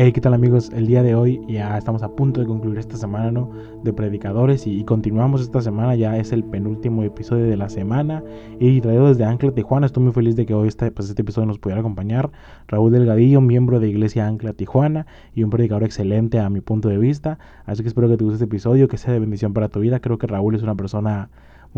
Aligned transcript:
Hey, 0.00 0.12
¿qué 0.12 0.20
tal 0.20 0.32
amigos? 0.32 0.70
El 0.72 0.86
día 0.86 1.02
de 1.02 1.16
hoy 1.16 1.40
ya 1.48 1.76
estamos 1.76 2.04
a 2.04 2.08
punto 2.14 2.38
de 2.38 2.46
concluir 2.46 2.78
esta 2.78 2.96
semana 2.96 3.32
¿no? 3.32 3.50
de 3.82 3.92
predicadores 3.92 4.64
y, 4.64 4.84
continuamos 4.84 5.40
esta 5.40 5.60
semana, 5.60 5.96
ya 5.96 6.16
es 6.18 6.30
el 6.30 6.44
penúltimo 6.44 7.02
episodio 7.02 7.46
de 7.46 7.56
la 7.56 7.68
semana 7.68 8.22
y 8.60 8.80
traído 8.80 9.08
desde 9.08 9.24
Ancla 9.24 9.50
Tijuana, 9.50 9.86
estoy 9.86 10.04
muy 10.04 10.12
feliz 10.12 10.36
de 10.36 10.46
que 10.46 10.54
hoy 10.54 10.68
este, 10.68 10.92
pues, 10.92 11.08
este 11.08 11.22
episodio 11.22 11.46
nos 11.46 11.58
pudiera 11.58 11.80
acompañar 11.80 12.30
Raúl 12.68 12.92
Delgadillo, 12.92 13.40
miembro 13.40 13.80
de 13.80 13.88
Iglesia 13.88 14.28
Ancla 14.28 14.52
Tijuana 14.52 15.06
y 15.34 15.42
un 15.42 15.50
predicador 15.50 15.82
excelente 15.82 16.38
a 16.38 16.48
mi 16.48 16.60
punto 16.60 16.88
de 16.88 16.98
vista, 16.98 17.40
así 17.66 17.82
que 17.82 17.88
espero 17.88 18.08
que 18.08 18.16
te 18.16 18.22
guste 18.22 18.36
este 18.36 18.44
episodio, 18.44 18.86
que 18.86 18.98
sea 18.98 19.12
de 19.12 19.18
bendición 19.18 19.52
para 19.52 19.68
tu 19.68 19.80
vida, 19.80 19.98
creo 19.98 20.16
que 20.16 20.28
Raúl 20.28 20.54
es 20.54 20.62
una 20.62 20.76
persona 20.76 21.28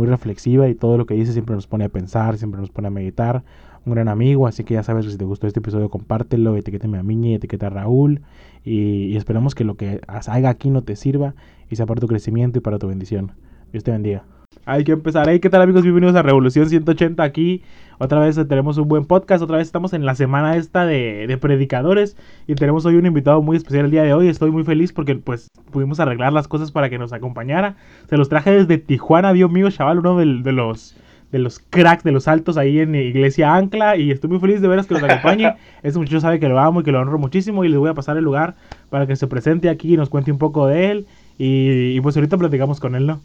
muy 0.01 0.09
reflexiva 0.09 0.67
y 0.69 0.75
todo 0.75 0.97
lo 0.97 1.05
que 1.05 1.13
dice 1.13 1.35
siempre 1.35 1.55
nos 1.55 1.67
pone 1.67 1.85
a 1.85 1.89
pensar, 1.91 2.39
siempre 2.39 2.59
nos 2.59 2.71
pone 2.71 2.89
a 2.89 2.91
meditar, 2.91 3.45
un 3.85 3.93
gran 3.93 4.09
amigo, 4.09 4.47
así 4.47 4.65
que 4.65 4.75
ya 4.75 4.83
sabes 4.83 5.05
que 5.05 5.13
si 5.13 5.19
te 5.19 5.25
gustó 5.27 5.47
este 5.47 5.61
episodio 5.61 5.91
compártelo, 5.91 6.57
etiquétame 6.57 6.99
a 6.99 7.03
Miña 7.03 7.31
y 7.31 7.35
etiqueta 7.35 7.67
a 7.67 7.71
Raúl 7.71 8.23
y, 8.65 9.15
esperamos 9.17 9.55
que 9.55 9.65
lo 9.65 9.77
que 9.77 10.01
haga 10.07 10.49
aquí 10.49 10.71
no 10.71 10.83
te 10.83 10.97
sirva 10.97 11.35
y 11.69 11.77
sea 11.77 11.85
para 11.87 12.01
tu 12.01 12.09
crecimiento 12.09 12.59
y 12.59 12.63
para 12.63 12.79
tu 12.79 12.89
bendición. 12.89 13.33
Dios 13.73 13.85
te 13.85 13.91
bendiga. 13.91 14.25
Hay 14.71 14.85
que 14.85 14.93
empezar. 14.93 15.27
Hey, 15.29 15.41
¿qué 15.41 15.51
tal 15.51 15.63
amigos? 15.63 15.83
Bienvenidos 15.83 16.15
a 16.15 16.23
Revolución 16.23 16.69
180 16.69 17.23
aquí. 17.23 17.63
Otra 17.99 18.21
vez 18.21 18.37
tenemos 18.49 18.79
un 18.79 18.89
buen 18.89 19.05
podcast. 19.05 19.43
Otra 19.43 19.57
vez 19.57 19.67
estamos 19.67 19.93
en 19.93 20.05
la 20.05 20.15
semana 20.15 20.57
esta 20.57 20.87
de, 20.87 21.27
de, 21.27 21.39
predicadores. 21.39 22.17
Y 22.47 22.55
tenemos 22.55 22.85
hoy 22.87 22.97
un 22.97 23.07
invitado 23.07 23.43
muy 23.43 23.57
especial 23.57 23.87
el 23.87 23.91
día 23.91 24.03
de 24.03 24.13
hoy. 24.13 24.29
Estoy 24.29 24.51
muy 24.51 24.63
feliz 24.63 24.93
porque 24.93 25.17
pues 25.17 25.49
pudimos 25.71 25.99
arreglar 25.99 26.33
las 26.33 26.47
cosas 26.47 26.71
para 26.73 26.91
que 26.91 26.99
nos 26.99 27.13
acompañara. 27.13 27.77
Se 28.09 28.17
los 28.17 28.29
traje 28.29 28.51
desde 28.53 28.79
Tijuana, 28.79 29.33
Dios 29.33 29.51
mío, 29.51 29.71
chaval, 29.71 29.99
uno 29.99 30.19
de 30.19 30.53
los 30.53 30.95
de 31.33 31.39
los 31.39 31.61
cracks, 31.61 32.03
de 32.03 32.11
los 32.11 32.27
altos 32.27 32.57
ahí 32.57 32.81
en 32.81 32.95
Iglesia 32.95 33.55
Ancla. 33.55 33.97
Y 33.97 34.11
estoy 34.11 34.31
muy 34.31 34.41
feliz 34.41 34.61
de 34.61 34.69
veros 34.69 34.87
que 34.87 34.95
nos 34.95 35.03
acompañe. 35.03 35.55
Este 35.83 35.99
muchacho 35.99 36.21
sabe 36.21 36.39
que 36.39 36.49
lo 36.49 36.59
amo 36.59 36.81
y 36.81 36.85
que 36.85 36.93
lo 36.93 37.01
honro 37.01 37.19
muchísimo. 37.19 37.65
Y 37.65 37.69
le 37.69 37.77
voy 37.77 37.91
a 37.91 37.95
pasar 37.95 38.17
el 38.17 38.25
lugar 38.25 38.55
para 38.89 39.07
que 39.07 39.17
se 39.17 39.27
presente 39.27 39.69
aquí 39.69 39.95
y 39.95 39.97
nos 39.97 40.11
cuente 40.11 40.33
un 40.33 40.39
poco 40.39 40.67
de 40.67 40.91
él. 40.91 41.07
Y, 41.39 42.01
pues 42.03 42.17
ahorita 42.17 42.37
platicamos 42.37 42.81
con 42.81 42.95
él, 42.95 43.07
¿no? 43.07 43.21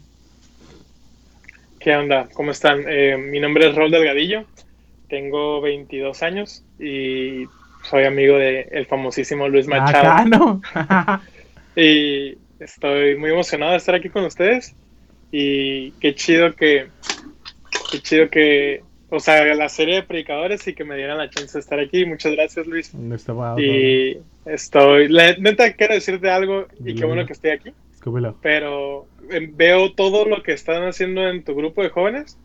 ¿Qué 1.86 1.94
onda? 1.94 2.28
¿Cómo 2.34 2.50
están? 2.50 2.82
Eh, 2.88 3.16
mi 3.16 3.38
nombre 3.38 3.68
es 3.68 3.76
Rol 3.76 3.92
Delgadillo. 3.92 4.44
Tengo 5.08 5.60
22 5.60 6.20
años 6.24 6.64
y 6.80 7.44
soy 7.88 8.02
amigo 8.02 8.36
del 8.38 8.66
el 8.72 8.86
famosísimo 8.86 9.48
Luis 9.48 9.68
Machado. 9.68 10.08
Acá, 10.08 10.24
¿no? 10.24 10.60
y 11.80 12.36
estoy 12.58 13.16
muy 13.16 13.30
emocionado 13.30 13.70
de 13.70 13.78
estar 13.78 13.94
aquí 13.94 14.08
con 14.08 14.24
ustedes. 14.24 14.74
Y 15.30 15.92
qué 16.00 16.16
chido 16.16 16.56
que 16.56 16.88
Qué 17.92 18.00
chido 18.00 18.30
que, 18.30 18.82
o 19.08 19.20
sea, 19.20 19.44
la 19.54 19.68
serie 19.68 19.94
de 19.94 20.02
predicadores 20.02 20.66
y 20.66 20.74
que 20.74 20.82
me 20.82 20.96
dieran 20.96 21.18
la 21.18 21.30
chance 21.30 21.52
de 21.52 21.60
estar 21.60 21.78
aquí. 21.78 22.04
Muchas 22.04 22.32
gracias, 22.32 22.66
Luis. 22.66 22.92
y 23.58 24.18
estoy, 24.44 25.08
neta, 25.38 25.72
quiero 25.74 25.94
decirte 25.94 26.28
algo 26.30 26.66
y 26.84 26.96
qué 26.96 27.04
bueno 27.04 27.24
que 27.26 27.32
estoy 27.32 27.50
aquí. 27.50 27.72
Pero 28.42 29.06
eh, 29.30 29.50
veo 29.52 29.92
todo 29.92 30.26
lo 30.26 30.42
que 30.42 30.52
están 30.52 30.84
haciendo 30.84 31.26
en 31.28 31.44
tu 31.44 31.54
grupo 31.54 31.82
de 31.82 31.90
jóvenes 31.90 32.38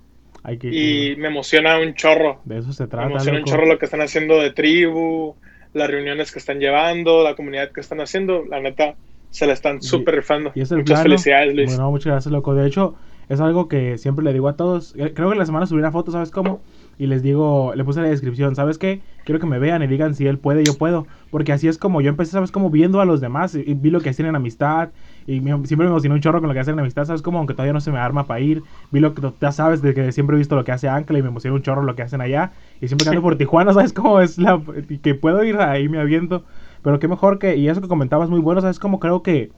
y 0.50 1.16
me 1.18 1.28
emociona 1.28 1.80
un 1.80 1.94
chorro. 1.94 2.42
De 2.46 2.60
eso 2.60 2.74
se 2.74 2.88
trata. 2.88 3.06
Me 3.06 3.12
emociona 3.12 3.40
un 3.40 3.46
chorro 3.46 3.66
lo 3.66 3.78
que 3.78 3.86
están 3.86 4.02
haciendo 4.02 4.40
de 4.40 4.52
tribu, 4.52 5.36
las 5.74 5.90
reuniones 5.90 6.32
que 6.32 6.40
están 6.40 6.60
llevando, 6.60 7.24
la 7.24 7.36
comunidad 7.36 7.72
que 7.72 7.82
están 7.82 8.02
haciendo. 8.02 8.44
La 8.46 8.60
neta, 8.60 8.96
se 9.30 9.48
la 9.48 9.54
están 9.54 9.82
súper 9.82 10.16
rifando. 10.16 10.52
muchas 10.54 11.04
felicidades, 11.04 11.56
Luis. 11.56 11.70
Bueno, 11.70 11.92
muchas 11.92 12.12
gracias, 12.12 12.32
loco. 12.32 12.54
De 12.56 12.68
hecho, 12.68 12.96
es 13.30 13.40
algo 13.40 13.68
que 13.68 13.98
siempre 13.98 14.26
le 14.26 14.34
digo 14.34 14.50
a 14.50 14.56
todos. 14.58 14.94
Eh, 14.98 15.14
creo 15.14 15.30
que 15.30 15.38
la 15.38 15.46
semana 15.46 15.66
subí 15.66 15.80
una 15.80 15.92
foto, 15.92 16.12
¿sabes 16.12 16.32
cómo? 16.32 16.62
Y 16.98 17.08
les 17.08 17.24
digo, 17.24 17.74
le 17.76 17.84
puse 17.84 18.02
la 18.02 18.10
descripción, 18.10 18.56
¿sabes 18.56 18.78
qué? 18.78 19.02
Quiero 19.24 19.40
que 19.40 19.48
me 19.48 19.58
vean 19.58 19.82
y 19.82 19.88
digan 19.88 20.16
si 20.16 20.28
él 20.28 20.38
puede, 20.38 20.64
yo 20.66 20.78
puedo. 20.78 21.08
Porque 21.30 21.54
así 21.54 21.68
es 21.68 21.78
como 21.78 22.02
yo 22.02 22.10
empecé, 22.10 22.32
¿sabes? 22.32 22.52
Como 22.52 22.70
viendo 22.70 23.00
a 23.00 23.06
los 23.06 23.22
demás 23.22 23.56
y, 23.56 23.74
vi 23.74 23.90
lo 23.90 24.02
que 24.02 24.10
hacen 24.10 24.26
en 24.26 24.36
amistad. 24.36 24.90
Y 25.28 25.40
siempre 25.40 25.78
me 25.78 25.88
emocionó 25.88 26.16
un 26.16 26.22
chorro 26.22 26.40
con 26.40 26.48
lo 26.48 26.54
que 26.54 26.60
hacen 26.60 26.74
en 26.74 26.80
amistad, 26.80 27.06
¿sabes? 27.06 27.22
Como 27.22 27.38
aunque 27.38 27.54
todavía 27.54 27.74
no 27.74 27.82
se 27.82 27.92
me 27.92 28.00
arma 28.00 28.26
para 28.26 28.40
ir. 28.40 28.64
Vi 28.92 29.00
lo 29.00 29.14
que 29.14 29.22
ya 29.40 29.52
sabes, 29.52 29.82
de 29.82 29.94
que 29.94 30.12
siempre 30.12 30.36
he 30.36 30.40
visto 30.40 30.56
lo 30.56 30.64
que 30.64 30.72
hace 30.72 30.90
Ancla 30.90 31.20
y 31.20 31.22
me 31.22 31.30
emociona 31.30 31.56
un 31.56 31.62
chorro 31.62 31.84
lo 31.84 31.96
que 31.96 32.02
hacen 32.02 32.22
allá. 32.22 32.52
Y 32.82 32.88
siempre 32.88 33.08
ando 33.10 33.22
por 33.22 33.36
Tijuana, 33.38 33.74
¿sabes? 33.74 33.94
Cómo 33.94 34.20
es 34.20 34.38
la. 34.38 34.62
que 35.02 35.16
puedo 35.16 35.44
ir 35.44 35.58
ahí, 35.58 35.90
me 35.90 36.00
aviento. 36.00 36.44
Pero 36.82 37.00
qué 37.00 37.08
mejor 37.08 37.40
que. 37.40 37.56
Y 37.56 37.70
eso 37.70 37.82
que 37.82 37.88
comentabas 37.88 38.30
muy 38.30 38.40
bueno, 38.40 38.62
¿sabes? 38.62 38.80
Como 38.80 39.00
creo 39.00 39.22
que 39.24 39.52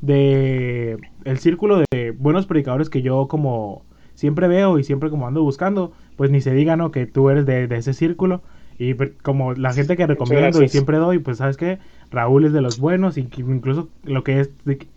de 0.00 0.98
el 1.24 1.38
círculo 1.38 1.82
de 1.90 2.10
buenos 2.10 2.46
predicadores 2.46 2.90
que 2.90 3.00
yo 3.00 3.26
como 3.26 3.82
siempre 4.14 4.48
veo 4.48 4.78
y 4.78 4.84
siempre 4.84 5.10
como 5.10 5.26
ando 5.26 5.42
buscando, 5.42 5.92
pues 6.16 6.30
ni 6.30 6.40
se 6.40 6.52
diga, 6.52 6.76
¿no? 6.76 6.90
Que 6.90 7.06
tú 7.06 7.30
eres 7.30 7.46
de, 7.46 7.64
ese 7.76 7.92
círculo. 7.92 8.42
Y 8.78 8.94
como 9.22 9.54
la 9.54 9.72
gente 9.72 9.96
que 9.96 10.06
recomiendo 10.06 10.62
y 10.62 10.68
siempre 10.68 10.98
doy, 10.98 11.18
pues 11.18 11.38
sabes 11.38 11.56
que 11.56 11.78
Raúl 12.10 12.44
es 12.44 12.52
de 12.52 12.60
los 12.60 12.78
buenos, 12.78 13.16
y 13.16 13.28
incluso 13.38 13.88
lo 14.04 14.24
que 14.24 14.40
es, 14.40 14.50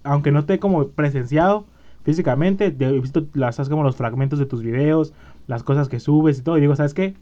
aunque 0.04 0.32
no 0.32 0.46
te 0.46 0.60
como 0.60 0.88
presenciado 0.88 1.66
físicamente, 2.04 2.66
he 2.80 3.00
visto 3.00 3.26
las 3.34 3.58
como 3.70 3.84
los 3.84 3.96
fragmentos 3.96 4.40
de 4.40 4.46
tus 4.46 4.64
videos, 4.64 5.14
las 5.48 5.64
cosas 5.64 5.90
que 5.90 6.00
subes 6.00 6.40
y 6.40 6.42
todo, 6.42 6.58
y 6.58 6.62
digo, 6.62 6.76
¿sabes 6.76 6.94
qué? 6.94 7.14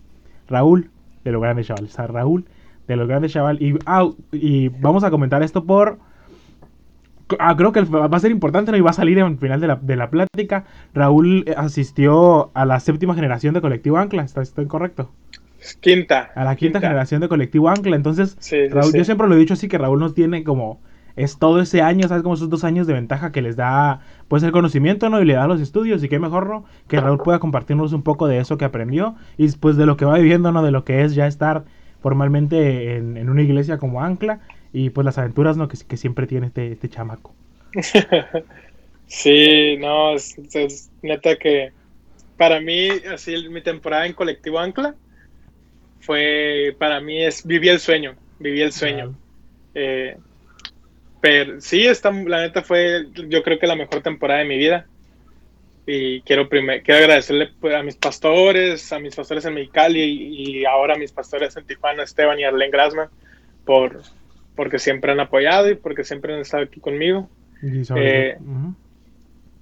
Raúl 0.48 0.90
de 1.24 1.32
los 1.32 1.42
grandes 1.42 1.70
o 1.70 1.88
sea, 1.88 2.08
Raúl 2.08 2.46
de 2.88 2.96
los 2.96 3.08
grandes 3.08 3.34
chavales. 3.34 3.62
Y, 3.62 3.78
ah, 3.86 4.10
y 4.32 4.70
vamos 4.70 5.04
a 5.04 5.12
comentar 5.12 5.44
esto 5.44 5.66
por 5.66 5.98
Ah, 7.40 7.56
creo 7.58 7.72
que 7.72 7.82
va 7.82 8.06
a 8.06 8.20
ser 8.20 8.30
importante, 8.30 8.72
¿no? 8.72 8.78
Y 8.78 8.82
va 8.82 8.92
a 8.92 8.94
salir 8.94 9.18
en 9.18 9.26
el 9.26 9.38
final 9.38 9.60
de 9.60 9.68
la, 9.68 9.76
de 9.78 9.96
la 9.96 10.10
plática. 10.12 10.66
Raúl 10.94 11.44
eh, 11.48 11.56
asistió 11.58 12.52
a 12.54 12.66
la 12.66 12.80
séptima 12.80 13.16
generación 13.16 13.54
de 13.56 13.62
Colectivo 13.62 13.98
Ancla, 13.98 14.24
¿está, 14.24 14.42
estoy 14.42 14.68
correcto? 14.68 15.10
Quinta. 15.80 16.32
A 16.36 16.44
la 16.44 16.56
quinta, 16.56 16.80
generación 16.80 17.22
de 17.22 17.28
Colectivo 17.28 17.70
Ancla. 17.70 17.96
Entonces, 17.96 18.38
Raúl, 18.72 18.94
yo 18.94 19.04
siempre 19.04 19.28
lo 19.28 19.36
he 19.36 19.40
dicho 19.40 19.54
así 19.54 19.68
que 19.68 19.78
Raúl 19.78 20.00
nos 20.00 20.14
tiene 20.14 20.44
como. 20.44 20.80
Es 21.16 21.40
todo 21.40 21.62
ese 21.62 21.82
año, 21.82 22.10
¿sabes? 22.10 22.24
Como 22.24 22.36
esos 22.36 22.50
dos 22.50 22.66
años 22.66 22.88
de 22.88 22.94
ventaja 22.94 23.32
que 23.32 23.42
les 23.42 23.56
da, 23.56 24.02
pues, 24.28 24.44
el 24.44 24.52
conocimiento, 24.52 25.10
¿no? 25.10 25.22
Y 25.22 25.26
le 25.26 25.36
da 25.36 25.48
los 25.48 25.62
estudios. 25.62 26.04
Y 26.04 26.10
qué 26.10 26.20
mejor, 26.20 26.50
¿no? 26.50 26.66
Que 26.90 27.00
Raúl 27.00 27.20
pueda 27.20 27.40
compartirnos 27.40 27.94
un 27.94 28.04
poco 28.04 28.28
de 28.28 28.40
eso 28.40 28.58
que 28.58 28.66
aprendió. 28.66 29.16
Y 29.38 29.50
pues 29.54 29.78
de 29.78 29.86
lo 29.86 29.96
que 29.96 30.04
va 30.04 30.18
viviendo, 30.18 30.52
¿no? 30.52 30.62
De 30.62 30.72
lo 30.72 30.84
que 30.84 31.04
es 31.04 31.16
ya 31.16 31.26
estar 31.26 31.64
formalmente 32.02 32.98
en, 32.98 33.18
en 33.18 33.30
una 33.30 33.42
iglesia 33.42 33.78
como 33.78 34.04
Ancla 34.04 34.42
y 34.76 34.90
pues 34.90 35.06
las 35.06 35.18
aventuras 35.18 35.56
¿no? 35.56 35.70
que, 35.70 35.78
que 35.88 35.96
siempre 35.96 36.28
tiene 36.28 36.48
este, 36.48 36.74
este 36.74 36.90
chamaco. 36.90 37.34
sí, 39.08 39.78
no, 39.80 40.14
es, 40.16 40.92
neta 41.02 41.38
que 41.38 41.72
para 42.36 42.60
mí, 42.60 42.90
así 43.12 43.48
mi 43.50 43.62
temporada 43.62 44.06
en 44.06 44.12
Colectivo 44.12 44.60
Ancla 44.60 44.94
fue, 46.06 46.76
para 46.78 47.00
mí 47.02 47.24
es, 47.24 47.46
viví 47.46 47.70
el 47.70 47.80
sueño, 47.80 48.16
viví 48.40 48.62
el 48.62 48.72
sueño. 48.72 49.16
Eh, 49.74 50.18
pero 51.22 51.60
sí, 51.60 51.86
esta, 51.86 52.12
la 52.12 52.42
neta 52.42 52.62
fue, 52.62 53.08
yo 53.14 53.44
creo 53.44 53.58
que 53.58 53.68
la 53.68 53.76
mejor 53.76 54.02
temporada 54.02 54.40
de 54.40 54.46
mi 54.46 54.58
vida. 54.58 54.86
Y 55.88 56.22
quiero, 56.22 56.50
primer, 56.50 56.82
quiero 56.82 57.02
agradecerle 57.02 57.50
pues, 57.60 57.76
a 57.76 57.84
mis 57.84 57.96
pastores, 57.96 58.92
a 58.92 59.00
mis 59.00 59.16
pastores 59.16 59.46
en 59.46 59.54
Mexicali 59.54 60.02
y, 60.02 60.60
y 60.60 60.66
ahora 60.66 60.96
a 60.96 60.98
mis 60.98 61.12
pastores 61.12 61.56
en 61.58 61.66
Tijuana, 61.66 62.04
Esteban 62.04 62.40
y 62.40 62.44
Arlene 62.44 62.72
Grasman, 62.72 63.10
por, 63.66 64.02
porque 64.56 64.80
siempre 64.80 65.12
han 65.12 65.20
apoyado 65.20 65.70
y 65.70 65.76
porque 65.76 66.04
siempre 66.04 66.34
han 66.34 66.42
estado 66.42 66.64
aquí 66.64 66.80
conmigo. 66.80 67.30
Eh, 67.96 68.38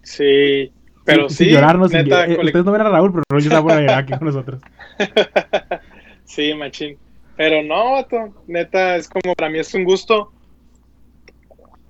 sí, 0.01 0.71
pero 1.05 1.29
sí. 1.29 1.49
llorarnos. 1.49 1.91
Neta, 1.91 2.25
eh, 2.25 2.37
ustedes 2.37 2.65
no 2.65 2.71
ven 2.71 2.81
a 2.81 2.89
Raúl, 2.89 3.11
pero 3.11 3.23
Raúl 3.29 3.43
está 3.43 3.61
por 3.61 3.71
aquí 3.73 4.13
con 4.17 4.27
nosotros. 4.27 4.61
sí, 6.25 6.53
machín. 6.53 6.97
Pero 7.35 7.63
no, 7.63 7.93
vato, 7.93 8.33
neta, 8.47 8.95
es 8.95 9.09
como 9.09 9.33
para 9.35 9.49
mí 9.49 9.59
es 9.59 9.73
un 9.73 9.83
gusto. 9.83 10.31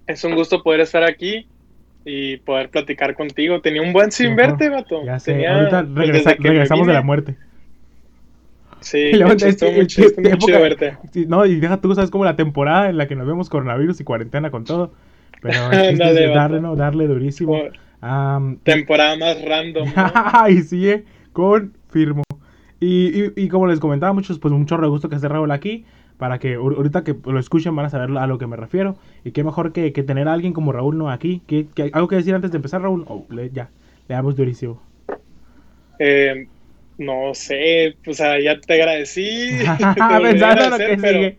Es 0.08 0.24
un 0.24 0.36
gusto 0.36 0.62
poder 0.64 0.82
estar 0.82 1.04
aquí 1.04 1.48
y 2.06 2.38
poder 2.38 2.70
platicar 2.70 3.16
contigo. 3.16 3.62
Tenía 3.62 3.82
un 3.82 3.94
buen 3.94 4.12
sin 4.12 4.36
verte, 4.36 4.70
vato. 4.70 5.04
Ya 5.06 5.20
sé, 5.20 5.48
ahorita 5.48 5.84
regresamos 5.94 6.88
de 6.88 6.94
la 6.94 7.02
muerte. 7.02 7.36
Sí, 8.84 9.12
verte. 10.60 10.98
no, 11.28 11.46
y 11.46 11.60
deja 11.60 11.80
tú, 11.80 11.96
sabes 11.96 12.12
como 12.12 12.26
la 12.26 12.36
temporada 12.36 12.90
en 12.90 12.98
la 12.98 13.08
que 13.08 13.16
nos 13.16 13.26
vemos 13.26 13.50
coronavirus 13.50 14.02
y 14.02 14.04
cuarentena 14.04 14.52
con 14.52 14.66
todo. 14.66 14.94
Pero 15.42 15.72
es 15.72 15.98
darle, 16.34 16.60
¿no? 16.60 16.76
darle 16.76 17.08
durísimo. 17.08 17.58
temporada 18.64 19.18
más 19.18 19.42
random. 19.44 19.88
Ay, 19.96 20.64
sí, 20.64 20.90
eh, 20.90 21.06
confirmo. 21.32 22.24
Y, 22.84 23.18
y, 23.18 23.34
y, 23.38 23.48
como 23.48 23.68
les 23.68 23.80
comentaba 23.80 24.12
muchos, 24.12 24.40
pues 24.40 24.54
mucho 24.54 24.78
gusto 24.90 25.08
que 25.08 25.16
esté 25.16 25.30
Raúl 25.30 25.52
aquí. 25.52 25.86
Para 26.18 26.38
que 26.38 26.56
ahorita 26.56 27.04
que 27.04 27.16
lo 27.26 27.40
escuchen 27.40 27.76
van 27.76 27.86
a 27.86 27.90
saber 27.90 28.16
a 28.18 28.28
lo 28.28 28.38
que 28.38 28.46
me 28.46 28.58
refiero. 28.58 28.98
Y 29.24 29.32
qué 29.32 29.44
mejor 29.44 29.72
que, 29.72 29.94
que 29.94 30.04
tener 30.04 30.28
a 30.28 30.34
alguien 30.34 30.52
como 30.52 30.74
Raúl 30.74 30.98
no 30.98 31.10
aquí. 31.10 31.42
¿Qué, 31.48 31.68
algo 31.94 32.10
que 32.10 32.18
decir 32.18 32.36
antes 32.36 32.52
de 32.52 32.58
empezar, 32.58 32.82
Raúl? 32.82 33.06
Oh, 33.08 33.26
ya, 33.54 33.70
le 34.10 34.16
damos 34.16 34.36
durísimo. 34.36 34.82
Eh, 35.98 36.48
no 36.98 37.34
sé, 37.34 37.96
pues 38.04 38.18
ya 38.18 38.60
te 38.60 38.74
agradecí. 38.74 39.50
Pensando 40.22 40.70
lo 40.70 40.78
que 40.78 40.98
pero, 41.02 41.20
sigue. 41.20 41.38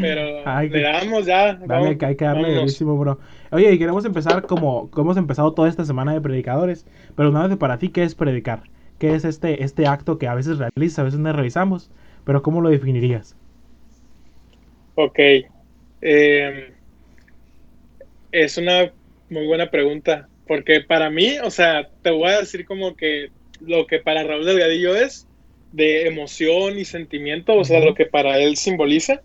Pero 0.00 0.64
le 0.64 0.82
damos 0.82 1.26
ya. 1.26 1.54
Dale, 1.54 1.98
que 1.98 2.06
hay 2.06 2.16
que 2.16 2.24
darle 2.24 2.54
durísimo, 2.56 2.98
bro. 2.98 3.20
Oye, 3.52 3.72
y 3.72 3.78
queremos 3.78 4.04
empezar 4.04 4.42
como, 4.42 4.90
como 4.90 5.10
hemos 5.10 5.16
empezado 5.18 5.52
toda 5.52 5.68
esta 5.68 5.84
semana 5.84 6.12
de 6.12 6.20
predicadores. 6.20 6.84
Pero 7.16 7.30
nada 7.30 7.46
de 7.46 7.56
para 7.56 7.78
ti, 7.78 7.90
¿qué 7.90 8.02
es 8.02 8.16
predicar? 8.16 8.64
¿Qué 9.00 9.14
es 9.14 9.24
este, 9.24 9.64
este 9.64 9.86
acto 9.86 10.18
que 10.18 10.28
a 10.28 10.34
veces 10.34 10.58
realizas, 10.58 10.98
a 10.98 11.02
veces 11.04 11.18
no 11.18 11.32
realizamos? 11.32 11.90
Pero 12.24 12.42
¿cómo 12.42 12.60
lo 12.60 12.68
definirías? 12.68 13.34
Ok. 14.94 15.18
Eh, 16.02 16.72
es 18.30 18.58
una 18.58 18.92
muy 19.30 19.46
buena 19.46 19.70
pregunta, 19.70 20.28
porque 20.46 20.82
para 20.82 21.08
mí, 21.08 21.38
o 21.42 21.50
sea, 21.50 21.88
te 22.02 22.10
voy 22.10 22.30
a 22.30 22.40
decir 22.40 22.66
como 22.66 22.94
que 22.94 23.30
lo 23.60 23.86
que 23.86 24.00
para 24.00 24.22
Raúl 24.22 24.44
Delgadillo 24.44 24.94
es 24.94 25.26
de 25.72 26.06
emoción 26.06 26.78
y 26.78 26.84
sentimiento, 26.84 27.54
o 27.54 27.64
sea, 27.64 27.80
lo 27.80 27.94
que 27.94 28.04
para 28.04 28.38
él 28.38 28.56
simboliza, 28.56 29.22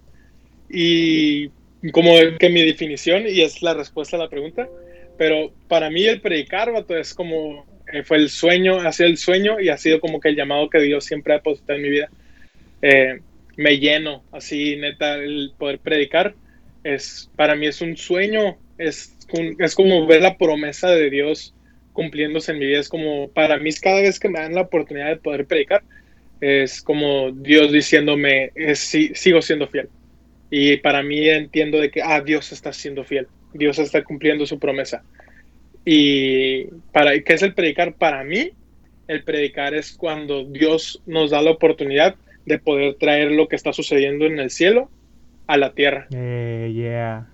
y 0.69 1.49
como 1.91 2.13
que 2.39 2.49
mi 2.49 2.61
definición, 2.61 3.23
y 3.27 3.41
es 3.41 3.61
la 3.61 3.73
respuesta 3.73 4.15
a 4.15 4.19
la 4.19 4.29
pregunta, 4.29 4.69
pero 5.17 5.51
para 5.67 5.89
mí 5.89 6.05
el 6.05 6.21
predicar, 6.21 6.71
es 6.89 7.13
como, 7.13 7.65
eh, 7.91 8.03
fue 8.03 8.17
el 8.17 8.29
sueño, 8.29 8.79
ha 8.81 8.91
sido 8.91 9.09
el 9.09 9.17
sueño 9.17 9.59
y 9.59 9.69
ha 9.69 9.77
sido 9.77 9.99
como 9.99 10.19
que 10.19 10.29
el 10.29 10.35
llamado 10.35 10.69
que 10.69 10.79
Dios 10.79 11.05
siempre 11.05 11.33
ha 11.33 11.37
depositado 11.37 11.77
en 11.77 11.83
mi 11.83 11.89
vida. 11.89 12.09
Eh, 12.81 13.19
me 13.57 13.79
lleno, 13.79 14.23
así 14.31 14.75
neta, 14.75 15.15
el 15.15 15.53
poder 15.57 15.79
predicar, 15.79 16.35
es, 16.83 17.29
para 17.35 17.55
mí 17.55 17.67
es 17.67 17.81
un 17.81 17.97
sueño, 17.97 18.57
es, 18.77 19.15
es 19.59 19.75
como 19.75 20.05
ver 20.05 20.21
la 20.21 20.37
promesa 20.37 20.89
de 20.89 21.09
Dios 21.09 21.53
cumpliéndose 21.93 22.51
en 22.51 22.59
mi 22.59 22.65
vida, 22.65 22.79
es 22.79 22.89
como, 22.89 23.29
para 23.29 23.57
mí 23.57 23.71
cada 23.81 24.01
vez 24.01 24.19
que 24.19 24.27
me 24.27 24.39
dan 24.39 24.53
la 24.53 24.61
oportunidad 24.61 25.07
de 25.07 25.15
poder 25.15 25.45
predicar, 25.45 25.83
es 26.41 26.81
como 26.81 27.31
Dios 27.31 27.71
diciéndome, 27.71 28.51
es, 28.55 28.79
sigo 28.79 29.41
siendo 29.41 29.67
fiel. 29.67 29.87
Y 30.51 30.77
para 30.77 31.01
mí 31.01 31.27
entiendo 31.29 31.79
de 31.79 31.89
que, 31.89 32.01
ah, 32.01 32.21
Dios 32.21 32.51
está 32.51 32.73
siendo 32.73 33.03
fiel, 33.03 33.27
Dios 33.53 33.79
está 33.79 34.03
cumpliendo 34.03 34.45
su 34.45 34.59
promesa. 34.59 35.03
Y 35.85 36.65
para 36.91 37.19
¿qué 37.21 37.33
es 37.33 37.43
el 37.43 37.53
predicar? 37.53 37.93
Para 37.93 38.23
mí, 38.23 38.51
el 39.07 39.23
predicar 39.23 39.73
es 39.73 39.93
cuando 39.93 40.43
Dios 40.43 41.01
nos 41.05 41.29
da 41.29 41.41
la 41.41 41.51
oportunidad 41.51 42.15
de 42.45 42.59
poder 42.59 42.95
traer 42.95 43.31
lo 43.31 43.47
que 43.47 43.55
está 43.55 43.71
sucediendo 43.71 44.25
en 44.25 44.39
el 44.39 44.49
cielo 44.49 44.89
a 45.47 45.57
la 45.57 45.73
tierra. 45.73 46.07
Eh, 46.11 46.71
yeah. 46.73 47.27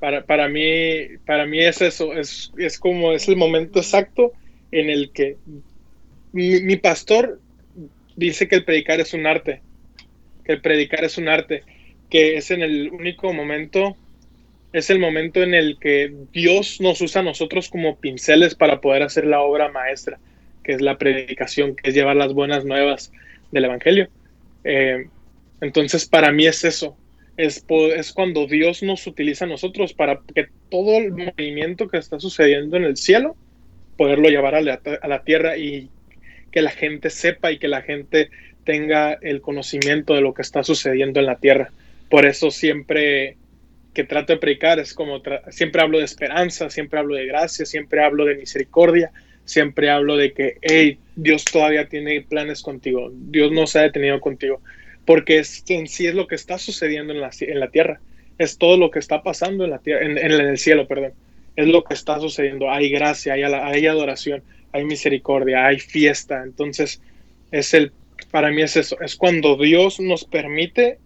Para, 0.00 0.24
para, 0.24 0.48
mí, 0.48 1.18
para 1.26 1.44
mí 1.44 1.58
es 1.58 1.82
eso, 1.82 2.14
es, 2.14 2.52
es 2.56 2.78
como 2.78 3.12
es 3.12 3.28
el 3.28 3.36
momento 3.36 3.80
exacto 3.80 4.32
en 4.70 4.90
el 4.90 5.10
que 5.10 5.36
mi, 6.32 6.76
pastor 6.76 7.40
dice 8.16 8.48
que 8.48 8.56
el 8.56 8.64
predicar 8.64 9.00
es 9.00 9.14
un 9.14 9.26
arte, 9.26 9.60
que 10.44 10.52
el 10.52 10.60
predicar 10.60 11.04
es 11.04 11.18
un 11.18 11.28
arte, 11.28 11.62
que 12.10 12.36
es 12.36 12.50
en 12.50 12.62
el 12.62 12.90
único 12.90 13.32
momento, 13.32 13.96
es 14.72 14.90
el 14.90 14.98
momento 14.98 15.42
en 15.42 15.54
el 15.54 15.78
que 15.78 16.12
Dios 16.32 16.80
nos 16.80 17.00
usa 17.00 17.20
a 17.20 17.24
nosotros 17.24 17.68
como 17.68 17.96
pinceles 17.96 18.54
para 18.54 18.80
poder 18.80 19.02
hacer 19.02 19.26
la 19.26 19.40
obra 19.40 19.70
maestra, 19.70 20.18
que 20.62 20.72
es 20.72 20.82
la 20.82 20.98
predicación, 20.98 21.74
que 21.74 21.90
es 21.90 21.94
llevar 21.94 22.16
las 22.16 22.34
buenas 22.34 22.64
nuevas 22.64 23.10
del 23.50 23.64
Evangelio. 23.64 24.08
Eh, 24.64 25.06
entonces, 25.60 26.06
para 26.06 26.32
mí 26.32 26.46
es 26.46 26.64
eso, 26.64 26.96
es, 27.36 27.64
es 27.96 28.12
cuando 28.12 28.46
Dios 28.46 28.82
nos 28.82 29.06
utiliza 29.06 29.46
a 29.46 29.48
nosotros 29.48 29.94
para 29.94 30.20
que 30.34 30.48
todo 30.70 30.98
el 30.98 31.12
movimiento 31.12 31.88
que 31.88 31.96
está 31.96 32.20
sucediendo 32.20 32.76
en 32.76 32.84
el 32.84 32.96
cielo, 32.96 33.36
poderlo 33.96 34.28
llevar 34.28 34.54
a 34.54 34.60
la, 34.60 34.80
a 35.00 35.08
la 35.08 35.22
tierra 35.22 35.56
y 35.56 35.88
que 36.50 36.62
la 36.62 36.70
gente 36.70 37.10
sepa 37.10 37.52
y 37.52 37.58
que 37.58 37.68
la 37.68 37.82
gente 37.82 38.30
tenga 38.64 39.14
el 39.14 39.40
conocimiento 39.40 40.14
de 40.14 40.20
lo 40.20 40.34
que 40.34 40.42
está 40.42 40.62
sucediendo 40.62 41.20
en 41.20 41.26
la 41.26 41.36
tierra. 41.36 41.70
Por 42.10 42.26
eso 42.26 42.50
siempre 42.50 43.36
que 43.94 44.04
trato 44.04 44.32
de 44.32 44.38
predicar 44.38 44.78
es 44.78 44.94
como 44.94 45.22
siempre 45.50 45.82
hablo 45.82 45.98
de 45.98 46.04
esperanza, 46.04 46.70
siempre 46.70 46.98
hablo 46.98 47.14
de 47.16 47.26
gracia, 47.26 47.66
siempre 47.66 48.02
hablo 48.02 48.24
de 48.24 48.36
misericordia, 48.36 49.10
siempre 49.44 49.90
hablo 49.90 50.16
de 50.16 50.32
que, 50.32 50.58
hey, 50.60 50.98
Dios 51.16 51.44
todavía 51.44 51.88
tiene 51.88 52.20
planes 52.20 52.62
contigo, 52.62 53.10
Dios 53.12 53.50
no 53.50 53.66
se 53.66 53.78
ha 53.80 53.82
detenido 53.82 54.20
contigo 54.20 54.60
porque 55.08 55.38
es, 55.38 55.64
en 55.68 55.86
sí 55.86 56.06
es 56.06 56.14
lo 56.14 56.26
que 56.26 56.34
está 56.34 56.58
sucediendo 56.58 57.14
en 57.14 57.22
la, 57.22 57.30
en 57.40 57.60
la 57.60 57.70
tierra, 57.70 57.98
es 58.36 58.58
todo 58.58 58.76
lo 58.76 58.90
que 58.90 58.98
está 58.98 59.22
pasando 59.22 59.64
en, 59.64 59.70
la 59.70 59.78
tierra, 59.78 60.04
en, 60.04 60.18
el 60.18 60.58
cielo, 60.58 60.86
perdón, 60.86 61.14
es 61.56 61.66
lo 61.66 61.82
que 61.82 61.94
está 61.94 62.20
sucediendo, 62.20 62.70
hay 62.70 62.90
gracia, 62.90 63.32
hay, 63.32 63.42
hay 63.42 63.86
adoración, 63.86 64.42
hay 64.70 64.84
misericordia, 64.84 65.64
hay 65.64 65.78
fiesta, 65.78 66.42
entonces 66.44 67.00
es 67.52 67.72
el, 67.72 67.90
para 68.30 68.50
mí 68.50 68.60
es 68.60 68.76
eso, 68.76 69.00
es 69.00 69.16
cuando 69.16 69.56
Dios 69.56 69.98
nos 69.98 70.26
permite, 70.26 70.98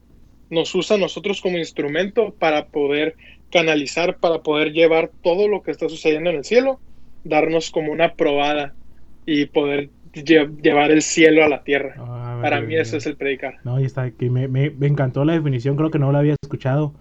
nos 0.52 0.74
usa 0.74 0.96
a 0.96 1.00
nosotros 1.00 1.40
como 1.40 1.56
instrumento 1.56 2.34
para 2.38 2.66
poder 2.66 3.16
canalizar, 3.50 4.18
para 4.18 4.42
poder 4.42 4.72
llevar 4.72 5.10
todo 5.22 5.48
lo 5.48 5.62
que 5.62 5.70
está 5.70 5.88
sucediendo 5.88 6.28
en 6.28 6.36
el 6.36 6.44
cielo, 6.44 6.78
darnos 7.24 7.70
como 7.70 7.90
una 7.90 8.12
probada 8.12 8.74
y 9.24 9.46
poder 9.46 9.88
llevar 10.12 10.90
el 10.90 11.00
cielo 11.00 11.42
a 11.42 11.48
la 11.48 11.64
tierra. 11.64 11.94
Ah, 11.96 12.38
Para 12.42 12.60
mí 12.60 12.76
eso 12.76 12.98
es 12.98 13.06
el 13.06 13.16
predicar. 13.16 13.60
No, 13.64 13.80
y 13.80 13.84
está, 13.84 14.10
que 14.10 14.28
me, 14.28 14.46
me, 14.46 14.70
encantó 14.86 15.24
la 15.24 15.32
definición, 15.32 15.74
creo 15.76 15.90
que 15.90 15.98
no 15.98 16.12
la 16.12 16.18
había 16.18 16.36
escuchado 16.42 16.92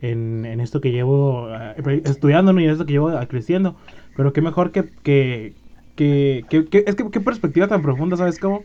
en, 0.00 0.44
en 0.44 0.60
esto 0.60 0.80
que 0.80 0.92
llevo 0.92 1.48
eh, 1.52 2.02
estudiando 2.04 2.58
y 2.60 2.64
en 2.64 2.70
esto 2.70 2.86
que 2.86 2.92
llevo 2.92 3.10
creciendo. 3.28 3.74
Pero 4.16 4.32
qué 4.32 4.40
mejor 4.40 4.70
que, 4.70 4.84
que, 5.02 5.54
que, 5.96 6.44
que, 6.48 6.84
es 6.86 6.94
que 6.94 7.10
qué 7.10 7.20
perspectiva 7.20 7.66
tan 7.66 7.82
profunda, 7.82 8.16
¿sabes 8.16 8.38
cómo? 8.38 8.62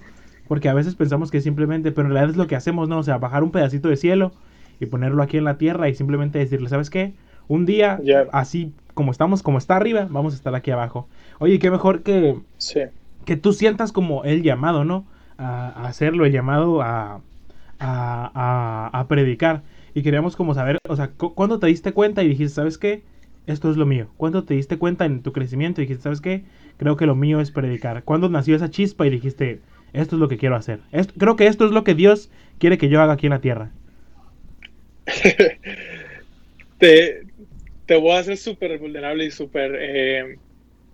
Porque 0.47 0.69
a 0.69 0.73
veces 0.73 0.95
pensamos 0.95 1.31
que 1.31 1.41
simplemente, 1.41 1.91
pero 1.91 2.07
en 2.07 2.13
realidad 2.13 2.31
es 2.31 2.37
lo 2.37 2.47
que 2.47 2.55
hacemos, 2.55 2.87
¿no? 2.87 2.99
O 2.99 3.03
sea, 3.03 3.17
bajar 3.17 3.43
un 3.43 3.51
pedacito 3.51 3.89
de 3.89 3.97
cielo 3.97 4.31
y 4.79 4.85
ponerlo 4.85 5.23
aquí 5.23 5.37
en 5.37 5.43
la 5.43 5.57
tierra 5.57 5.89
y 5.89 5.95
simplemente 5.95 6.39
decirle, 6.39 6.69
¿sabes 6.69 6.89
qué? 6.89 7.13
Un 7.47 7.65
día, 7.65 7.99
así 8.31 8.73
como 8.93 9.11
estamos, 9.11 9.43
como 9.43 9.57
está 9.57 9.75
arriba, 9.75 10.07
vamos 10.09 10.33
a 10.33 10.37
estar 10.37 10.55
aquí 10.55 10.71
abajo. 10.71 11.07
Oye, 11.39 11.59
qué 11.59 11.69
mejor 11.69 12.01
que, 12.01 12.39
sí 12.57 12.81
que 13.25 13.35
tú 13.35 13.51
sientas 13.53 13.91
como 13.91 14.23
el 14.23 14.43
llamado, 14.43 14.85
¿no? 14.85 15.05
A, 15.37 15.87
hacerlo, 15.87 16.25
el 16.25 16.31
llamado 16.31 16.81
a, 16.81 17.21
a, 17.79 19.05
predicar. 19.09 19.63
Y 19.93 20.03
queríamos 20.03 20.35
como 20.35 20.53
saber, 20.53 20.77
o 20.87 20.95
sea, 20.95 21.09
¿cuándo 21.09 21.59
te 21.59 21.67
diste 21.67 21.91
cuenta 21.91 22.23
y 22.23 22.29
dijiste, 22.29 22.55
¿sabes 22.55 22.77
qué? 22.77 23.03
Esto 23.47 23.69
es 23.69 23.77
lo 23.77 23.85
mío. 23.85 24.07
¿Cuándo 24.17 24.43
te 24.43 24.53
diste 24.53 24.77
cuenta 24.77 25.05
en 25.05 25.21
tu 25.21 25.33
crecimiento 25.33 25.81
y 25.81 25.85
dijiste, 25.85 26.03
¿sabes 26.03 26.21
qué? 26.21 26.45
Creo 26.77 26.97
que 26.97 27.05
lo 27.05 27.15
mío 27.15 27.41
es 27.41 27.51
predicar. 27.51 28.03
¿Cuándo 28.03 28.29
nació 28.29 28.55
esa 28.55 28.69
chispa 28.69 29.05
y 29.05 29.09
dijiste, 29.09 29.61
esto 29.93 30.15
es 30.15 30.19
lo 30.19 30.27
que 30.27 30.37
quiero 30.37 30.55
hacer? 30.55 30.79
creo 31.17 31.35
que 31.35 31.47
esto 31.47 31.65
es 31.65 31.71
lo 31.71 31.83
que 31.83 31.95
Dios 31.95 32.29
quiere 32.59 32.77
que 32.77 32.89
yo 32.89 33.01
haga 33.01 33.13
aquí 33.13 33.27
en 33.27 33.31
la 33.31 33.41
tierra. 33.41 33.71
te, 36.79 37.23
te 37.85 37.95
voy 37.95 38.11
a 38.11 38.19
hacer 38.19 38.37
súper 38.37 38.77
vulnerable 38.79 39.25
y 39.25 39.31
súper 39.31 39.75
eh, 39.79 40.37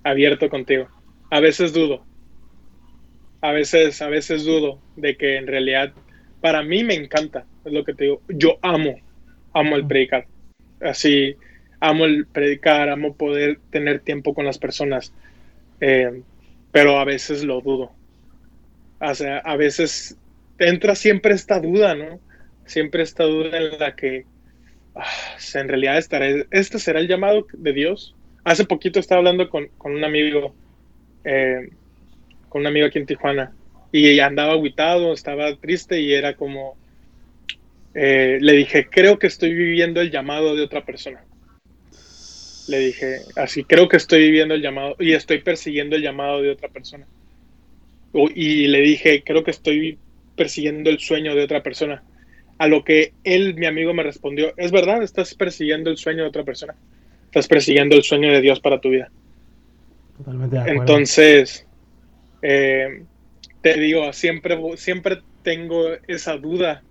abierto 0.04 0.50
contigo. 0.50 0.88
A 1.30 1.40
veces 1.40 1.74
dudo 1.74 2.04
a 3.42 3.52
veces, 3.52 4.02
a 4.02 4.08
veces 4.08 4.46
dudo 4.46 4.80
de 4.96 5.18
que 5.18 5.38
en 5.38 5.48
realidad 5.48 5.92
para 6.40 6.64
mí 6.64 6.84
me 6.84 6.94
encanta, 6.94 7.46
es 7.66 7.74
lo 7.74 7.84
que 7.84 7.94
te 7.94 8.06
digo, 8.06 8.22
yo 8.30 8.58
amo, 8.62 9.00
amo 9.54 9.76
el 9.76 9.86
predicar, 9.86 10.28
así, 10.80 11.36
amo 11.80 12.06
el 12.06 12.26
predicar, 12.28 12.90
amo 12.90 13.16
poder 13.16 13.60
tener 13.72 14.00
tiempo 14.00 14.34
con 14.34 14.46
las 14.46 14.60
personas, 14.60 15.14
eh, 15.82 16.22
pero 16.72 17.00
a 17.00 17.06
veces 17.06 17.44
lo 17.44 17.62
dudo, 17.62 17.92
o 19.02 19.16
sea, 19.16 19.40
a 19.40 19.56
veces 19.58 20.18
entra 20.60 20.96
siempre 20.96 21.34
esta 21.34 21.60
duda, 21.60 21.96
¿no? 21.96 22.20
Siempre 22.66 23.04
esta 23.04 23.24
duda 23.24 23.58
en 23.58 23.80
la 23.80 23.96
que 23.96 24.26
ah, 24.96 25.06
en 25.56 25.68
realidad 25.68 25.98
estaré, 25.98 26.48
este 26.52 26.80
será 26.80 27.00
el 27.00 27.08
llamado 27.08 27.48
de 27.52 27.74
Dios. 27.74 28.16
Hace 28.44 28.66
poquito 28.66 29.00
estaba 29.00 29.20
hablando 29.20 29.50
con, 29.50 29.68
con 29.78 29.94
un 29.94 30.04
amigo 30.04 30.54
eh, 31.24 31.70
con 32.50 32.62
un 32.62 32.68
amigo 32.68 32.88
aquí 32.88 33.00
en 33.00 33.06
Tijuana 33.06 33.54
y 33.92 34.20
andaba 34.20 34.54
aguitado, 34.54 35.14
estaba 35.14 35.56
triste 35.56 36.00
y 36.00 36.14
era 36.14 36.36
como, 36.36 36.78
eh, 37.94 38.38
le 38.42 38.54
dije, 38.54 38.88
creo 38.90 39.20
que 39.20 39.28
estoy 39.28 39.54
viviendo 39.54 40.02
el 40.02 40.12
llamado 40.12 40.56
de 40.56 40.64
otra 40.64 40.86
persona. 40.86 41.24
Le 42.68 42.80
dije, 42.80 43.20
así, 43.36 43.64
creo 43.64 43.90
que 43.90 43.98
estoy 43.98 44.22
viviendo 44.22 44.54
el 44.54 44.62
llamado 44.62 44.96
y 45.00 45.14
estoy 45.14 45.40
persiguiendo 45.40 45.96
el 45.96 46.02
llamado 46.02 46.42
de 46.42 46.52
otra 46.52 46.70
persona. 46.70 47.06
Y 48.14 48.68
le 48.68 48.82
dije, 48.82 49.24
creo 49.24 49.44
que 49.44 49.52
estoy 49.52 49.98
persiguiendo 50.36 50.90
el 50.90 51.00
sueño 51.00 51.36
de 51.36 51.44
otra 51.44 51.64
persona. 51.64 52.04
A 52.58 52.68
lo 52.68 52.84
que 52.84 53.14
él, 53.24 53.56
mi 53.56 53.66
amigo, 53.66 53.94
me 53.94 54.04
respondió, 54.04 54.54
es 54.58 54.72
verdad, 54.72 55.02
estás 55.02 55.34
persiguiendo 55.34 55.90
el 55.90 55.98
sueño 55.98 56.24
de 56.24 56.30
otra 56.30 56.44
persona. 56.44 56.76
Estás 57.26 57.48
persiguiendo 57.48 57.96
el 57.96 58.04
sueño 58.04 58.32
de 58.32 58.42
Dios 58.42 58.60
para 58.60 58.80
tu 58.80 58.90
vida. 58.90 59.10
Totalmente 60.18 60.56
de 60.56 60.62
acuerdo. 60.62 60.82
Entonces, 60.82 61.66
eh, 62.42 63.04
te 63.62 63.74
digo, 63.76 64.12
siempre, 64.14 64.58
siempre 64.78 65.20
tengo 65.44 65.90
esa 66.08 66.38
duda. 66.38 66.84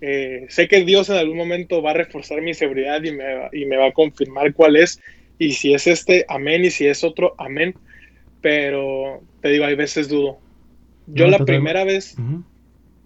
Eh, 0.00 0.46
sé 0.48 0.68
que 0.68 0.84
Dios 0.84 1.08
en 1.10 1.16
algún 1.16 1.36
momento 1.36 1.82
va 1.82 1.90
a 1.90 1.94
reforzar 1.94 2.40
mi 2.40 2.54
seguridad 2.54 3.02
y 3.02 3.12
me, 3.12 3.24
y 3.52 3.66
me, 3.66 3.76
va 3.76 3.88
a 3.88 3.92
confirmar 3.92 4.54
cuál 4.54 4.76
es. 4.76 5.00
Y 5.38 5.52
si 5.52 5.74
es 5.74 5.86
este, 5.86 6.24
amén. 6.28 6.64
Y 6.64 6.70
si 6.70 6.86
es 6.86 7.04
otro, 7.04 7.34
amén. 7.38 7.74
Pero 8.40 9.22
te 9.40 9.48
digo, 9.48 9.64
hay 9.64 9.74
veces 9.74 10.08
dudo. 10.08 10.38
Yo 11.06 11.26
la 11.28 11.38
primera 11.38 11.84
vez... 11.84 12.16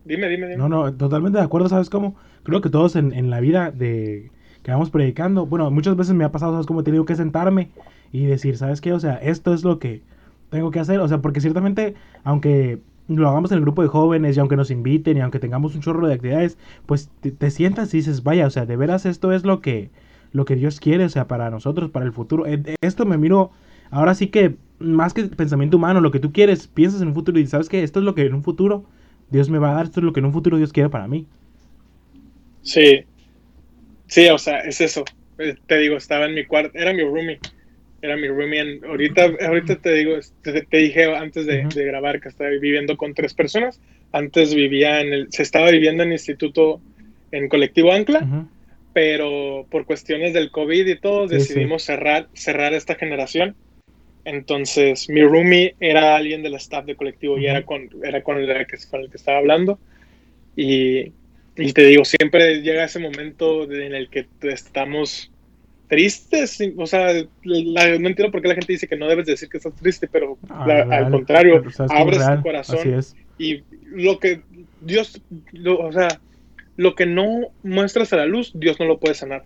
Dime, 0.05 0.29
dime, 0.29 0.49
dime. 0.49 0.57
No, 0.57 0.69
no, 0.69 0.93
totalmente 0.93 1.39
de 1.39 1.45
acuerdo, 1.45 1.69
¿sabes 1.69 1.89
cómo? 1.89 2.17
Creo 2.43 2.61
que 2.61 2.71
todos 2.71 2.97
en, 2.97 3.13
en 3.13 3.31
la 3.31 3.39
vida 3.39 3.71
de 3.71 4.31
que 4.63 4.71
vamos 4.71 4.91
predicando, 4.91 5.47
bueno, 5.47 5.71
muchas 5.71 5.97
veces 5.97 6.15
me 6.15 6.25
ha 6.25 6.33
pasado, 6.33 6.53
¿sabes 6.53 6.67
cómo? 6.67 6.81
He 6.81 6.85
tenido 6.85 7.05
que 7.05 7.15
sentarme 7.15 7.71
y 8.13 8.27
decir, 8.27 8.57
¿sabes 8.57 8.81
qué? 8.81 8.93
O 8.93 9.01
sea, 9.01 9.15
esto 9.17 9.55
es 9.55 9.65
lo 9.65 9.79
que 9.79 10.03
tengo 10.51 10.71
que 10.71 10.81
hacer. 10.81 11.01
O 11.01 11.09
sea, 11.09 11.19
porque 11.19 11.41
ciertamente, 11.41 11.95
aunque 12.25 12.79
lo 13.09 13.29
hagamos 13.29 13.51
en 13.51 13.59
el 13.59 13.63
grupo 13.63 13.83
de 13.83 13.89
jóvenes 13.89 14.37
y 14.37 14.41
aunque 14.41 14.57
nos 14.57 14.71
inviten 14.71 15.17
y 15.17 15.21
aunque 15.21 15.41
tengamos 15.41 15.75
un 15.75 15.81
chorro 15.81 16.07
de 16.07 16.15
actividades, 16.15 16.59
pues 16.87 17.11
te, 17.21 17.51
sientas 17.51 17.93
y 17.95 17.99
dices, 17.99 18.23
vaya, 18.23 18.47
o 18.47 18.51
sea, 18.51 18.67
de 18.67 18.77
veras 18.77 19.07
esto 19.07 19.33
es 19.33 19.45
lo 19.45 19.61
que, 19.61 19.91
lo 20.31 20.45
que 20.45 20.55
Dios 20.55 20.79
quiere, 20.79 21.05
o 21.05 21.09
sea, 21.09 21.27
para 21.27 21.51
nosotros, 21.51 21.91
para 21.91 22.07
el 22.07 22.13
futuro. 22.13 22.47
E, 22.47 22.77
esto 22.81 23.05
me 23.05 23.19
miro, 23.19 23.51
ahora 23.93 24.15
sí 24.15 24.27
que 24.27 24.57
más 24.81 25.15
que 25.15 25.23
pensamiento 25.25 25.77
humano, 25.77 26.01
lo 26.01 26.11
que 26.11 26.19
tú 26.19 26.33
quieres, 26.33 26.67
piensas 26.67 27.01
en 27.01 27.09
un 27.09 27.15
futuro 27.15 27.39
y 27.39 27.47
sabes 27.47 27.69
que 27.69 27.85
esto 27.85 28.01
es 28.01 28.05
lo 28.05 28.17
que 28.17 28.23
en 28.23 28.35
un 28.35 28.43
futuro 28.43 28.85
Dios 29.31 29.49
me 29.49 29.59
va 29.59 29.71
a 29.71 29.75
dar, 29.75 29.85
esto 29.85 30.01
es 30.01 30.05
lo 30.05 30.13
que 30.13 30.19
en 30.19 30.27
un 30.27 30.33
futuro 30.33 30.57
Dios 30.57 30.73
quiere 30.73 30.89
para 30.89 31.07
mí. 31.07 31.27
Sí, 32.63 33.05
sí, 34.09 34.29
o 34.29 34.39
sea, 34.39 34.59
es 34.61 34.81
eso. 34.81 35.05
Eh, 35.39 35.55
te 35.67 35.79
digo, 35.79 35.97
estaba 35.97 36.27
en 36.27 36.35
mi 36.35 36.45
cuarto, 36.45 36.77
era 36.77 36.93
mi 36.93 37.03
roomie 37.03 37.39
era 38.03 38.17
mi 38.17 38.27
roomie. 38.27 38.81
ahorita, 38.87 39.31
ahorita 39.47 39.77
te 39.77 39.95
digo, 39.95 40.19
te, 40.43 40.77
dije 40.77 41.15
antes 41.15 41.47
de, 41.47 41.63
grabar 41.73 42.21
que 42.21 42.29
estaba 42.29 42.51
viviendo 42.51 42.97
con 42.97 43.15
tres 43.15 43.33
personas. 43.33 43.81
Antes 44.11 44.55
vivía 44.55 45.01
en 45.01 45.13
el, 45.13 45.29
se 45.31 45.43
estaba 45.43 45.71
viviendo 45.71 46.03
en 46.03 46.13
instituto, 46.13 46.81
en 47.31 47.49
colectivo 47.49 47.93
Ancla, 47.93 48.47
pero 48.93 49.67
por 49.71 49.87
cuestiones 49.87 50.35
del 50.35 50.51
COVID 50.51 50.87
y 50.87 50.99
todo, 50.99 51.29
decidimos 51.29 51.85
cerrar, 51.85 52.29
cerrar 52.35 52.75
esta 52.75 52.97
generación. 52.97 53.55
Entonces, 54.25 55.09
mi 55.09 55.23
roomie 55.23 55.75
era 55.81 56.17
alguien 56.17 56.43
del 56.43 56.55
staff 56.55 56.85
de 56.85 56.95
colectivo 56.95 57.39
y 57.39 57.47
era 57.47 57.65
con, 57.65 57.91
era 58.05 58.23
con 58.23 58.39
el, 58.39 58.67
que, 58.67 58.77
con 58.91 59.01
el 59.01 59.11
que 59.11 59.17
estaba 59.17 59.39
hablando. 59.39 59.79
Y, 60.55 61.13
y 61.57 61.73
te 61.73 61.87
digo, 61.87 62.05
siempre 62.05 62.63
llega 62.63 62.85
ese 62.85 62.99
momento 62.99 63.65
en 63.65 63.95
el 63.95 64.09
que 64.09 64.27
estamos 64.43 65.33
tristes, 65.93 66.59
o 66.79 66.87
sea, 66.87 67.13
no 67.45 68.09
entiendo 68.09 68.31
por 68.31 68.41
qué 68.41 68.49
la 68.49 68.55
gente 68.55 68.73
dice 68.73 68.89
que 68.89 68.97
no 68.97 69.09
debes 69.09 69.27
decir 69.27 69.51
que 69.51 69.59
estás 69.59 69.75
triste, 69.75 70.09
pero 70.11 70.39
ah, 70.49 70.87
al 70.91 71.11
contrario, 71.11 71.63
abres 71.91 72.23
tu 72.37 72.43
corazón 72.43 73.03
y 73.37 73.63
lo 73.91 74.19
que 74.19 74.41
Dios, 74.81 75.21
o 75.67 75.93
sea, 75.93 76.19
lo 76.77 76.95
que 76.95 77.05
no 77.05 77.49
muestras 77.63 78.11
a 78.15 78.17
la 78.17 78.25
luz, 78.25 78.53
Dios 78.55 78.81
no 78.81 78.87
lo 78.87 79.01
puede 79.01 79.15
sanar. 79.15 79.45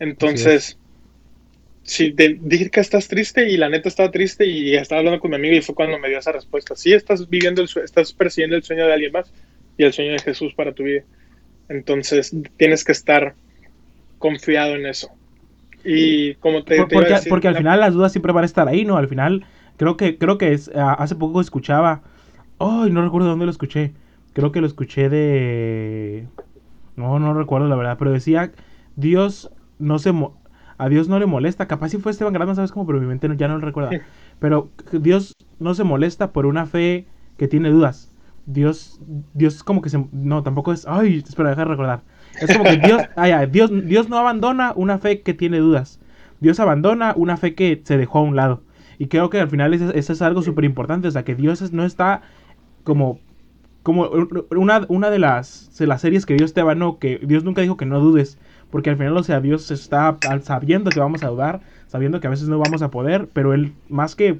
Entonces, 0.00 0.76
si 1.82 2.12
te 2.12 2.38
dije 2.40 2.70
que 2.70 2.80
estás 2.80 3.08
triste 3.08 3.50
y 3.50 3.56
la 3.56 3.68
neta 3.68 3.88
estaba 3.88 4.10
triste 4.10 4.46
y 4.46 4.74
estaba 4.74 5.00
hablando 5.00 5.20
con 5.20 5.30
mi 5.30 5.36
amiga 5.36 5.56
y 5.56 5.62
fue 5.62 5.74
cuando 5.74 5.98
me 5.98 6.08
dio 6.08 6.18
esa 6.18 6.32
respuesta. 6.32 6.76
Sí, 6.76 6.92
estás 6.92 7.28
viviendo, 7.28 7.62
el 7.62 7.68
estás 7.82 8.12
persiguiendo 8.12 8.56
el 8.56 8.62
sueño 8.62 8.86
de 8.86 8.92
alguien 8.92 9.12
más 9.12 9.32
y 9.76 9.84
el 9.84 9.92
sueño 9.92 10.12
de 10.12 10.18
Jesús 10.20 10.54
para 10.54 10.72
tu 10.72 10.84
vida. 10.84 11.02
Entonces, 11.68 12.34
tienes 12.56 12.84
que 12.84 12.92
estar 12.92 13.34
confiado 14.18 14.74
en 14.74 14.86
eso. 14.86 15.10
Y 15.84 16.34
como 16.34 16.62
te, 16.62 16.84
porque, 16.84 17.14
porque 17.28 17.48
al 17.48 17.56
final 17.56 17.80
las 17.80 17.94
dudas 17.94 18.12
siempre 18.12 18.32
van 18.32 18.44
a 18.44 18.46
estar 18.46 18.68
ahí, 18.68 18.84
¿no? 18.84 18.96
Al 18.96 19.08
final, 19.08 19.46
creo 19.76 19.96
que, 19.96 20.18
creo 20.18 20.36
que 20.36 20.52
es, 20.52 20.70
hace 20.74 21.14
poco 21.14 21.40
escuchaba, 21.40 22.02
ay, 22.58 22.90
no 22.90 23.02
recuerdo 23.02 23.28
dónde 23.28 23.46
lo 23.46 23.50
escuché, 23.50 23.92
creo 24.34 24.52
que 24.52 24.60
lo 24.60 24.66
escuché 24.66 25.08
de, 25.08 26.26
no, 26.96 27.18
no 27.18 27.32
recuerdo 27.32 27.66
la 27.66 27.76
verdad, 27.76 27.96
pero 27.98 28.12
decía, 28.12 28.52
Dios 28.96 29.50
no 29.78 29.98
se, 29.98 30.12
a 30.80 30.88
Dios 30.88 31.08
no 31.08 31.18
le 31.18 31.26
molesta, 31.26 31.66
capaz 31.68 31.90
si 31.90 31.98
fue 31.98 32.10
Esteban 32.10 32.32
Grande, 32.32 32.54
¿sabes 32.54 32.72
cómo? 32.72 32.86
Pero 32.86 33.00
mi 33.00 33.06
mente 33.06 33.28
ya 33.36 33.48
no 33.48 33.58
lo 33.58 33.66
recuerda, 33.66 33.90
pero 34.38 34.70
Dios 34.92 35.34
no 35.58 35.74
se 35.74 35.84
molesta 35.84 36.32
por 36.32 36.46
una 36.46 36.64
fe 36.66 37.06
que 37.36 37.48
tiene 37.48 37.68
dudas. 37.70 38.10
Dios, 38.46 38.98
Dios 39.34 39.62
como 39.62 39.82
que 39.82 39.90
se, 39.90 40.04
no, 40.12 40.42
tampoco 40.42 40.72
es, 40.72 40.86
ay, 40.88 41.18
espera, 41.18 41.50
deja 41.50 41.62
de 41.62 41.68
recordar. 41.68 42.02
Es 42.40 42.56
como 42.56 42.64
que 42.64 42.78
Dios, 42.78 43.02
ah, 43.16 43.46
Dios, 43.46 43.70
Dios 43.84 44.08
no 44.08 44.16
abandona 44.16 44.72
una 44.74 44.98
fe 44.98 45.20
que 45.20 45.34
tiene 45.34 45.58
dudas. 45.58 46.00
Dios 46.40 46.58
abandona 46.58 47.12
una 47.14 47.36
fe 47.36 47.54
que 47.54 47.82
se 47.84 47.98
dejó 47.98 48.20
a 48.20 48.22
un 48.22 48.34
lado. 48.34 48.62
Y 48.98 49.08
creo 49.08 49.28
que 49.28 49.38
al 49.38 49.50
final 49.50 49.74
eso, 49.74 49.92
es 49.94 50.22
algo 50.22 50.42
súper 50.42 50.64
importante. 50.64 51.08
O 51.08 51.10
sea, 51.10 51.24
que 51.24 51.34
Dios 51.34 51.72
no 51.72 51.84
está 51.84 52.22
como 52.84 53.20
como 53.82 54.10
una, 54.50 54.84
una 54.88 55.10
de 55.10 55.18
las, 55.18 55.74
de 55.78 55.86
las 55.86 56.02
series 56.02 56.26
que 56.26 56.34
Dios 56.34 56.52
te 56.52 56.60
abanó, 56.60 56.98
que 56.98 57.18
Dios 57.22 57.44
nunca 57.44 57.62
dijo 57.62 57.78
que 57.78 57.86
no 57.86 57.98
dudes, 57.98 58.38
porque 58.70 58.90
al 58.90 58.96
final, 58.96 59.16
o 59.16 59.22
sea, 59.22 59.40
Dios 59.40 59.70
está 59.70 60.16
sabiendo 60.42 60.90
que 60.90 61.00
vamos 61.00 61.22
a 61.22 61.28
dudar, 61.28 61.60
sabiendo 61.88 62.20
que 62.20 62.26
a 62.26 62.30
veces 62.30 62.48
no 62.48 62.58
vamos 62.58 62.82
a 62.82 62.90
poder, 62.90 63.28
pero 63.32 63.54
Él, 63.54 63.72
más 63.88 64.14
que 64.14 64.38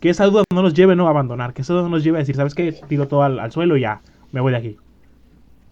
que 0.00 0.10
esa 0.10 0.26
duda 0.26 0.44
no 0.52 0.60
nos 0.60 0.74
lleve 0.74 0.96
no 0.96 1.06
a 1.06 1.10
abandonar, 1.10 1.54
que 1.54 1.62
esa 1.62 1.72
duda 1.72 1.84
no 1.84 1.88
nos 1.88 2.04
lleve 2.04 2.18
a 2.18 2.20
decir, 2.20 2.36
¿sabes 2.36 2.54
qué? 2.54 2.72
Tiro 2.72 3.08
todo 3.08 3.22
al, 3.22 3.38
al 3.38 3.52
suelo 3.52 3.78
y 3.78 3.80
ya, 3.80 4.02
me 4.32 4.40
voy 4.42 4.52
de 4.52 4.58
aquí. 4.58 4.76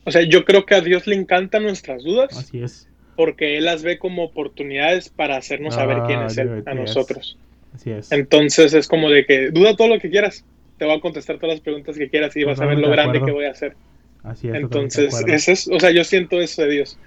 O 0.04 0.10
sea, 0.10 0.22
yo 0.22 0.44
creo 0.44 0.64
que 0.64 0.74
a 0.74 0.80
Dios 0.80 1.06
le 1.06 1.14
encantan 1.14 1.62
nuestras 1.64 2.02
dudas. 2.02 2.36
Así 2.36 2.62
es. 2.62 2.88
Porque 3.14 3.58
Él 3.58 3.66
las 3.66 3.82
ve 3.82 3.98
como 3.98 4.24
oportunidades 4.24 5.10
para 5.10 5.36
hacernos 5.36 5.74
saber 5.74 6.04
quién 6.06 6.22
es 6.22 6.38
Él 6.38 6.62
a 6.66 6.74
nosotros. 6.74 7.36
Así 7.74 7.90
es. 7.90 8.10
Entonces 8.10 8.74
es 8.74 8.88
como 8.88 9.10
de 9.10 9.26
que 9.26 9.50
duda 9.50 9.76
todo 9.76 9.88
lo 9.88 9.98
que 9.98 10.10
quieras. 10.10 10.44
Te 10.78 10.86
voy 10.86 10.96
a 10.96 11.00
contestar 11.00 11.36
todas 11.36 11.56
las 11.56 11.60
preguntas 11.60 11.96
que 11.96 12.08
quieras 12.08 12.34
y 12.36 12.44
vas 12.44 12.60
a 12.60 12.66
ver 12.66 12.78
lo 12.78 12.90
grande 12.90 13.22
que 13.22 13.30
voy 13.30 13.44
a 13.44 13.50
hacer. 13.50 13.74
Así 14.22 14.48
es. 14.48 14.54
Entonces, 14.54 15.14
es, 15.26 15.68
o 15.68 15.78
sea, 15.78 15.90
yo 15.90 16.04
siento 16.04 16.40
eso 16.40 16.62
de 16.62 16.70
Dios. 16.70 16.98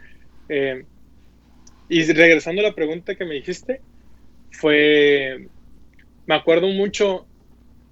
Eh, 0.49 0.85
y 1.89 2.03
regresando 2.13 2.61
a 2.61 2.65
la 2.65 2.75
pregunta 2.75 3.15
que 3.15 3.25
me 3.25 3.35
dijiste, 3.35 3.81
fue, 4.51 5.47
me 6.25 6.35
acuerdo 6.35 6.67
mucho 6.67 7.25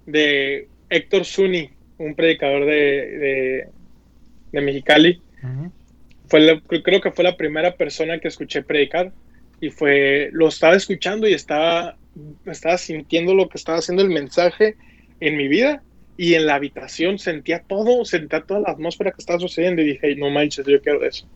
de 0.06 0.68
Héctor 0.90 1.24
Zuni, 1.24 1.70
un 1.98 2.14
predicador 2.14 2.66
de, 2.66 3.68
de 4.54 4.60
Mexicali. 4.60 5.20
fue 6.26 6.62
creo 6.82 7.00
que 7.00 7.10
fue 7.10 7.24
la 7.24 7.36
primera 7.36 7.76
persona 7.76 8.18
que 8.18 8.28
escuché 8.28 8.62
predicar 8.62 9.12
y 9.60 9.70
fue, 9.70 10.30
lo 10.32 10.48
estaba 10.48 10.74
escuchando 10.76 11.28
y 11.28 11.34
estaba, 11.34 11.96
estaba 12.46 12.78
sintiendo 12.78 13.34
lo 13.34 13.48
que 13.48 13.58
estaba 13.58 13.78
haciendo 13.78 14.02
el 14.02 14.10
mensaje 14.10 14.76
en 15.20 15.36
mi 15.36 15.48
vida 15.48 15.82
y 16.16 16.34
en 16.34 16.46
la 16.46 16.54
habitación 16.54 17.18
sentía 17.18 17.60
todo, 17.60 18.04
sentía 18.04 18.42
toda 18.42 18.60
la 18.60 18.70
atmósfera 18.70 19.10
que 19.10 19.20
estaba 19.20 19.40
sucediendo 19.40 19.82
y 19.82 19.86
dije, 19.86 20.14
no 20.16 20.30
manches, 20.30 20.66
yo 20.66 20.80
quiero 20.80 21.04
eso. 21.04 21.28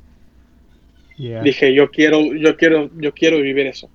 Dije, 1.19 1.75
yo 1.75 1.91
quiero, 1.91 2.35
yo 2.35 2.57
quiero, 2.57 2.91
yo 2.97 3.13
quiero 3.13 3.41
vivir 3.41 3.67
eso. 3.67 3.91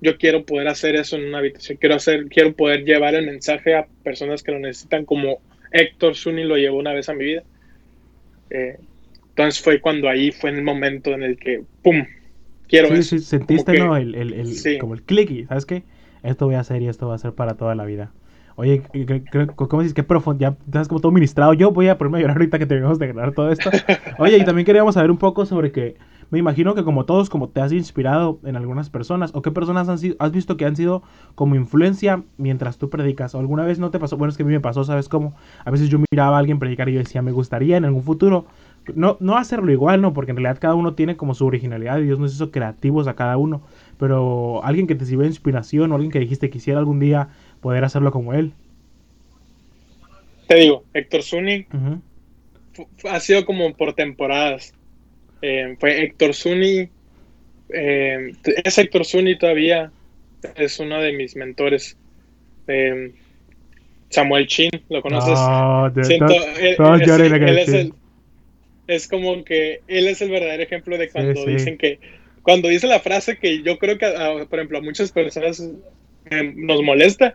Yo 0.00 0.18
quiero 0.18 0.44
poder 0.44 0.68
hacer 0.68 0.96
eso 0.96 1.16
en 1.16 1.26
una 1.26 1.38
habitación. 1.38 1.78
Quiero 1.78 1.94
hacer, 1.94 2.26
quiero 2.26 2.52
poder 2.52 2.84
llevar 2.84 3.14
el 3.14 3.26
mensaje 3.26 3.74
a 3.74 3.86
personas 4.02 4.42
que 4.42 4.52
lo 4.52 4.58
necesitan 4.58 5.04
como 5.04 5.38
Héctor 5.70 6.16
Zuni 6.16 6.44
lo 6.44 6.56
llevó 6.56 6.78
una 6.78 6.92
vez 6.92 7.08
a 7.08 7.14
mi 7.14 7.24
vida. 7.24 7.42
Eh, 8.50 8.78
entonces 9.28 9.62
fue 9.62 9.80
cuando 9.80 10.08
ahí 10.08 10.30
fue 10.30 10.50
el 10.50 10.62
momento 10.62 11.10
en 11.10 11.22
el 11.22 11.38
que, 11.38 11.62
¡pum! 11.82 12.04
Quiero 12.68 12.94
sí, 12.96 13.02
Sí, 13.02 13.18
sentiste, 13.20 13.78
¿no? 13.78 13.96
El, 13.96 14.14
el, 14.14 14.32
el 14.32 14.78
Como 14.78 14.94
el 14.94 15.02
click 15.02 15.30
y, 15.30 15.44
¿sabes 15.46 15.66
qué? 15.66 15.82
Esto 16.22 16.46
voy 16.46 16.54
a 16.54 16.60
hacer 16.60 16.80
y 16.82 16.88
esto 16.88 17.08
va 17.08 17.16
a 17.16 17.18
ser 17.18 17.32
para 17.32 17.54
toda 17.54 17.74
la 17.74 17.84
vida. 17.84 18.12
Oye, 18.56 18.82
¿cómo 19.56 19.82
dices? 19.82 19.94
Qué 19.94 20.04
profundo, 20.04 20.40
ya 20.40 20.56
estás 20.64 20.86
como 20.86 21.00
todo 21.00 21.10
ministrado. 21.10 21.54
Yo 21.54 21.72
voy 21.72 21.88
a 21.88 21.98
ponerme 21.98 22.18
a 22.18 22.20
llorar 22.20 22.36
ahorita 22.36 22.58
que 22.58 22.66
terminamos 22.66 23.00
de 23.00 23.08
grabar 23.08 23.32
todo 23.32 23.50
esto. 23.50 23.70
Oye, 24.18 24.38
y 24.38 24.44
también 24.44 24.64
queríamos 24.64 24.94
saber 24.94 25.10
un 25.10 25.18
poco 25.18 25.44
sobre 25.44 25.72
que, 25.72 25.96
me 26.34 26.40
imagino 26.40 26.74
que 26.74 26.82
como 26.82 27.04
todos, 27.04 27.30
como 27.30 27.48
te 27.48 27.60
has 27.60 27.70
inspirado 27.70 28.40
en 28.44 28.56
algunas 28.56 28.90
personas, 28.90 29.30
o 29.34 29.40
qué 29.40 29.52
personas 29.52 29.88
han 29.88 30.00
sido, 30.00 30.16
has 30.18 30.32
visto 30.32 30.56
que 30.56 30.64
han 30.64 30.74
sido 30.74 31.04
como 31.36 31.54
influencia 31.54 32.24
mientras 32.38 32.76
tú 32.76 32.90
predicas, 32.90 33.36
o 33.36 33.38
alguna 33.38 33.64
vez 33.64 33.78
no 33.78 33.92
te 33.92 34.00
pasó, 34.00 34.16
bueno, 34.16 34.32
es 34.32 34.36
que 34.36 34.42
a 34.42 34.46
mí 34.46 34.52
me 34.52 34.58
pasó, 34.58 34.82
¿sabes 34.82 35.08
cómo? 35.08 35.36
A 35.64 35.70
veces 35.70 35.90
yo 35.90 36.00
miraba 36.10 36.34
a 36.34 36.40
alguien 36.40 36.58
predicar 36.58 36.88
y 36.88 36.94
yo 36.94 36.98
decía, 36.98 37.22
me 37.22 37.30
gustaría 37.30 37.76
en 37.76 37.84
algún 37.84 38.02
futuro, 38.02 38.46
no, 38.96 39.16
no 39.20 39.36
hacerlo 39.36 39.70
igual, 39.70 40.02
¿no? 40.02 40.12
Porque 40.12 40.32
en 40.32 40.38
realidad 40.38 40.58
cada 40.60 40.74
uno 40.74 40.94
tiene 40.94 41.16
como 41.16 41.34
su 41.34 41.46
originalidad 41.46 42.00
y 42.00 42.02
Dios 42.02 42.18
nos 42.18 42.34
hizo 42.34 42.50
creativos 42.50 43.06
a 43.06 43.14
cada 43.14 43.36
uno, 43.36 43.62
pero 43.96 44.60
alguien 44.64 44.88
que 44.88 44.96
te 44.96 45.04
sirvió 45.04 45.22
de 45.22 45.28
inspiración 45.28 45.92
o 45.92 45.94
alguien 45.94 46.10
que 46.10 46.18
dijiste 46.18 46.50
quisiera 46.50 46.80
algún 46.80 46.98
día 46.98 47.28
poder 47.60 47.84
hacerlo 47.84 48.10
como 48.10 48.34
él. 48.34 48.54
Te 50.48 50.56
digo, 50.56 50.82
Héctor 50.94 51.22
Zuni 51.22 51.66
ha 53.08 53.20
sido 53.20 53.46
como 53.46 53.72
por 53.74 53.92
temporadas. 53.92 54.74
Eh, 55.42 55.76
fue 55.78 56.02
Héctor 56.02 56.34
Zuni. 56.34 56.88
Eh, 57.70 58.32
es 58.64 58.78
Héctor 58.78 59.04
Zuni 59.04 59.38
todavía. 59.38 59.90
Es 60.56 60.78
uno 60.78 61.00
de 61.00 61.12
mis 61.12 61.36
mentores. 61.36 61.96
Eh, 62.68 63.12
Samuel 64.10 64.46
Chin, 64.46 64.70
¿lo 64.88 65.02
conoces? 65.02 65.38
es, 68.86 69.08
como 69.08 69.44
que 69.44 69.80
él 69.88 70.06
es 70.06 70.20
el 70.22 70.30
verdadero 70.30 70.62
ejemplo 70.62 70.96
de 70.98 71.08
cuando 71.08 71.44
dicen 71.46 71.78
que, 71.78 71.98
cuando 72.42 72.68
dice 72.68 72.86
la 72.86 73.00
frase 73.00 73.38
que 73.38 73.62
yo 73.62 73.78
creo 73.78 73.98
que, 73.98 74.06
por 74.48 74.58
ejemplo, 74.58 74.78
a 74.78 74.82
muchas 74.82 75.10
personas 75.10 75.62
nos 76.30 76.82
molesta, 76.82 77.34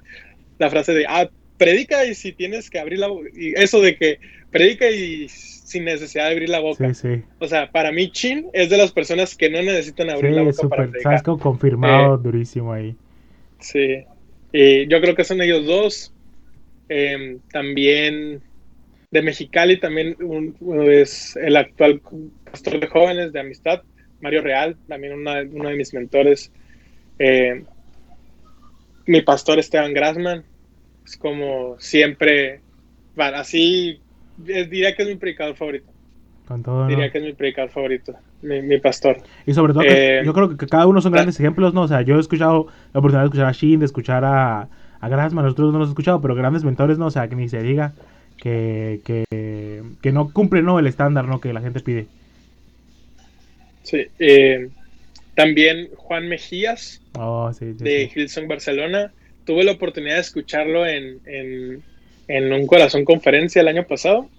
la 0.58 0.70
frase 0.70 0.94
de, 0.94 1.06
ah, 1.08 1.30
predica 1.60 2.06
y 2.06 2.16
si 2.16 2.32
tienes 2.32 2.72
que 2.72 2.80
abrir 2.80 2.98
la. 2.98 3.10
Y 3.36 3.54
eso 3.54 3.82
de 3.82 3.96
que 3.96 4.20
predica 4.52 4.90
y 4.90 5.28
sin 5.30 5.86
necesidad 5.86 6.26
de 6.26 6.32
abrir 6.32 6.50
la 6.50 6.60
boca. 6.60 6.94
Sí, 6.94 7.02
sí. 7.16 7.24
O 7.40 7.48
sea, 7.48 7.72
para 7.72 7.92
mí 7.92 8.12
Chin 8.12 8.48
es 8.54 8.70
de 8.70 8.78
las 8.78 8.92
personas 8.92 9.36
que 9.36 9.50
no 9.50 9.62
necesitan 9.62 10.10
abrir 10.10 10.32
la 10.32 10.44
boca 10.44 10.68
para 10.68 10.84
predicar. 10.84 11.04
Sabes 11.04 11.24
como 11.24 11.40
confirmado 11.40 12.16
eh, 12.16 12.20
durísimo 12.22 12.74
ahí. 12.74 12.96
Sí. 13.60 14.04
Y 14.52 14.88
yo 14.88 15.00
creo 15.02 15.16
que 15.16 15.24
son 15.24 15.42
ellos 15.42 15.66
dos. 15.66 16.14
Em, 16.90 17.40
también 17.52 18.42
de 19.12 19.22
Mexicali 19.22 19.80
también 19.80 20.16
uno 20.20 20.84
es 20.84 21.36
el 21.36 21.56
actual 21.56 22.02
pastor 22.46 22.80
de 22.80 22.88
jóvenes 22.88 23.32
de 23.32 23.40
amistad, 23.40 23.82
Mario 24.22 24.42
Real, 24.42 24.76
también 24.88 25.14
uno 25.14 25.70
de 25.70 25.76
mis 25.76 25.94
mentores. 25.94 26.52
Eh, 27.20 27.64
mi 29.06 29.22
pastor 29.22 29.60
Esteban 29.60 29.94
Grassman, 29.94 30.44
como 31.20 31.80
siempre 31.80 32.62
así 33.18 34.00
diría 34.44 34.96
que 34.96 35.04
es 35.04 35.10
mi 35.10 35.16
predicador 35.16 35.56
favorito. 35.56 35.88
Con 36.48 36.64
todo, 36.64 36.88
Diría 36.88 37.12
que 37.12 37.20
es 37.20 37.24
mi 37.24 37.34
predicador 37.34 37.70
favorito, 37.70 38.16
mi, 38.42 38.78
pastor. 38.80 39.18
Y 39.46 39.54
sobre 39.54 39.74
todo, 39.74 39.84
eh, 39.84 40.24
yo 40.26 40.34
creo 40.34 40.58
que 40.58 40.66
cada 40.66 40.88
uno 40.88 41.00
son 41.00 41.12
grandes 41.12 41.40
ejemplos, 41.40 41.74
¿no? 41.74 41.84
O 41.84 41.88
sea, 41.88 42.02
yo 42.02 42.18
he 42.18 42.20
escuchado 42.20 42.68
la 42.94 43.00
oportunidad 43.00 43.22
de 43.22 43.28
escuchar 43.28 43.48
a 43.48 43.52
Shin, 43.52 43.80
de 43.80 43.86
escuchar 43.86 44.26
a, 44.26 44.68
a 45.00 45.10
Grassman, 45.10 45.46
nosotros 45.46 45.72
no 45.72 45.78
los 45.78 45.88
hemos 45.88 45.90
escuchado, 45.90 46.22
pero 46.22 46.34
grandes 46.34 46.64
mentores, 46.64 46.98
¿no? 46.98 47.06
O 47.06 47.12
sea, 47.12 47.28
que 47.28 47.36
ni 47.36 47.50
se 47.50 47.62
diga 47.62 47.94
que, 48.38 49.02
que, 49.06 49.26
que 50.02 50.12
no 50.12 50.34
cumple, 50.34 50.62
¿no? 50.64 50.80
El 50.80 50.88
estándar, 50.88 51.26
¿no? 51.26 51.40
Que 51.40 51.54
la 51.54 51.62
gente 51.62 51.82
pide. 51.82 52.08
Sí, 53.84 54.08
eh, 54.20 54.70
también 55.36 55.90
Juan 55.96 56.28
Mejías 56.28 57.02
oh, 57.18 57.52
de 57.60 58.12
Hilson 58.14 58.48
Barcelona. 58.48 59.12
Tuve 59.46 59.64
la 59.64 59.72
oportunidad 59.72 60.16
de 60.16 60.22
escucharlo 60.22 60.86
en, 60.86 61.20
en, 61.26 61.82
un 62.30 62.68
corazón 62.68 63.06
conferencia 63.06 63.62
el 63.62 63.68
año 63.68 63.86
pasado. 63.86 64.30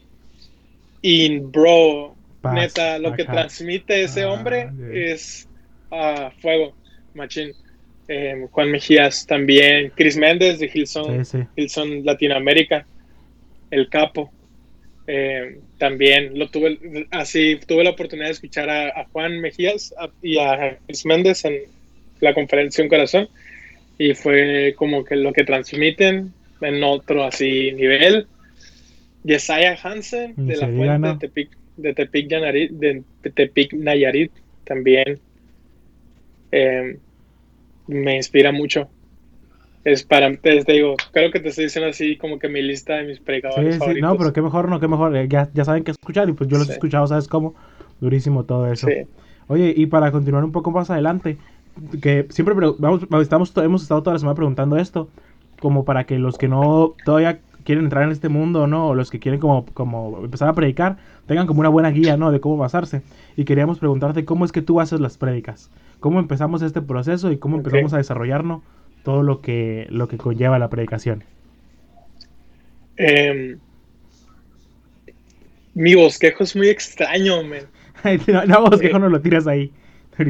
Y, 1.03 1.39
bro, 1.39 2.15
neta, 2.55 2.99
lo 2.99 3.15
que 3.15 3.25
transmite 3.25 4.03
ese 4.03 4.23
ah, 4.23 4.33
hombre 4.33 4.69
es 4.93 5.49
uh, 5.91 6.31
fuego, 6.41 6.75
machín. 7.15 7.53
Eh, 8.09 8.47
Juan 8.51 8.73
Mejías 8.73 9.25
también, 9.25 9.93
Chris 9.95 10.17
Méndez 10.17 10.59
de 10.59 10.69
Hilson, 10.73 11.23
Hilson 11.55 12.05
Latinoamérica, 12.05 12.85
el 13.71 13.89
capo. 13.89 14.33
Eh, 15.07 15.59
también 15.79 16.37
lo 16.37 16.51
tuve, 16.51 17.07
así 17.11 17.59
tuve 17.67 17.85
la 17.85 17.91
oportunidad 17.91 18.27
de 18.27 18.33
escuchar 18.33 18.69
a, 18.69 19.05
Juan 19.13 19.41
Mejías 19.41 19.95
y 20.23 20.39
a 20.39 20.79
Chris 20.87 21.07
Méndez 21.07 21.45
en 21.45 21.55
la 22.21 22.35
conferencia 22.35 22.83
Un 22.83 22.91
Corazón 22.91 23.29
y 23.97 24.15
fue 24.15 24.75
como 24.77 25.05
que 25.05 25.17
lo 25.17 25.33
que 25.33 25.45
transmiten 25.45 26.33
en 26.61 26.83
otro 26.83 27.25
así 27.25 27.73
nivel. 27.73 28.27
Yesaya 29.23 29.79
Hansen 29.83 30.35
de 30.37 30.57
la 30.57 30.67
fuente 30.69 31.09
de 31.09 31.19
Tepic, 31.19 31.51
de 31.77 31.95
Tepic, 31.95 32.31
Nayarit, 32.31 32.71
de 32.71 33.03
Tepic 33.35 33.73
Nayarit 33.75 34.33
también 34.65 35.21
eh, 36.53 36.99
me 37.87 38.17
inspira 38.17 38.51
mucho 38.51 38.89
es 39.85 40.03
para, 40.03 40.35
te, 40.37 40.63
digo, 40.65 40.95
creo 41.13 41.31
que 41.31 41.41
te 41.41 41.49
estoy 41.49 41.65
diciendo 41.65 41.89
así 41.89 42.17
como 42.17 42.39
que 42.39 42.49
mi 42.49 42.61
lista 42.61 42.97
de 42.97 43.05
mis 43.05 43.19
predicadores 43.19 43.77
sí, 43.77 43.81
sí, 43.95 44.01
no, 44.01 44.17
pero 44.17 44.33
qué 44.33 44.43
mejor, 44.43 44.69
no, 44.69 44.79
qué 44.79 44.89
mejor, 44.89 45.17
eh, 45.17 45.27
ya, 45.29 45.49
ya 45.55 45.65
saben 45.65 45.85
qué 45.85 45.91
escuchar 45.91 46.29
y 46.29 46.33
pues 46.33 46.51
yo 46.51 46.59
los 46.59 46.69
he 46.69 46.73
escuchado, 46.73 47.07
¿sabes 47.07 47.29
cómo? 47.29 47.55
Durísimo 48.01 48.45
todo 48.45 48.71
eso. 48.71 48.89
Oye, 49.47 49.73
y 49.75 49.87
para 49.87 50.13
continuar 50.13 50.45
un 50.45 50.53
poco 50.53 50.71
más 50.71 50.91
adelante, 50.91 51.39
que 52.03 52.27
siempre 52.29 52.55
vamos, 52.79 53.07
estamos, 53.23 53.53
hemos 53.57 53.83
estado 53.83 54.03
toda 54.03 54.15
la 54.15 54.21
semana 54.21 54.35
preguntando 54.35 54.77
esto, 54.77 55.09
como 55.61 55.85
para 55.85 56.05
que 56.05 56.19
los 56.19 56.39
que 56.39 56.49
no 56.49 56.95
todavía 57.05 57.41
quieren 57.65 57.85
entrar 57.85 58.05
en 58.05 58.11
este 58.11 58.29
mundo, 58.29 58.67
¿no? 58.67 58.89
O 58.89 58.95
los 58.95 59.11
que 59.11 59.21
quieren 59.21 59.41
como, 59.41 59.67
como 59.67 60.21
empezar 60.25 60.49
a 60.49 60.55
predicar, 60.55 60.97
tengan 61.27 61.47
como 61.47 61.61
una 61.61 61.69
buena 61.69 61.91
guía, 61.91 62.17
¿no? 62.17 62.33
De 62.33 62.41
cómo 62.41 62.57
basarse. 62.57 63.03
Y 63.37 63.45
queríamos 63.45 63.79
preguntarte 63.79 64.25
cómo 64.25 64.45
es 64.45 64.53
que 64.53 64.63
tú 64.63 64.81
haces 64.81 65.01
las 65.01 65.19
prédicas, 65.19 65.71
cómo 66.01 66.19
empezamos 66.19 66.63
este 66.63 66.83
proceso 66.83 67.31
y 67.31 67.39
cómo 67.39 67.57
empezamos 67.57 67.93
a 67.93 67.99
desarrollarnos 67.99 68.63
todo 69.03 69.23
lo 69.23 69.41
que, 69.41 69.87
lo 69.91 70.09
que 70.09 70.17
conlleva 70.17 70.59
la 70.59 70.69
predicación? 70.69 71.25
Em, 72.97 73.59
mi 75.75 75.95
bosquejo 75.95 76.45
es 76.45 76.55
muy 76.57 76.69
extraño, 76.69 77.43
man. 77.43 77.67
no, 78.49 78.63
bosquejo 78.63 78.97
eh, 78.97 79.01
no 79.01 79.09
lo 79.09 79.21
tiras 79.21 79.47
ahí. 79.47 79.73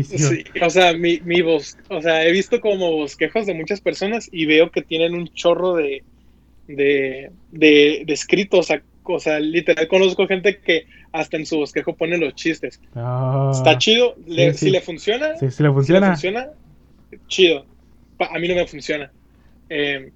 Sí, 0.04 0.44
o 0.62 0.70
sea, 0.70 0.92
mi, 0.92 1.20
mi 1.24 1.40
o 1.42 1.60
sea, 2.00 2.24
he 2.24 2.30
visto 2.30 2.60
como 2.60 2.92
bosquejos 2.92 3.46
de 3.46 3.54
muchas 3.54 3.80
personas 3.80 4.28
y 4.30 4.46
veo 4.46 4.70
que 4.70 4.82
tienen 4.82 5.14
un 5.14 5.28
chorro 5.28 5.74
de, 5.74 6.04
de, 6.68 7.32
de, 7.50 8.04
escritos, 8.06 8.70
o 9.02 9.18
sea, 9.18 9.40
literal 9.40 9.88
conozco 9.88 10.28
gente 10.28 10.58
que 10.58 10.86
hasta 11.10 11.36
en 11.36 11.46
su 11.46 11.56
bosquejo 11.56 11.96
pone 11.96 12.18
los 12.18 12.34
chistes. 12.34 12.80
Ah, 12.94 13.50
Está 13.52 13.78
chido, 13.78 14.14
si 14.54 14.70
le 14.70 14.80
funciona, 14.80 15.36
si 15.36 15.62
le 15.62 15.72
funciona, 15.72 16.00
le 16.00 16.06
funciona, 16.12 16.48
chido 17.26 17.66
a 18.28 18.38
mí 18.38 18.48
no 18.48 18.54
me 18.54 18.66
funciona. 18.66 19.10
Eh, 19.68 20.10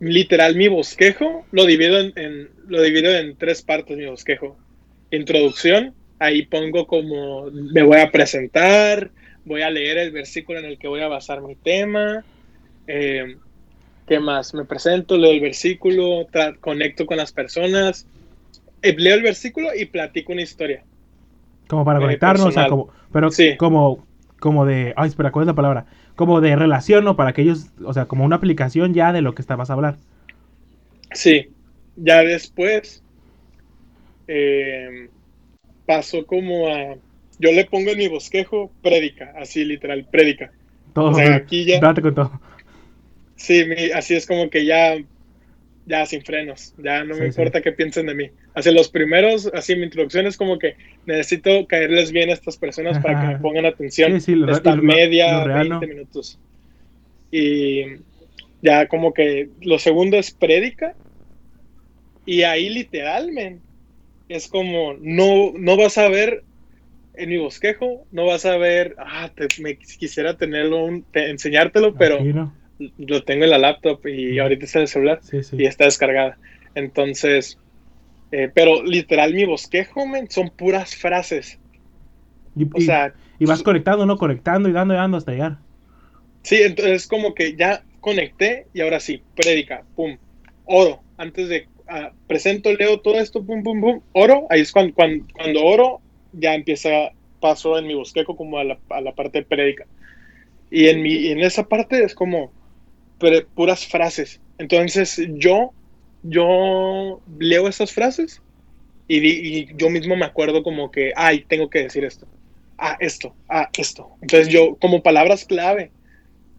literal, 0.00 0.56
mi 0.56 0.68
bosquejo 0.68 1.46
lo 1.52 1.66
divido 1.66 2.00
en, 2.00 2.50
lo 2.66 2.82
divido 2.82 3.14
en 3.14 3.36
tres 3.36 3.62
partes, 3.62 3.96
mi 3.96 4.06
bosquejo. 4.06 4.56
Introducción, 5.10 5.94
ahí 6.22 6.46
pongo 6.46 6.86
como 6.86 7.50
me 7.50 7.82
voy 7.82 7.98
a 7.98 8.10
presentar, 8.10 9.10
voy 9.44 9.62
a 9.62 9.70
leer 9.70 9.98
el 9.98 10.12
versículo 10.12 10.58
en 10.58 10.66
el 10.66 10.78
que 10.78 10.88
voy 10.88 11.00
a 11.00 11.08
basar 11.08 11.42
mi 11.42 11.54
tema. 11.54 12.24
Eh, 12.86 13.36
¿Qué 14.06 14.18
más? 14.18 14.52
Me 14.54 14.64
presento, 14.64 15.16
leo 15.16 15.32
el 15.32 15.40
versículo, 15.40 16.26
conecto 16.60 17.06
con 17.06 17.16
las 17.16 17.32
personas, 17.32 18.06
eh, 18.82 18.94
leo 18.96 19.14
el 19.14 19.22
versículo 19.22 19.68
y 19.74 19.86
platico 19.86 20.32
una 20.32 20.42
historia. 20.42 20.82
Como 21.68 21.84
para 21.84 22.00
conectarnos, 22.00 22.46
o 22.46 22.52
sea, 22.52 22.66
como, 22.66 22.90
pero 23.12 23.30
como, 23.56 24.04
como 24.40 24.66
de, 24.66 24.92
ay, 24.96 25.08
espera, 25.08 25.30
¿cuál 25.30 25.44
es 25.44 25.46
la 25.46 25.54
palabra? 25.54 25.86
como 26.16 26.40
de 26.40 26.56
relación, 26.56 27.04
¿no? 27.04 27.16
Para 27.16 27.32
que 27.32 27.42
ellos, 27.42 27.70
o 27.84 27.92
sea, 27.92 28.06
como 28.06 28.24
una 28.24 28.36
aplicación 28.36 28.94
ya 28.94 29.12
de 29.12 29.22
lo 29.22 29.34
que 29.34 29.42
estabas 29.42 29.70
a 29.70 29.74
hablar. 29.74 29.96
Sí, 31.12 31.50
ya 31.96 32.22
después 32.22 33.02
eh, 34.28 35.08
pasó 35.86 36.26
como 36.26 36.68
a, 36.68 36.96
yo 37.38 37.52
le 37.52 37.64
pongo 37.64 37.90
en 37.90 37.98
mi 37.98 38.08
bosquejo 38.08 38.70
prédica, 38.82 39.32
así 39.36 39.64
literal, 39.64 40.06
prédica. 40.10 40.52
Todo, 40.94 41.10
o 41.10 41.14
sea, 41.14 41.34
aquí 41.34 41.64
ya. 41.64 41.80
Date 41.80 42.02
con 42.02 42.14
todo. 42.14 42.40
Sí, 43.36 43.64
así 43.94 44.14
es 44.14 44.26
como 44.26 44.50
que 44.50 44.64
ya 44.64 44.96
ya 45.84 46.06
sin 46.06 46.22
frenos, 46.22 46.74
ya 46.78 47.04
no 47.04 47.16
me 47.16 47.26
importa 47.26 47.60
qué 47.60 47.72
piensen 47.72 48.06
de 48.06 48.14
mí. 48.14 48.30
Así 48.54 48.70
los 48.70 48.88
primeros, 48.88 49.50
así 49.52 49.74
mi 49.74 49.84
introducción 49.84 50.26
es 50.26 50.36
como 50.36 50.58
que 50.58 50.76
necesito 51.06 51.66
caerles 51.66 52.12
bien 52.12 52.30
a 52.30 52.34
estas 52.34 52.56
personas 52.56 52.98
para 53.00 53.20
que 53.20 53.26
me 53.28 53.38
pongan 53.40 53.66
atención. 53.66 54.20
Sí, 54.20 54.36
esta 54.48 54.76
media, 54.76 55.44
20 55.44 55.86
minutos. 55.86 56.38
Y 57.30 57.82
ya 58.60 58.86
como 58.86 59.12
que 59.12 59.48
lo 59.60 59.78
segundo 59.78 60.16
es 60.18 60.30
prédica. 60.30 60.94
Y 62.24 62.42
ahí 62.42 62.68
literalmente 62.68 63.60
es 64.28 64.48
como, 64.48 64.94
no, 65.00 65.52
no 65.56 65.76
vas 65.76 65.98
a 65.98 66.08
ver 66.08 66.44
en 67.14 67.28
mi 67.28 67.36
bosquejo, 67.36 68.06
no 68.10 68.26
vas 68.26 68.46
a 68.46 68.56
ver, 68.56 68.94
ah, 68.98 69.30
me 69.60 69.76
quisiera 69.76 70.36
tenerlo, 70.36 70.88
enseñártelo, 71.12 71.94
pero 71.94 72.18
lo 72.98 73.22
tengo 73.24 73.44
en 73.44 73.50
la 73.50 73.58
laptop 73.58 74.06
y 74.06 74.38
ahorita 74.38 74.64
está 74.64 74.78
en 74.78 74.82
el 74.82 74.88
celular 74.88 75.20
y 75.52 75.66
está 75.66 75.84
descargada. 75.84 76.38
Entonces, 76.74 77.58
eh, 78.30 78.50
pero 78.54 78.82
literal 78.82 79.34
mi 79.34 79.44
bosquejo, 79.44 80.04
son 80.30 80.50
puras 80.50 80.96
frases. 80.96 81.58
Y, 82.56 82.64
o 82.64 82.80
sea, 82.80 83.14
y 83.38 83.44
vas 83.44 83.62
conectando, 83.62 84.06
¿no? 84.06 84.16
Conectando 84.16 84.68
y 84.68 84.72
dando 84.72 84.94
y 84.94 84.96
dando 84.96 85.16
hasta 85.18 85.32
llegar. 85.32 85.58
Sí, 86.42 86.56
entonces 86.62 87.06
como 87.06 87.34
que 87.34 87.56
ya 87.56 87.84
conecté 88.00 88.66
y 88.72 88.80
ahora 88.80 89.00
sí, 89.00 89.22
prédica, 89.34 89.84
pum, 89.94 90.16
oro. 90.64 91.00
Antes 91.18 91.48
de 91.48 91.68
ah, 91.92 92.12
presento, 92.26 92.72
leo 92.72 93.00
todo 93.00 93.20
esto, 93.20 93.44
pum, 93.44 93.62
pum, 93.62 93.80
pum, 93.80 94.00
oro. 94.12 94.46
Ahí 94.50 94.60
es 94.60 94.72
cuando, 94.72 94.94
cuando, 94.94 95.24
cuando 95.34 95.64
oro, 95.64 96.00
ya 96.32 96.54
empieza, 96.54 97.12
paso 97.40 97.78
en 97.78 97.86
mi 97.86 97.94
bosquejo 97.94 98.36
como 98.36 98.58
a 98.58 98.64
la, 98.64 98.78
a 98.88 99.00
la 99.00 99.12
parte 99.12 99.42
prédica. 99.42 99.86
Y 100.70 100.88
en, 100.88 101.02
mi, 101.02 101.28
en 101.28 101.40
esa 101.40 101.68
parte 101.68 102.02
es 102.02 102.14
como, 102.14 102.52
puras 103.54 103.86
frases. 103.86 104.40
Entonces 104.58 105.20
yo, 105.34 105.72
yo 106.22 107.20
leo 107.38 107.68
esas 107.68 107.92
frases 107.92 108.40
y, 109.08 109.74
yo 109.76 109.90
mismo 109.90 110.16
me 110.16 110.24
acuerdo 110.24 110.62
como 110.62 110.90
que, 110.90 111.12
ay, 111.16 111.44
tengo 111.48 111.68
que 111.68 111.82
decir 111.82 112.04
esto. 112.04 112.26
Ah, 112.78 112.96
esto, 113.00 113.36
ah, 113.48 113.68
esto. 113.76 114.10
Entonces 114.22 114.48
yo, 114.48 114.76
como 114.76 115.02
palabras 115.02 115.44
clave, 115.44 115.92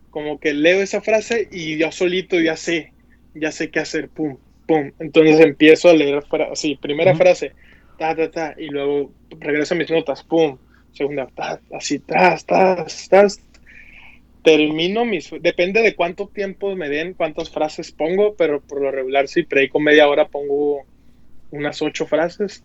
como 0.10 0.39
que 0.39 0.54
leo 0.54 0.82
esa 0.82 1.02
frase 1.02 1.50
y 1.52 1.78
yo 1.78 1.91
solito 1.91 2.39
ya 2.39 2.56
sé, 2.56 2.93
ya 3.34 3.52
sé 3.52 3.72
qué 3.72 3.80
hacer, 3.80 4.10
pum, 4.10 4.38
pum. 4.65 4.91
Entonces 4.99 5.39
empiezo 5.39 5.89
a 5.89 5.93
leer 5.93 6.23
así, 6.52 6.76
primera 6.76 7.15
frase, 7.15 7.54
ta, 7.97 8.15
ta, 8.15 8.32
ta, 8.32 8.56
y 8.58 8.67
luego 8.67 9.12
regreso 9.39 9.73
a 9.73 9.78
mis 9.78 9.89
notas, 9.89 10.23
pum, 10.23 10.58
segunda, 10.91 11.28
ta, 11.28 11.60
así, 11.71 11.99
tas, 11.99 12.45
tas, 12.45 13.10
tas, 13.10 13.39
termino 14.43 15.06
mis... 15.06 15.32
Depende 15.41 15.82
de 15.82 15.95
cuánto 15.95 16.28
tiempo 16.28 16.76
me 16.76 16.89
den, 16.89 17.13
cuántas 17.13 17.49
frases 17.49 17.91
pongo, 17.91 18.36
pero 18.36 18.62
por 18.62 18.82
lo 18.82 18.91
regular 18.91 19.28
si 19.28 19.43
predico 19.43 19.80
media 19.80 20.08
hora 20.08 20.28
pongo 20.28 20.84
unas 21.52 21.82
ocho 21.82 22.06
frases. 22.06 22.63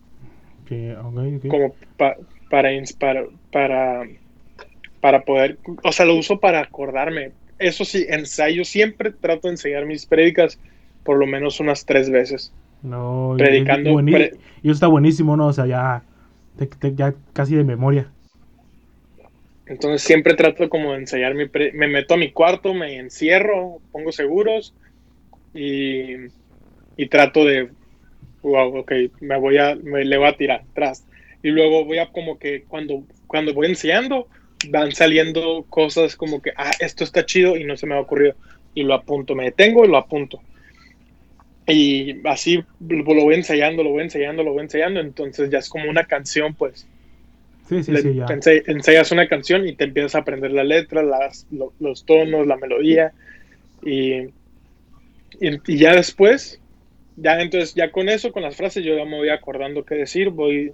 Como 1.49 1.75
para, 1.97 2.19
para, 3.51 4.09
para 5.01 5.23
poder... 5.23 5.59
O 5.85 5.93
sea, 5.93 6.05
lo 6.05 6.17
uso 6.17 6.41
para 6.41 6.61
acordarme. 6.61 7.31
Eso 7.59 7.85
sí, 7.85 8.07
ensayo. 8.09 8.65
Siempre 8.65 9.13
trato 9.13 9.49
de 9.49 9.55
enseñar 9.55 9.87
mis 9.87 10.05
prédicas 10.05 10.59
por 11.09 11.19
lo 11.19 11.27
menos 11.27 11.59
unas 11.59 11.87
tres 11.87 12.11
veces. 12.11 12.53
No, 12.83 13.35
predicando. 13.39 13.99
Y, 14.07 14.15
eso 14.15 14.35
está 14.63 14.89
buenísimo, 14.89 15.39
¿no? 15.39 15.47
O 15.47 15.53
sea, 15.55 15.65
ya, 15.65 16.03
ya 16.95 17.15
casi 17.33 17.55
de 17.55 17.65
memoria. 17.65 18.11
Entonces 19.65 20.03
siempre 20.03 20.35
trato 20.35 20.69
como 20.69 20.93
de 20.93 20.99
ensayar 20.99 21.35
mi... 21.35 21.47
me 21.73 21.89
meto 21.89 22.13
a 22.13 22.19
mi 22.19 22.31
cuarto, 22.31 22.75
me 22.75 22.99
encierro, 22.99 23.79
pongo 23.91 24.13
seguros 24.13 24.75
y, 25.55 26.29
trato 27.09 27.47
de 27.47 27.71
wow, 28.43 28.81
ok, 28.81 28.93
me 29.21 29.39
voy 29.39 29.57
a, 29.57 29.77
me, 29.77 30.05
le 30.05 30.19
voy 30.19 30.29
a 30.29 30.37
tirar 30.37 30.61
atrás. 30.71 31.07
Y 31.43 31.49
luego 31.49 31.87
voy 31.87 32.01
a 32.01 32.13
como 32.13 32.39
que 32.39 32.65
cuando, 32.69 33.03
cuando 33.27 33.55
voy 33.55 33.69
enseñando, 33.69 34.29
van 34.69 34.93
saliendo 34.93 35.65
cosas 35.71 36.17
como 36.17 36.43
que, 36.43 36.53
ah, 36.55 36.73
esto 36.81 37.03
está 37.03 37.25
chido 37.25 37.57
y 37.57 37.65
no 37.65 37.79
se 37.79 37.87
me 37.87 37.95
ha 37.95 38.01
ocurrido. 38.01 38.35
Y 38.75 38.83
lo 38.83 38.93
apunto, 38.93 39.35
me 39.35 39.45
detengo 39.45 39.87
y 39.87 39.89
lo 39.89 39.97
apunto. 39.97 40.43
Y 41.69 42.23
así 42.25 42.65
lo 42.81 43.05
voy 43.05 43.35
ensayando, 43.35 43.83
lo 43.83 43.91
voy 43.91 44.03
ensayando, 44.03 44.43
lo 44.43 44.53
voy 44.53 44.63
ensayando. 44.63 45.01
Entonces 45.01 45.51
ya 45.51 45.59
es 45.59 45.69
como 45.69 45.91
una 45.91 46.05
canción, 46.05 46.55
pues. 46.55 46.87
Sí, 47.69 47.83
sí, 47.83 47.95
sí, 47.99 48.15
ya. 48.15 48.27
ensayas 48.67 49.13
una 49.13 49.29
canción 49.29 49.69
y 49.69 49.75
te 49.75 49.85
empiezas 49.85 50.15
a 50.15 50.21
aprender 50.21 50.53
la 50.53 50.65
letra, 50.65 51.03
las, 51.03 51.47
los 51.79 52.07
tonos, 52.07 52.47
la 52.47 52.57
melodía. 52.57 53.13
Y, 53.85 54.31
y, 55.41 55.77
ya 55.77 55.95
después, 55.95 56.59
ya 57.17 57.39
entonces, 57.41 57.75
ya 57.75 57.93
con 57.93 58.09
eso, 58.09 58.33
con 58.33 58.43
las 58.43 58.57
frases, 58.57 58.83
yo 58.85 58.97
ya 58.97 59.05
me 59.05 59.19
voy 59.19 59.29
acordando 59.29 59.85
qué 59.85 59.97
decir, 59.97 60.31
voy, 60.31 60.73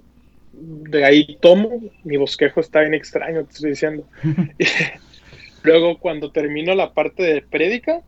de 0.53 1.03
ahí 1.03 1.37
tomo, 1.41 1.81
mi 2.05 2.15
bosquejo 2.15 2.61
está 2.61 2.79
bien 2.79 2.93
extraño, 2.93 3.43
te 3.43 3.51
estoy 3.51 3.71
diciendo. 3.71 4.07
Luego, 5.63 5.99
cuando 5.99 6.31
termino 6.31 6.73
la 6.73 6.93
parte 6.93 7.23
de 7.23 7.41
prédica, 7.41 8.01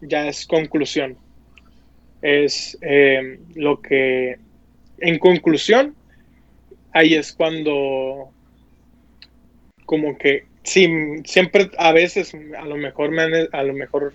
ya 0.00 0.28
es 0.28 0.46
conclusión. 0.46 1.16
Es 2.24 2.78
eh, 2.80 3.38
lo 3.54 3.82
que, 3.82 4.38
en 4.96 5.18
conclusión, 5.18 5.94
ahí 6.94 7.12
es 7.12 7.34
cuando, 7.34 8.30
como 9.84 10.16
que, 10.16 10.46
sí, 10.62 10.88
siempre, 11.26 11.70
a 11.76 11.92
veces, 11.92 12.34
a 12.58 12.64
lo 12.64 12.78
mejor, 12.78 13.10
me, 13.10 13.24
a 13.52 13.62
lo 13.62 13.74
mejor, 13.74 14.14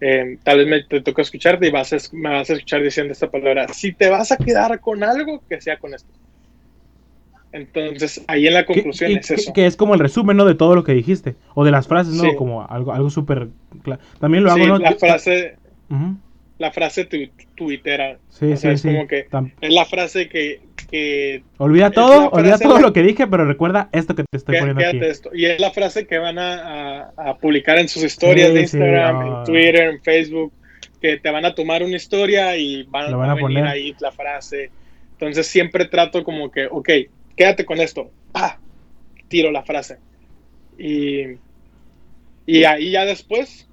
eh, 0.00 0.36
tal 0.42 0.58
vez 0.58 0.66
me 0.66 0.82
te 0.82 1.00
toca 1.00 1.22
escucharte 1.22 1.68
y 1.68 1.70
vas 1.70 1.92
a, 1.92 1.98
me 2.10 2.30
vas 2.30 2.50
a 2.50 2.54
escuchar 2.54 2.82
diciendo 2.82 3.12
esta 3.12 3.30
palabra. 3.30 3.68
Si 3.68 3.92
te 3.92 4.10
vas 4.10 4.32
a 4.32 4.36
quedar 4.36 4.80
con 4.80 5.04
algo, 5.04 5.44
que 5.48 5.60
sea 5.60 5.78
con 5.78 5.94
esto. 5.94 6.10
Entonces, 7.52 8.20
ahí 8.26 8.48
en 8.48 8.54
la 8.54 8.66
conclusión 8.66 9.12
es 9.12 9.30
eso. 9.30 9.52
Que 9.52 9.66
es 9.66 9.76
como 9.76 9.94
el 9.94 10.00
resumen, 10.00 10.36
¿no? 10.36 10.44
De 10.44 10.56
todo 10.56 10.74
lo 10.74 10.82
que 10.82 10.92
dijiste. 10.92 11.36
O 11.54 11.64
de 11.64 11.70
las 11.70 11.86
frases, 11.86 12.14
¿no? 12.14 12.34
Como 12.34 12.66
algo, 12.66 12.92
algo 12.92 13.10
súper... 13.10 13.46
También 14.18 14.42
lo 14.42 14.50
hago, 14.50 14.66
¿no? 14.66 14.78
La 14.78 14.94
frase... 14.96 15.56
La 16.62 16.70
frase 16.70 17.08
tuitera. 17.56 18.18
Sí, 18.28 18.56
sí, 18.56 18.68
es 18.68 18.82
como 18.82 19.08
que... 19.08 19.26
Es 19.60 19.72
la 19.74 19.84
frase 19.84 20.28
que... 20.28 20.60
que 20.88 21.42
olvida 21.58 21.90
todo, 21.90 22.28
olvida 22.28 22.56
todo 22.56 22.78
lo 22.78 22.92
que 22.92 23.02
dije, 23.02 23.26
pero 23.26 23.44
recuerda 23.44 23.88
esto 23.90 24.14
que 24.14 24.22
te 24.22 24.36
estoy 24.36 24.60
poniendo 24.60 24.86
aquí. 24.86 25.00
Esto. 25.02 25.30
Y 25.34 25.46
es 25.46 25.58
la 25.58 25.72
frase 25.72 26.06
que 26.06 26.18
van 26.18 26.38
a, 26.38 27.10
a, 27.16 27.36
publicar 27.38 27.80
en 27.80 27.88
sus 27.88 28.04
historias 28.04 28.54
de 28.54 28.60
Instagram, 28.60 29.26
en 29.26 29.44
Twitter, 29.44 29.88
en 29.88 30.00
Facebook, 30.04 30.52
que 31.00 31.16
te 31.16 31.32
van 31.32 31.46
a 31.46 31.52
tomar 31.56 31.82
una 31.82 31.96
historia 31.96 32.56
y 32.56 32.84
van, 32.84 33.12
a, 33.12 33.34
poner 33.34 33.66
ahí 33.66 33.92
la 33.98 34.12
frase. 34.12 34.70
Entonces 35.14 35.48
siempre 35.48 35.86
trato 35.86 36.22
como 36.22 36.48
que, 36.52 36.68
ok, 36.70 36.90
quédate 37.36 37.64
con 37.64 37.80
esto. 37.80 38.08
¡Pah! 38.30 38.60
Tiro 39.26 39.50
la 39.50 39.64
frase. 39.64 39.98
Y, 40.78 41.22
y 42.46 42.62
ahí 42.62 42.92
ya 42.92 43.04
después, 43.04 43.68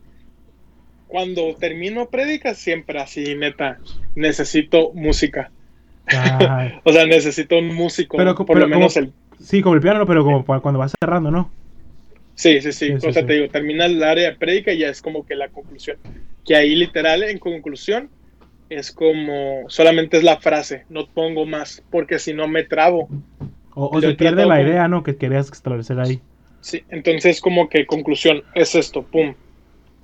cuando 1.09 1.55
termino 1.55 2.05
prédicas, 2.05 2.57
siempre 2.57 2.99
así, 2.99 3.35
neta, 3.35 3.79
necesito 4.15 4.91
música. 4.93 5.51
o 6.83 6.91
sea, 6.93 7.05
necesito 7.05 7.57
un 7.57 7.73
músico, 7.75 8.15
pero, 8.15 8.35
por 8.35 8.57
lo 8.57 8.67
menos 8.67 8.95
el... 8.95 9.11
Sí, 9.39 9.61
como 9.61 9.75
el 9.75 9.81
piano, 9.81 10.05
pero 10.05 10.23
como 10.23 10.45
cuando 10.61 10.79
vas 10.79 10.93
cerrando, 11.01 11.31
¿no? 11.31 11.51
Sí, 12.35 12.61
sí, 12.61 12.71
sí. 12.71 12.93
o 12.93 13.11
sea, 13.11 13.25
te 13.25 13.33
digo, 13.33 13.49
termina 13.49 13.85
el 13.85 14.01
área 14.03 14.29
de 14.29 14.37
prédica 14.37 14.71
y 14.71 14.79
ya 14.79 14.89
es 14.89 15.01
como 15.01 15.25
que 15.25 15.35
la 15.35 15.49
conclusión. 15.49 15.97
Que 16.45 16.55
ahí 16.55 16.75
literal, 16.75 17.23
en 17.23 17.39
conclusión, 17.39 18.09
es 18.69 18.91
como, 18.91 19.65
solamente 19.67 20.17
es 20.17 20.23
la 20.23 20.37
frase, 20.37 20.85
no 20.89 21.07
pongo 21.07 21.45
más, 21.45 21.83
porque 21.89 22.19
si 22.19 22.33
no 22.33 22.47
me 22.47 22.63
trabo. 22.63 23.09
O, 23.73 23.99
se 23.99 24.13
pierde 24.13 24.45
la 24.45 24.61
idea, 24.61 24.87
¿no? 24.87 25.03
Que 25.03 25.15
querías 25.15 25.51
establecer 25.51 25.99
ahí. 25.99 26.21
Sí, 26.61 26.83
entonces 26.89 27.41
como 27.41 27.67
que 27.67 27.85
conclusión, 27.85 28.43
es 28.53 28.75
esto, 28.75 29.03
pum. 29.03 29.33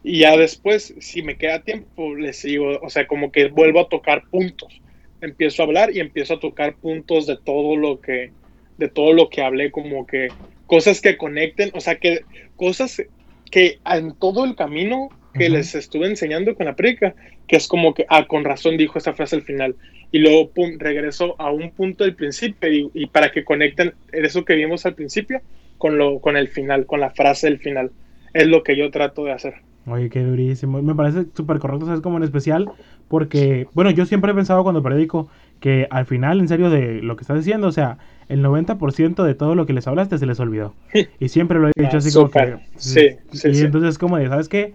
Y 0.07 0.19
ya 0.19 0.37
después, 0.37 0.93
si 0.99 1.23
me 1.23 1.35
queda 1.35 1.63
tiempo, 1.63 2.13
les 2.13 2.37
sigo, 2.37 2.79
o 2.79 2.89
sea, 2.91 3.07
como 3.07 3.31
que 3.31 3.47
vuelvo 3.47 3.79
a 3.79 3.89
tocar 3.89 4.21
puntos. 4.29 4.79
Empiezo 5.19 5.63
a 5.63 5.65
hablar 5.65 5.95
y 5.95 5.99
empiezo 5.99 6.35
a 6.35 6.39
tocar 6.39 6.75
puntos 6.75 7.25
de 7.25 7.37
todo 7.37 7.75
lo 7.75 7.99
que, 8.01 8.31
de 8.77 8.87
todo 8.87 9.13
lo 9.13 9.29
que 9.31 9.41
hablé, 9.41 9.71
como 9.71 10.05
que 10.05 10.27
cosas 10.67 11.01
que 11.01 11.17
conecten, 11.17 11.71
o 11.73 11.81
sea, 11.81 11.95
que 11.95 12.19
cosas 12.55 13.01
que 13.49 13.79
en 13.83 14.13
todo 14.13 14.45
el 14.45 14.55
camino 14.55 15.09
que 15.33 15.49
les 15.49 15.73
estuve 15.73 16.05
enseñando 16.05 16.53
con 16.53 16.67
la 16.67 16.75
prédica, 16.75 17.15
que 17.47 17.55
es 17.55 17.67
como 17.67 17.95
que, 17.95 18.05
ah, 18.07 18.27
con 18.27 18.45
razón 18.45 18.77
dijo 18.77 18.99
esa 18.99 19.13
frase 19.13 19.37
al 19.37 19.41
final. 19.41 19.75
Y 20.11 20.19
luego, 20.19 20.51
pum, 20.51 20.77
regreso 20.77 21.35
a 21.39 21.49
un 21.49 21.71
punto 21.71 22.03
del 22.03 22.15
principio 22.15 22.91
y, 22.93 23.07
para 23.07 23.31
que 23.31 23.43
conecten 23.43 23.95
eso 24.11 24.45
que 24.45 24.53
vimos 24.53 24.85
al 24.85 24.93
principio 24.93 25.41
con, 25.79 25.97
lo, 25.97 26.19
con 26.19 26.37
el 26.37 26.47
final, 26.47 26.85
con 26.85 26.99
la 26.99 27.09
frase 27.09 27.47
del 27.47 27.57
final. 27.57 27.89
Es 28.35 28.45
lo 28.45 28.61
que 28.61 28.77
yo 28.77 28.91
trato 28.91 29.25
de 29.25 29.31
hacer. 29.31 29.55
Oye, 29.87 30.09
qué 30.09 30.23
durísimo. 30.23 30.81
Me 30.81 30.95
parece 30.95 31.25
súper 31.35 31.59
correcto, 31.59 31.85
¿sabes? 31.85 32.01
Como 32.01 32.17
en 32.17 32.23
especial, 32.23 32.69
porque, 33.07 33.67
bueno, 33.73 33.91
yo 33.91 34.05
siempre 34.05 34.31
he 34.31 34.35
pensado 34.35 34.63
cuando 34.63 34.81
predico 34.81 35.27
que 35.59 35.87
al 35.91 36.05
final, 36.05 36.39
en 36.39 36.47
serio, 36.47 36.69
de 36.69 37.01
lo 37.01 37.15
que 37.15 37.21
estás 37.21 37.37
diciendo, 37.37 37.67
o 37.67 37.71
sea, 37.71 37.97
el 38.27 38.43
90% 38.43 39.23
de 39.23 39.35
todo 39.35 39.53
lo 39.53 39.65
que 39.65 39.73
les 39.73 39.87
hablaste 39.87 40.17
se 40.17 40.25
les 40.25 40.39
olvidó. 40.39 40.73
Y 41.19 41.29
siempre 41.29 41.59
lo 41.59 41.67
he 41.67 41.71
dicho 41.75 41.95
ah, 41.95 41.97
así 41.97 42.11
como 42.11 42.29
que... 42.29 42.57
Sí, 42.77 43.09
sí, 43.31 43.49
Y 43.53 43.59
entonces, 43.59 43.97
como 43.97 44.17
de, 44.17 44.27
¿sabes 44.27 44.49
qué? 44.49 44.73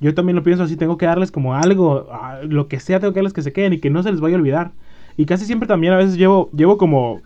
Yo 0.00 0.14
también 0.14 0.36
lo 0.36 0.42
pienso 0.42 0.62
así, 0.64 0.76
tengo 0.76 0.96
que 0.96 1.06
darles 1.06 1.30
como 1.30 1.54
algo, 1.54 2.08
lo 2.48 2.68
que 2.68 2.80
sea, 2.80 2.98
tengo 2.98 3.12
que 3.12 3.18
darles 3.18 3.32
que 3.32 3.42
se 3.42 3.52
queden 3.52 3.72
y 3.72 3.78
que 3.78 3.90
no 3.90 4.02
se 4.02 4.10
les 4.10 4.20
vaya 4.20 4.36
a 4.36 4.38
olvidar. 4.38 4.72
Y 5.16 5.26
casi 5.26 5.44
siempre 5.44 5.68
también 5.68 5.92
a 5.92 5.96
veces 5.96 6.16
llevo, 6.16 6.50
llevo 6.52 6.78
como, 6.78 7.20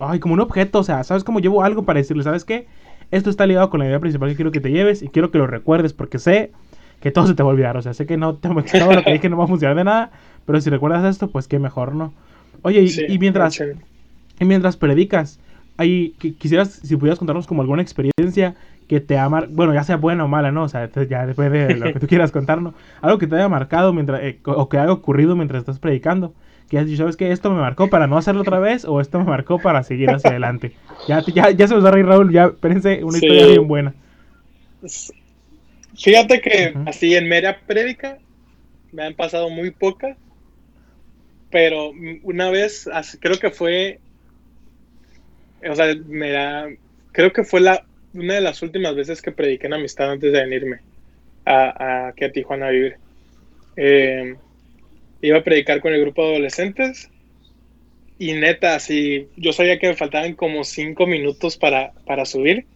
ay, 0.00 0.18
como 0.18 0.34
un 0.34 0.40
objeto, 0.40 0.80
o 0.80 0.84
sea, 0.84 1.04
¿sabes? 1.04 1.24
Como 1.24 1.40
llevo 1.40 1.62
algo 1.62 1.84
para 1.84 1.98
decirles, 1.98 2.24
¿sabes 2.24 2.44
qué? 2.44 2.66
Esto 3.10 3.30
está 3.30 3.46
ligado 3.46 3.70
con 3.70 3.80
la 3.80 3.86
idea 3.86 4.00
principal 4.00 4.28
que 4.28 4.36
quiero 4.36 4.50
que 4.50 4.60
te 4.60 4.70
lleves 4.70 5.02
y 5.02 5.08
quiero 5.08 5.30
que 5.30 5.38
lo 5.38 5.46
recuerdes 5.46 5.92
porque 5.92 6.18
sé 6.18 6.52
que 7.00 7.10
todo 7.10 7.26
se 7.26 7.34
te 7.34 7.42
va 7.42 7.50
a 7.50 7.52
olvidar, 7.52 7.76
o 7.76 7.82
sea, 7.82 7.94
sé 7.94 8.06
que 8.06 8.16
no, 8.16 8.34
te, 8.34 8.48
todo 8.48 8.92
lo 8.92 9.02
que 9.02 9.12
dije 9.12 9.28
no 9.28 9.36
va 9.36 9.44
a 9.44 9.48
funcionar 9.48 9.76
de 9.76 9.84
nada, 9.84 10.10
pero 10.46 10.60
si 10.60 10.70
recuerdas 10.70 11.04
esto, 11.04 11.30
pues 11.30 11.48
qué 11.48 11.58
mejor, 11.58 11.94
¿no? 11.94 12.12
Oye, 12.62 12.84
y, 13.08 13.18
mientras, 13.18 13.58
y 14.38 14.44
mientras 14.44 14.76
predicas, 14.76 15.40
ahí, 15.78 16.14
quisieras, 16.38 16.80
si 16.82 16.96
pudieras 16.96 17.18
contarnos 17.18 17.46
como 17.46 17.62
alguna 17.62 17.80
experiencia 17.80 18.54
que 18.86 19.00
te 19.00 19.16
ha 19.16 19.28
marcado, 19.28 19.54
bueno, 19.54 19.72
ya 19.72 19.84
sea 19.84 19.96
buena 19.96 20.24
o 20.24 20.28
mala, 20.28 20.52
¿no? 20.52 20.64
O 20.64 20.68
sea, 20.68 20.90
ya 21.08 21.26
después 21.26 21.50
de 21.50 21.76
lo 21.76 21.92
que 21.92 22.00
tú 22.00 22.06
quieras 22.08 22.32
contarnos, 22.32 22.74
algo 23.00 23.18
que 23.18 23.26
te 23.26 23.36
haya 23.36 23.48
marcado 23.48 23.92
mientras, 23.92 24.20
eh, 24.22 24.40
o 24.44 24.68
que 24.68 24.78
haya 24.78 24.92
ocurrido 24.92 25.36
mientras 25.36 25.60
estás 25.60 25.78
predicando, 25.78 26.34
que 26.68 26.78
has 26.78 26.86
dicho, 26.86 26.98
¿sabes 26.98 27.16
qué? 27.16 27.32
Esto 27.32 27.50
me 27.50 27.60
marcó 27.60 27.88
para 27.88 28.06
no 28.06 28.18
hacerlo 28.18 28.42
otra 28.42 28.58
vez 28.58 28.84
o 28.84 29.00
esto 29.00 29.18
me 29.18 29.24
marcó 29.24 29.58
para 29.58 29.82
seguir 29.84 30.10
hacia 30.10 30.30
adelante. 30.30 30.72
Ya, 31.08 31.22
ya, 31.22 31.50
ya 31.50 31.66
se 31.66 31.74
nos 31.74 31.84
va 31.84 31.88
a 31.88 31.92
reír 31.92 32.06
Raúl, 32.06 32.32
ya, 32.32 32.46
espérense, 32.46 33.02
una 33.04 33.16
historia 33.16 33.46
bien 33.46 33.68
buena. 33.68 33.94
Fíjate 36.02 36.40
que 36.40 36.74
así 36.86 37.14
en 37.14 37.28
media 37.28 37.60
prédica 37.66 38.18
me 38.92 39.04
han 39.04 39.14
pasado 39.14 39.50
muy 39.50 39.70
pocas, 39.70 40.16
pero 41.50 41.92
una 42.22 42.50
vez, 42.50 42.88
creo 43.20 43.38
que 43.38 43.50
fue, 43.50 44.00
o 45.68 45.74
sea, 45.74 45.94
me 46.06 46.30
da, 46.30 46.68
creo 47.12 47.32
que 47.32 47.44
fue 47.44 47.60
la 47.60 47.84
una 48.12 48.34
de 48.34 48.40
las 48.40 48.62
últimas 48.62 48.96
veces 48.96 49.22
que 49.22 49.30
prediqué 49.30 49.66
en 49.66 49.74
amistad 49.74 50.10
antes 50.10 50.32
de 50.32 50.40
venirme 50.40 50.80
a, 51.44 52.08
aquí 52.08 52.24
a 52.24 52.32
Tijuana 52.32 52.66
a 52.66 52.70
vivir. 52.70 52.96
Eh, 53.76 54.34
iba 55.22 55.38
a 55.38 55.44
predicar 55.44 55.80
con 55.80 55.92
el 55.92 56.00
grupo 56.00 56.22
de 56.22 56.30
adolescentes 56.30 57.08
y 58.18 58.32
neta, 58.32 58.74
así, 58.74 59.28
yo 59.36 59.52
sabía 59.52 59.78
que 59.78 59.88
me 59.88 59.96
faltaban 59.96 60.34
como 60.34 60.64
cinco 60.64 61.06
minutos 61.06 61.56
para, 61.56 61.92
para 62.04 62.24
subir 62.24 62.66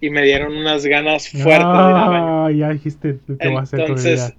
y 0.00 0.10
me 0.10 0.22
dieron 0.22 0.56
unas 0.56 0.84
ganas 0.86 1.28
fuertes 1.28 1.64
ah, 1.64 2.50
ya 2.54 2.70
dijiste 2.70 3.18
que 3.38 3.48
va 3.48 3.60
a 3.60 3.62
hacer 3.62 3.80
Entonces, 3.80 4.34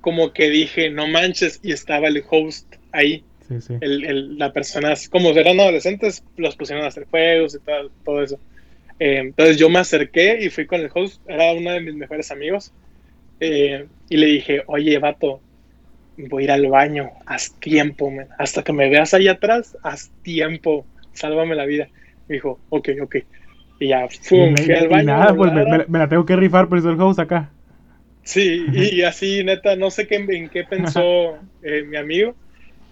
como 0.00 0.32
que 0.32 0.48
dije, 0.50 0.90
no 0.90 1.06
manches, 1.06 1.60
y 1.62 1.72
estaba 1.72 2.08
el 2.08 2.22
host 2.28 2.74
ahí. 2.92 3.22
Sí, 3.46 3.60
sí. 3.60 3.74
El, 3.80 4.04
el, 4.04 4.38
la 4.38 4.52
persona, 4.52 4.94
como 5.10 5.30
eran 5.30 5.58
adolescentes, 5.60 6.22
los 6.36 6.56
pusieron 6.56 6.84
a 6.84 6.88
hacer 6.88 7.06
juegos 7.10 7.54
y 7.54 7.58
todo, 7.58 7.90
todo 8.04 8.22
eso. 8.22 8.38
Eh, 8.98 9.18
entonces 9.18 9.56
yo 9.56 9.68
me 9.68 9.78
acerqué 9.78 10.38
y 10.42 10.50
fui 10.50 10.66
con 10.66 10.80
el 10.80 10.90
host, 10.94 11.20
era 11.26 11.52
uno 11.52 11.72
de 11.72 11.80
mis 11.80 11.94
mejores 11.94 12.30
amigos, 12.30 12.72
eh, 13.40 13.86
y 14.08 14.16
le 14.16 14.26
dije, 14.26 14.62
oye, 14.66 14.98
vato, 14.98 15.40
voy 16.28 16.42
a 16.42 16.44
ir 16.44 16.50
al 16.52 16.66
baño, 16.66 17.10
haz 17.26 17.52
tiempo, 17.60 18.12
hasta 18.38 18.62
que 18.62 18.72
me 18.72 18.88
veas 18.90 19.14
ahí 19.14 19.28
atrás, 19.28 19.76
haz 19.82 20.10
tiempo, 20.22 20.84
sálvame 21.12 21.54
la 21.54 21.64
vida. 21.64 21.88
Me 22.28 22.34
dijo, 22.34 22.60
ok, 22.68 22.90
ok. 23.02 23.16
Y 23.80 23.88
ya, 23.88 24.06
fui 24.08 24.38
al 24.40 24.88
baño. 24.88 25.04
nada, 25.04 25.34
pues 25.34 25.52
me, 25.88 25.98
la 25.98 26.08
tengo 26.08 26.24
que 26.24 26.36
rifar 26.36 26.68
por 26.68 26.78
eso 26.78 26.90
el 26.90 27.00
host 27.00 27.18
acá. 27.18 27.50
Sí, 28.22 28.66
y 28.72 29.02
así, 29.02 29.42
neta, 29.42 29.74
no 29.74 29.90
sé 29.90 30.06
qué, 30.06 30.16
en 30.16 30.48
qué 30.50 30.62
pensó 30.64 31.38
eh, 31.62 31.82
mi 31.82 31.96
amigo. 31.96 32.36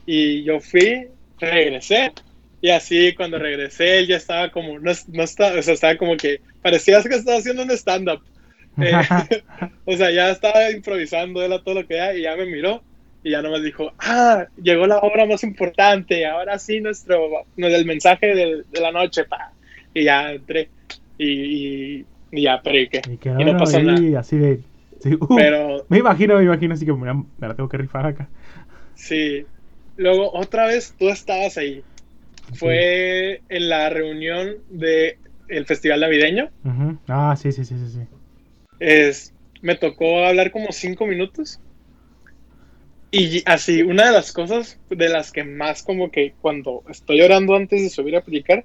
Y 0.07 0.43
yo 0.43 0.59
fui, 0.59 1.07
regresé, 1.39 2.13
y 2.61 2.71
así 2.71 3.15
cuando 3.15 3.39
regresé, 3.39 3.99
él 3.99 4.07
ya 4.09 4.17
estaba 4.17 4.51
como, 4.51 4.79
no, 4.79 4.91
no 5.13 5.23
estaba, 5.23 5.59
o 5.59 5.63
sea, 5.63 5.75
estaba 5.75 5.97
como 5.97 6.17
que, 6.17 6.41
parecía 6.63 7.03
que 7.03 7.15
estaba 7.15 7.39
haciendo 7.39 7.63
un 7.63 7.71
stand-up. 7.71 8.23
Eh, 8.81 8.93
o 9.87 9.97
sea, 9.97 10.13
ya 10.13 10.31
estaba 10.31 10.71
improvisando 10.71 11.43
él 11.43 11.53
a 11.53 11.61
todo 11.61 11.75
lo 11.75 11.87
que 11.89 11.97
era 11.97 12.15
y 12.15 12.23
ya 12.23 12.37
me 12.37 12.47
miró. 12.47 12.81
Y 13.25 13.33
ya 13.33 13.43
nomás 13.43 13.65
dijo, 13.65 13.93
ah, 13.99 14.47
llegó 14.63 14.87
la 14.87 14.99
obra 14.99 15.27
más 15.27 15.43
importante, 15.43 16.25
ahora 16.25 16.61
sí 16.61 16.79
nuestro, 16.79 17.45
el 17.57 17.85
mensaje 17.85 18.37
de, 18.37 18.63
la 18.81 18.93
noche, 18.93 19.25
pa. 19.25 19.53
Y 19.93 20.05
ya 20.05 20.31
entré. 20.31 20.69
Y, 21.19 22.07
y, 22.31 22.43
ya 22.43 22.63
prediqué. 22.63 23.03
Y, 23.09 23.29
y 23.29 23.45
no 23.45 23.57
pasó 23.59 23.83
nada. 23.83 24.21
Así 24.21 24.37
de, 24.37 24.61
uh, 25.21 25.37
Pero, 25.37 25.85
me 25.89 25.99
imagino, 25.99 26.37
me 26.37 26.45
imagino, 26.45 26.75
así 26.75 26.87
que 26.87 26.93
me, 26.93 27.25
la 27.39 27.55
tengo 27.55 27.69
que 27.69 27.77
rifar 27.77 28.07
acá. 28.07 28.29
Sí. 28.95 29.45
Luego, 29.97 30.33
otra 30.33 30.67
vez, 30.67 30.95
tú 30.99 31.09
estabas 31.09 31.59
ahí. 31.59 31.83
Fue 32.55 33.43
en 33.49 33.69
la 33.69 33.91
reunión 33.91 34.57
de 34.71 35.19
el 35.49 35.67
festival 35.67 36.01
navideño. 36.01 36.51
Ah, 37.09 37.37
sí, 37.37 37.53
sí, 37.53 37.65
sí, 37.65 37.75
sí, 37.77 37.91
sí. 37.93 38.01
Es, 38.81 39.35
me 39.61 39.75
tocó 39.75 40.25
hablar 40.25 40.51
como 40.51 40.73
cinco 40.73 41.07
minutos. 41.07 41.61
Y 43.11 43.43
así, 43.47 43.83
una 43.83 44.07
de 44.07 44.13
las 44.13 44.33
cosas 44.33 44.79
de 44.91 45.09
las 45.09 45.33
que 45.33 45.43
más 45.43 45.83
como 45.83 46.11
que 46.11 46.35
cuando 46.41 46.85
estoy 46.89 47.23
orando 47.23 47.55
antes 47.55 47.83
de 47.83 47.89
subir 47.89 48.17
a 48.17 48.21
predicar 48.21 48.65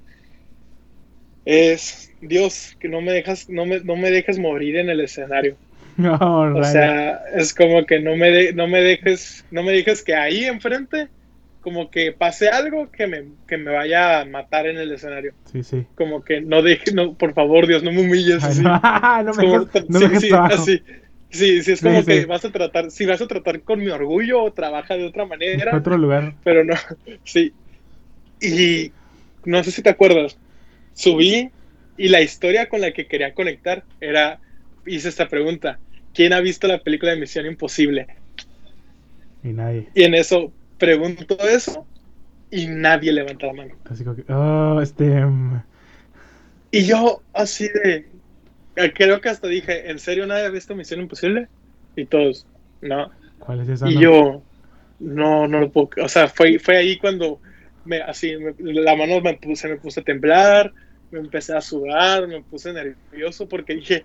es, 1.46 2.13
Dios, 2.28 2.76
que 2.80 2.90
no 2.90 3.02
me 3.02 3.12
dejas, 3.12 3.50
no 3.50 3.66
me, 3.66 3.80
no 3.82 3.96
me 3.96 4.12
dejes 4.12 4.40
morir 4.40 4.78
en 4.78 4.90
el 4.90 5.02
escenario. 5.02 5.56
o 5.98 6.64
sea, 6.64 7.22
es 7.36 7.54
como 7.54 7.86
que 7.86 8.00
no 8.00 8.16
me, 8.16 8.52
no 8.54 8.68
me 8.68 8.82
dejes, 8.82 9.46
no 9.52 9.64
me 9.64 9.74
dejes 9.74 10.04
que 10.04 10.16
ahí 10.16 10.46
enfrente 10.46 11.10
como 11.62 11.90
que 11.90 12.12
pase 12.12 12.50
algo 12.50 12.92
que 12.92 13.08
me, 13.08 13.24
que 13.48 13.58
me 13.58 13.72
vaya 13.72 14.20
a 14.20 14.26
matar 14.26 14.68
en 14.68 14.78
el 14.78 14.92
escenario. 14.92 15.34
Sí, 15.50 15.64
sí. 15.64 15.86
Como 15.96 16.22
que 16.22 16.42
no 16.42 16.62
deje, 16.62 16.92
no, 16.94 17.14
por 17.14 17.34
favor, 17.34 17.68
Dios, 17.68 17.84
no 17.84 17.92
me 17.92 18.02
humilles. 18.02 18.44
Así. 18.44 18.62
no, 18.64 19.34
me 19.34 20.20
sí, 20.20 20.30
sí, 20.66 20.84
Sí, 21.34 21.64
sí, 21.64 21.72
es 21.72 21.82
como 21.82 22.06
que 22.06 22.28
vas 22.28 22.46
a 22.46 22.52
tratar, 22.52 22.92
si 22.92 23.08
vas 23.08 23.20
a 23.20 23.26
tratar 23.28 23.64
con 23.64 23.80
mi 23.80 23.88
orgullo 23.88 24.44
o 24.44 24.54
trabaja 24.54 24.96
de 24.96 25.08
otra 25.08 25.26
manera. 25.26 25.72
En 25.72 25.78
otro 25.78 25.98
lugar. 25.98 26.36
Pero 26.44 26.64
no, 26.64 26.76
sí. 27.24 27.54
Y 28.40 28.92
no 29.44 29.64
sé 29.64 29.72
si 29.72 29.82
te 29.82 29.90
acuerdas, 29.90 30.38
subí 30.94 31.50
y 31.98 32.08
la 32.10 32.22
historia 32.22 32.70
con 32.70 32.82
la 32.82 32.92
que 32.92 33.08
quería 33.08 33.34
conectar 33.34 33.84
era, 34.02 34.40
hice 34.86 35.10
esta 35.10 35.28
pregunta, 35.28 35.80
¿quién 36.14 36.34
ha 36.34 36.40
visto 36.40 36.68
la 36.68 36.80
película 36.80 37.12
de 37.12 37.20
Misión 37.20 37.46
Imposible? 37.46 38.08
Y 39.44 39.50
nadie. 39.50 39.90
Y 39.94 40.04
en 40.04 40.16
eso 40.16 40.52
pregunto 40.78 41.38
eso 41.40 41.86
y 42.50 42.68
nadie 42.68 43.12
levanta 43.12 43.48
la 43.48 43.54
mano. 43.54 43.76
Así 43.86 44.04
que, 44.04 44.32
oh, 44.32 44.82
este... 44.82 45.26
Mm. 45.26 45.64
Y 46.72 46.86
yo 46.86 47.22
así 47.34 47.68
de... 47.68 48.08
Creo 48.96 49.22
que 49.22 49.30
hasta 49.30 49.48
dije, 49.48 49.92
¿en 49.92 50.00
serio 50.00 50.26
nadie 50.26 50.46
ha 50.46 50.50
visto 50.50 50.76
Misión 50.76 51.02
Imposible? 51.02 51.48
Y 51.96 52.06
todos, 52.06 52.48
no. 52.82 53.12
¿Cuál 53.38 53.62
es 53.62 53.70
esa? 53.70 53.90
Y 53.90 54.00
yo, 54.00 54.42
no, 55.00 55.48
no 55.48 55.60
lo 55.60 55.72
puedo... 55.72 55.90
O 56.04 56.10
sea, 56.10 56.28
fue, 56.28 56.58
fue 56.58 56.78
ahí 56.78 56.98
cuando 56.98 57.40
me, 57.86 58.02
así, 58.02 58.34
la 58.60 58.96
mano 58.96 59.22
me 59.22 59.36
puse, 59.36 59.68
me 59.68 59.76
puse 59.76 60.00
a 60.00 60.04
temblar, 60.04 60.74
me 61.14 61.20
empecé 61.20 61.56
a 61.56 61.62
sudar, 61.62 62.28
me 62.28 62.42
puse 62.42 62.74
nervioso 62.74 63.48
porque 63.48 63.76
dije, 63.76 64.04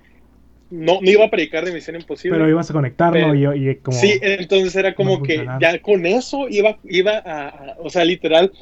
no, 0.71 1.01
no 1.01 1.11
iba 1.11 1.25
a 1.25 1.31
predicar 1.31 1.65
de 1.65 1.73
Misión 1.73 1.97
Imposible. 1.97 2.37
Pero 2.37 2.51
ibas 2.51 2.69
a 2.69 2.75
conectarlo 2.75 3.35
y, 3.35 3.77
como... 3.77 3.97
Sí, 3.97 4.19
entonces 4.21 4.77
era 4.77 4.95
como 4.95 5.23
que 5.23 5.47
ya 5.59 5.81
con 5.81 6.05
eso 6.05 6.49
iba, 6.51 6.79
iba 6.85 7.13
a, 7.25 7.77
o 7.79 7.89
sea, 7.89 8.05
literal, 8.05 8.53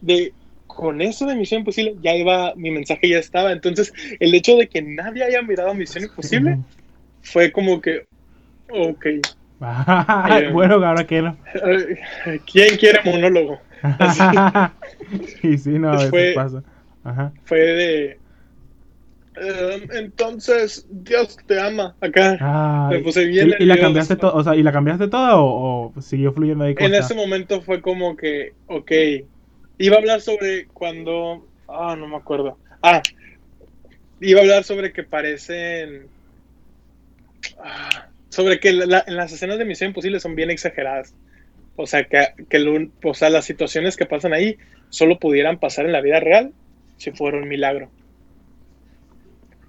de 0.00 0.32
con 0.66 1.00
eso 1.00 1.26
de 1.26 1.36
Misión 1.36 1.60
Imposible 1.60 1.94
ya 2.02 2.16
iba, 2.16 2.52
mi 2.56 2.72
mensaje 2.72 3.08
ya 3.08 3.18
estaba. 3.18 3.52
Entonces, 3.52 3.92
el 4.18 4.34
hecho 4.34 4.56
de 4.56 4.68
que 4.68 4.82
nadie 4.82 5.22
haya 5.22 5.40
mirado 5.42 5.72
Misión 5.72 6.04
Imposible 6.04 6.58
fue 7.22 7.52
como 7.52 7.80
que, 7.80 8.06
ok. 8.70 9.06
Eh, 9.60 10.50
bueno, 10.52 10.74
ahora 10.74 11.04
que 11.04 11.20
no. 11.20 11.36
¿Quién 12.50 12.76
quiere 12.76 13.00
monólogo? 13.04 13.60
y 15.42 15.58
sí, 15.58 15.70
no, 15.70 16.00
eso 16.00 16.12
pasa. 16.34 16.62
Ajá. 17.04 17.32
Fue 17.44 17.58
de, 17.58 18.18
Em, 19.40 19.88
entonces, 19.92 20.86
Dios 20.90 21.36
te 21.46 21.60
ama. 21.60 21.96
Acá 22.00 22.88
me 22.90 22.98
puse 23.00 23.24
bien. 23.26 23.54
¿Y, 23.58 23.64
la 23.66 23.78
cambiaste? 23.78 24.16
O 24.20 24.42
sea, 24.42 24.56
¿y 24.56 24.62
la 24.62 24.72
cambiaste 24.72 25.08
toda 25.08 25.34
o, 25.36 25.92
siguió 26.00 26.32
fluyendo 26.32 26.64
ahí? 26.64 26.74
En 26.78 26.94
ese 26.94 27.14
momento 27.14 27.60
fue 27.62 27.80
como 27.80 28.16
que, 28.16 28.54
ok. 28.66 28.92
Iba 29.78 29.96
a 29.96 29.98
hablar 29.98 30.20
sobre 30.20 30.66
cuando. 30.66 31.46
Ah, 31.68 31.94
no 31.96 32.08
me 32.08 32.16
acuerdo. 32.16 32.58
Ah, 32.82 33.02
iba 34.20 34.40
a 34.40 34.42
hablar 34.42 34.64
sobre 34.64 34.92
que 34.92 35.04
parecen. 35.04 36.08
Ah, 37.62 38.08
sobre 38.28 38.58
que 38.60 38.72
las 38.72 39.32
escenas 39.32 39.58
de 39.58 39.64
Misión 39.64 39.88
Imposible 39.88 40.20
son 40.20 40.34
bien 40.34 40.50
exageradas. 40.50 41.14
O 41.76 41.86
sea, 41.86 42.04
que, 42.04 42.26
que 42.48 42.90
o 43.04 43.14
sea, 43.14 43.30
las 43.30 43.44
situaciones 43.44 43.96
que 43.96 44.06
pasan 44.06 44.32
ahí 44.32 44.58
solo 44.90 45.20
pudieran 45.20 45.58
pasar 45.58 45.86
en 45.86 45.92
la 45.92 46.00
vida 46.00 46.18
real 46.18 46.52
si 46.98 47.10
fuera 47.12 47.38
un 47.38 47.48
milagro. 47.48 47.88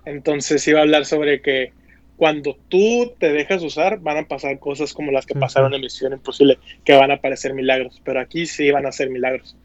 Entonces 0.05 0.67
iba 0.67 0.79
a 0.79 0.83
hablar 0.83 1.05
sobre 1.05 1.41
que 1.41 1.71
cuando 2.17 2.57
tú 2.67 3.13
te 3.17 3.31
dejas 3.31 3.63
usar, 3.63 3.99
van 3.99 4.17
a 4.17 4.27
pasar 4.27 4.59
cosas 4.59 4.93
como 4.93 5.11
las 5.11 5.25
que 5.25 5.35
pasaron 5.35 5.73
en 5.73 5.81
Misión 5.81 6.11
Imposible, 6.11 6.59
que 6.83 6.93
van 6.93 7.11
a 7.11 7.15
aparecer 7.15 7.53
milagros. 7.53 8.01
Pero 8.03 8.19
aquí 8.19 8.45
sí 8.45 8.71
van 8.71 8.85
a 8.85 8.91
ser 8.91 9.09
milagros. 9.09 9.55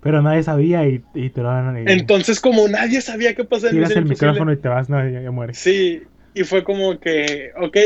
Pero 0.00 0.22
nadie 0.22 0.42
sabía 0.42 0.86
y, 0.86 1.00
te 1.30 1.40
lo 1.40 1.48
van 1.48 1.76
a... 1.76 1.92
Entonces, 1.92 2.38
como 2.38 2.68
nadie 2.68 3.00
sabía 3.00 3.34
qué 3.34 3.44
pasaba 3.44 3.72
en 3.72 3.80
Misión 3.80 4.04
el 4.04 4.10
micrófono 4.10 4.52
y 4.52 4.58
te 4.58 4.68
vas, 4.68 4.88
no, 4.88 5.08
ya, 5.08 5.28
mueres. 5.30 5.58
Sí, 5.58 6.02
y 6.34 6.44
fue 6.44 6.62
como 6.62 7.00
que, 7.00 7.50
ok, 7.58 7.78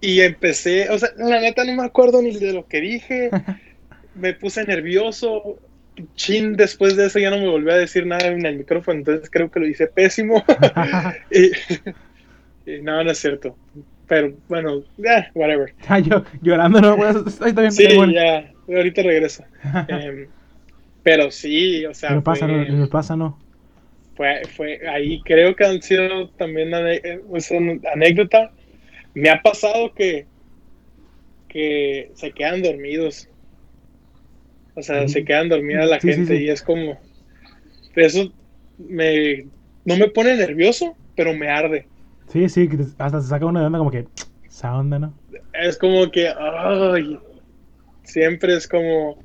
y 0.00 0.20
empecé, 0.20 0.90
o 0.90 0.98
sea, 0.98 1.08
la 1.16 1.40
neta 1.40 1.64
no 1.64 1.74
me 1.74 1.84
acuerdo 1.84 2.20
ni 2.22 2.36
de 2.36 2.52
lo 2.52 2.66
que 2.68 2.80
dije. 2.80 3.30
me 4.14 4.34
puse 4.34 4.64
nervioso, 4.64 5.58
chin, 6.14 6.56
después 6.56 6.96
de 6.96 7.06
eso 7.06 7.18
ya 7.18 7.30
no 7.30 7.38
me 7.38 7.48
volvió 7.48 7.72
a 7.72 7.76
decir 7.76 8.06
nada 8.06 8.26
en 8.28 8.44
el 8.44 8.58
micrófono, 8.58 8.98
entonces 8.98 9.28
creo 9.30 9.50
que 9.50 9.60
lo 9.60 9.66
hice 9.66 9.86
pésimo. 9.86 10.42
y, 11.30 12.82
no, 12.82 13.02
no 13.02 13.10
es 13.10 13.18
cierto. 13.18 13.56
Pero 14.08 14.32
bueno, 14.48 14.82
ya, 14.96 15.30
whatever. 15.34 15.74
Ah, 15.88 15.98
yo 15.98 16.24
llorando, 16.42 16.80
no, 16.80 17.08
estoy 17.08 17.52
bien. 17.52 17.72
Sí, 17.72 17.88
ya, 18.12 18.52
ahorita 18.68 19.02
regreso. 19.02 19.44
Em, 19.88 20.28
pero 21.02 21.30
sí, 21.30 21.84
o 21.86 21.94
sea. 21.94 22.10
Pero 22.10 22.22
pasa, 22.22 22.46
no, 22.46 22.88
pasa, 22.88 23.16
¿no? 23.16 23.38
Fue, 24.14 24.42
fue 24.54 24.80
ahí, 24.88 25.20
creo 25.22 25.56
que 25.56 25.64
han 25.64 25.80
sido 25.82 26.28
también 26.30 26.68
una 26.68 26.90
anécdota. 27.92 28.52
Me 29.14 29.30
ha 29.30 29.40
pasado 29.40 29.92
que, 29.94 30.26
que 31.48 32.10
se 32.14 32.32
quedan 32.32 32.62
dormidos 32.62 33.28
o 34.74 34.82
sea, 34.82 35.06
se 35.08 35.24
quedan 35.24 35.48
dormidas 35.48 35.88
la 35.88 36.00
gente 36.00 36.42
y 36.42 36.48
es 36.48 36.62
como. 36.62 36.98
Eso 37.94 38.32
me, 38.78 39.46
no 39.84 39.96
me 39.96 40.08
pone 40.08 40.36
nervioso, 40.36 40.96
pero 41.14 41.34
me 41.34 41.48
arde. 41.48 41.86
Sí, 42.28 42.48
sí, 42.48 42.68
hasta 42.98 43.20
se 43.20 43.28
saca 43.28 43.46
una 43.46 43.60
de 43.60 43.66
onda 43.66 43.78
como 43.78 43.90
que. 43.90 44.06
Esa 44.46 44.74
onda, 44.76 44.98
¿no? 44.98 45.14
Es 45.52 45.78
como 45.78 46.10
que. 46.10 46.28
Ay, 46.28 47.18
siempre 48.04 48.54
es 48.54 48.66
como. 48.66 49.18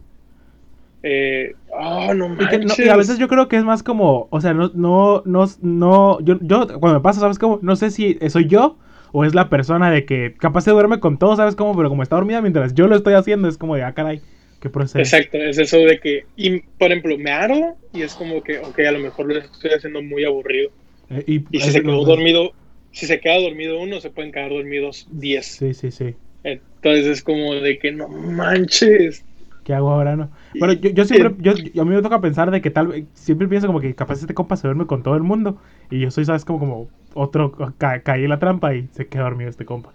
Eh, 1.03 1.53
oh, 1.71 2.13
no 2.13 2.29
manches. 2.29 2.79
Y, 2.79 2.89
a 2.89 2.97
veces 2.97 3.17
yo 3.17 3.27
creo 3.27 3.47
que 3.47 3.55
es 3.55 3.63
más 3.63 3.83
como, 3.83 4.27
o 4.29 4.41
sea, 4.41 4.53
no, 4.53 4.71
no, 4.73 5.21
no, 5.25 5.45
no, 5.61 6.19
yo, 6.21 6.37
yo 6.41 6.67
cuando 6.79 6.99
me 6.99 7.03
pasa, 7.03 7.21
¿sabes 7.21 7.39
cómo? 7.39 7.59
No 7.61 7.75
sé 7.75 7.91
si 7.91 8.17
soy 8.29 8.47
yo 8.47 8.77
o 9.13 9.23
es 9.23 9.35
la 9.35 9.47
persona 9.47 9.91
de 9.91 10.05
que 10.05 10.35
capaz 10.37 10.61
se 10.61 10.71
duerme 10.71 10.99
con 10.99 11.17
todo, 11.17 11.35
¿sabes 11.35 11.55
cómo? 11.55 11.75
Pero 11.77 11.89
como 11.89 12.03
está 12.03 12.15
dormida 12.15 12.41
mientras 12.41 12.73
yo 12.73 12.87
lo 12.87 12.95
estoy 12.95 13.13
haciendo, 13.13 13.47
es 13.47 13.57
como 13.57 13.75
de, 13.75 13.83
ah, 13.83 13.93
caray. 13.93 14.21
Exacto, 14.63 15.37
es 15.37 15.59
eso 15.59 15.77
de 15.77 15.99
que, 15.99 16.25
y, 16.35 16.59
por 16.59 16.91
ejemplo, 16.91 17.17
me 17.17 17.31
ardo 17.31 17.75
y 17.93 18.01
es 18.01 18.15
como 18.15 18.41
que, 18.43 18.57
ok, 18.57 18.79
a 18.79 18.91
lo 18.91 18.99
mejor 18.99 19.27
lo 19.27 19.37
estoy 19.37 19.71
haciendo 19.71 20.01
muy 20.01 20.25
aburrido. 20.25 20.71
Eh, 21.09 21.23
y, 21.51 21.59
si 21.59 21.71
se 21.71 21.81
quedó 21.81 22.03
dormido, 22.03 22.53
si 22.91 23.05
se 23.05 23.19
queda 23.19 23.39
dormido 23.39 23.79
uno, 23.79 24.01
se 24.01 24.09
pueden 24.09 24.31
quedar 24.31 24.49
dormidos 24.49 25.07
diez. 25.11 25.45
Sí, 25.45 25.73
sí, 25.73 25.91
sí. 25.91 26.15
Entonces 26.43 27.05
es 27.05 27.23
como 27.23 27.53
de 27.53 27.77
que 27.77 27.91
no 27.91 28.07
manches. 28.07 29.23
¿Qué 29.63 29.73
hago 29.73 29.91
ahora, 29.91 30.15
no? 30.15 30.31
Bueno, 30.57 30.73
yo, 30.73 30.89
yo 30.89 31.05
siempre, 31.05 31.35
yo, 31.39 31.51
a 31.81 31.85
mí 31.85 31.95
me 31.95 32.01
toca 32.01 32.21
pensar 32.21 32.49
de 32.49 32.61
que 32.61 32.71
tal 32.71 32.87
vez, 32.87 33.05
siempre 33.13 33.47
pienso 33.47 33.67
como 33.67 33.81
que 33.81 33.93
capaz 33.93 34.21
este 34.21 34.33
compa 34.33 34.55
se 34.55 34.67
duerme 34.67 34.87
con 34.87 35.03
todo 35.03 35.15
el 35.15 35.23
mundo 35.23 35.61
y 35.91 35.99
yo 35.99 36.09
soy, 36.09 36.25
¿sabes? 36.25 36.45
Como, 36.45 36.59
como 36.59 36.89
otro, 37.13 37.53
caí 37.77 38.23
en 38.23 38.29
la 38.29 38.39
trampa 38.39 38.73
y 38.73 38.87
se 38.93 39.07
queda 39.07 39.23
dormido 39.23 39.49
este 39.49 39.65
compa. 39.65 39.91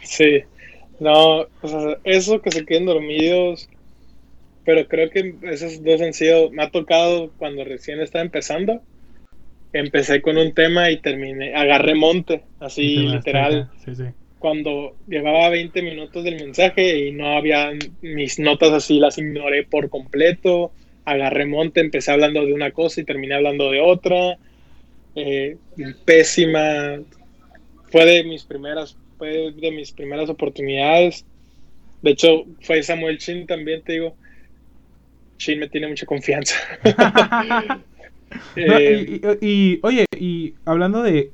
Sí, 0.00 0.42
no, 1.00 1.40
o 1.40 1.68
sea, 1.68 1.98
eso 2.04 2.40
que 2.40 2.50
se 2.50 2.64
queden 2.64 2.86
dormidos 2.86 3.68
pero 4.66 4.88
creo 4.88 5.08
que 5.10 5.36
esos 5.44 5.82
dos 5.84 6.02
han 6.02 6.12
sido, 6.12 6.50
me 6.50 6.64
ha 6.64 6.70
tocado 6.70 7.30
cuando 7.38 7.64
recién 7.64 8.00
estaba 8.00 8.24
empezando, 8.24 8.82
empecé 9.72 10.20
con 10.20 10.36
un 10.36 10.52
tema 10.54 10.90
y 10.90 10.96
terminé, 10.96 11.54
agarré 11.54 11.94
monte, 11.94 12.42
así 12.58 12.96
literal. 12.96 13.70
Cuando 14.40 14.96
llevaba 15.06 15.48
20 15.50 15.82
minutos 15.82 16.24
del 16.24 16.34
mensaje 16.34 17.06
y 17.06 17.12
no 17.12 17.36
había 17.36 17.70
mis 18.02 18.40
notas 18.40 18.72
así, 18.72 18.98
las 18.98 19.18
ignoré 19.18 19.62
por 19.62 19.88
completo, 19.88 20.72
agarré 21.04 21.46
monte, 21.46 21.80
empecé 21.80 22.10
hablando 22.10 22.44
de 22.44 22.52
una 22.52 22.72
cosa 22.72 23.00
y 23.00 23.04
terminé 23.04 23.36
hablando 23.36 23.70
de 23.70 23.80
otra. 23.80 24.36
Eh, 25.14 25.56
pésima, 26.04 27.00
fue 27.92 28.04
de 28.04 28.24
mis 28.24 28.42
primeras, 28.42 28.96
fue 29.16 29.52
de 29.52 29.70
mis 29.70 29.92
primeras 29.92 30.28
oportunidades 30.28 31.24
De 32.02 32.10
hecho, 32.10 32.44
fue 32.60 32.82
Samuel 32.82 33.18
Chin 33.18 33.46
también, 33.46 33.82
te 33.82 33.92
digo. 33.92 34.16
Chin 35.36 35.60
me 35.60 35.68
tiene 35.68 35.88
mucha 35.88 36.06
confianza. 36.06 36.54
Eh, 38.56 39.38
y, 39.40 39.78
oye, 39.82 40.04
y 40.18 40.54
hablando 40.64 41.02
de. 41.02 41.30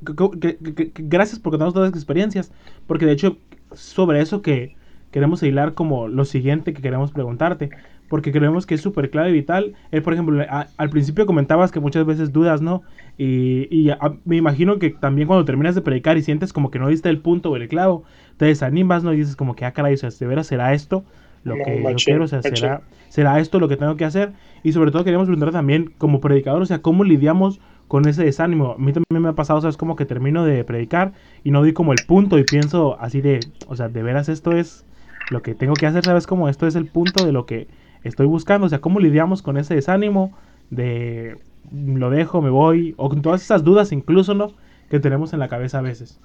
gracias 0.95 1.41
por 1.41 1.53
contarnos 1.53 1.75
todas 1.75 1.91
las 1.91 1.99
experiencias. 1.99 2.53
Porque 2.87 3.07
de 3.07 3.13
hecho, 3.13 3.39
sobre 3.73 4.21
eso 4.21 4.43
que 4.43 4.77
queremos 5.11 5.43
hilar 5.43 5.75
como 5.75 6.07
lo 6.07 6.25
siguiente 6.25 6.75
que 6.75 6.83
queremos 6.83 7.11
preguntarte. 7.11 7.71
Porque 8.09 8.31
creemos 8.31 8.67
que 8.67 8.75
es 8.75 8.83
súper 8.83 9.11
clave 9.11 9.31
y 9.31 9.33
vital. 9.33 9.75
Él, 9.91 10.03
por 10.03 10.13
ejemplo, 10.13 10.45
al 10.77 10.91
principio 10.91 11.25
comentabas 11.25 11.73
que 11.73 11.81
muchas 11.81 12.05
veces 12.05 12.31
dudas, 12.31 12.61
¿no? 12.61 12.83
Y, 13.17 13.91
me 14.27 14.37
imagino 14.37 14.79
que 14.79 14.91
también 14.91 15.27
cuando 15.27 15.47
terminas 15.47 15.75
de 15.75 15.81
predicar 15.81 16.19
y 16.19 16.23
sientes 16.23 16.53
como 16.53 16.71
que 16.71 16.79
no 16.79 16.89
diste 16.89 17.09
el 17.09 17.19
punto 17.19 17.51
o 17.51 17.57
el 17.57 17.69
clavo, 17.69 18.05
te 18.37 18.45
desanimas, 18.45 19.03
¿no? 19.03 19.15
Y 19.15 19.17
dices 19.17 19.35
como 19.35 19.57
que, 19.57 19.65
ah, 19.65 19.73
caray, 19.73 19.95
o 19.95 19.97
sea, 19.97 20.11
¿de 20.11 20.27
veras 20.27 20.47
será 20.47 20.75
esto 20.75 21.07
lo 21.45 21.55
que 21.57 21.83
yo 21.83 21.95
quiero? 22.05 22.25
O 22.25 22.29
sea, 22.29 22.43
¿será, 22.43 22.83
¿será 23.09 23.41
esto 23.41 23.59
lo 23.59 23.69
que 23.69 23.77
tengo 23.77 23.97
que 23.97 24.05
hacer? 24.05 24.33
Y 24.63 24.73
sobre 24.73 24.91
todo 24.91 25.05
queríamos 25.05 25.27
preguntar 25.27 25.53
también, 25.53 25.93
como 25.99 26.21
predicador, 26.21 26.63
o 26.63 26.67
sea, 26.67 26.81
¿cómo 26.83 27.05
lidiamos 27.05 27.61
con 27.89 28.07
ese 28.07 28.25
desánimo? 28.25 28.73
A 28.73 28.79
mí 28.79 28.93
también 28.93 29.23
me 29.23 29.29
ha 29.29 29.35
pasado, 29.35 29.61
¿sabes? 29.61 29.77
Como 29.77 29.97
que 29.97 30.07
termino 30.07 30.45
de 30.45 30.65
predicar 30.65 31.13
y 31.45 31.51
no 31.51 31.61
doy 31.61 31.73
como 31.73 31.93
el 31.93 31.99
punto 32.07 32.39
y 32.39 32.45
pienso 32.45 32.99
así 33.01 33.21
de, 33.21 33.41
o 33.67 33.77
sea, 33.77 33.89
¿de 33.89 34.03
veras 34.03 34.29
esto 34.29 34.53
es 34.53 34.85
lo 35.31 35.43
que 35.43 35.55
tengo 35.55 35.75
que 35.75 35.87
hacer? 35.87 36.05
¿Sabes? 36.05 36.27
Como 36.27 36.49
esto 36.49 36.67
es 36.67 36.75
el 36.77 36.87
punto 36.87 37.25
de 37.25 37.33
lo 37.33 37.47
que 37.47 37.69
estoy 38.05 38.27
buscando. 38.27 38.67
O 38.67 38.69
sea, 38.69 38.81
¿cómo 38.81 39.01
lidiamos 39.01 39.43
con 39.43 39.57
ese 39.57 39.75
desánimo 39.75 40.33
de 40.71 41.37
lo 41.71 42.11
dejo, 42.11 42.43
me 42.43 42.51
voy? 42.51 42.95
O 42.97 43.09
con 43.09 43.23
todas 43.23 43.43
esas 43.43 43.65
dudas 43.65 43.93
incluso, 43.93 44.35
¿no? 44.35 44.53
Que 44.91 45.01
tenemos 45.01 45.33
en 45.33 45.41
la 45.41 45.49
cabeza 45.49 45.79
a 45.79 45.83
veces. 45.83 46.21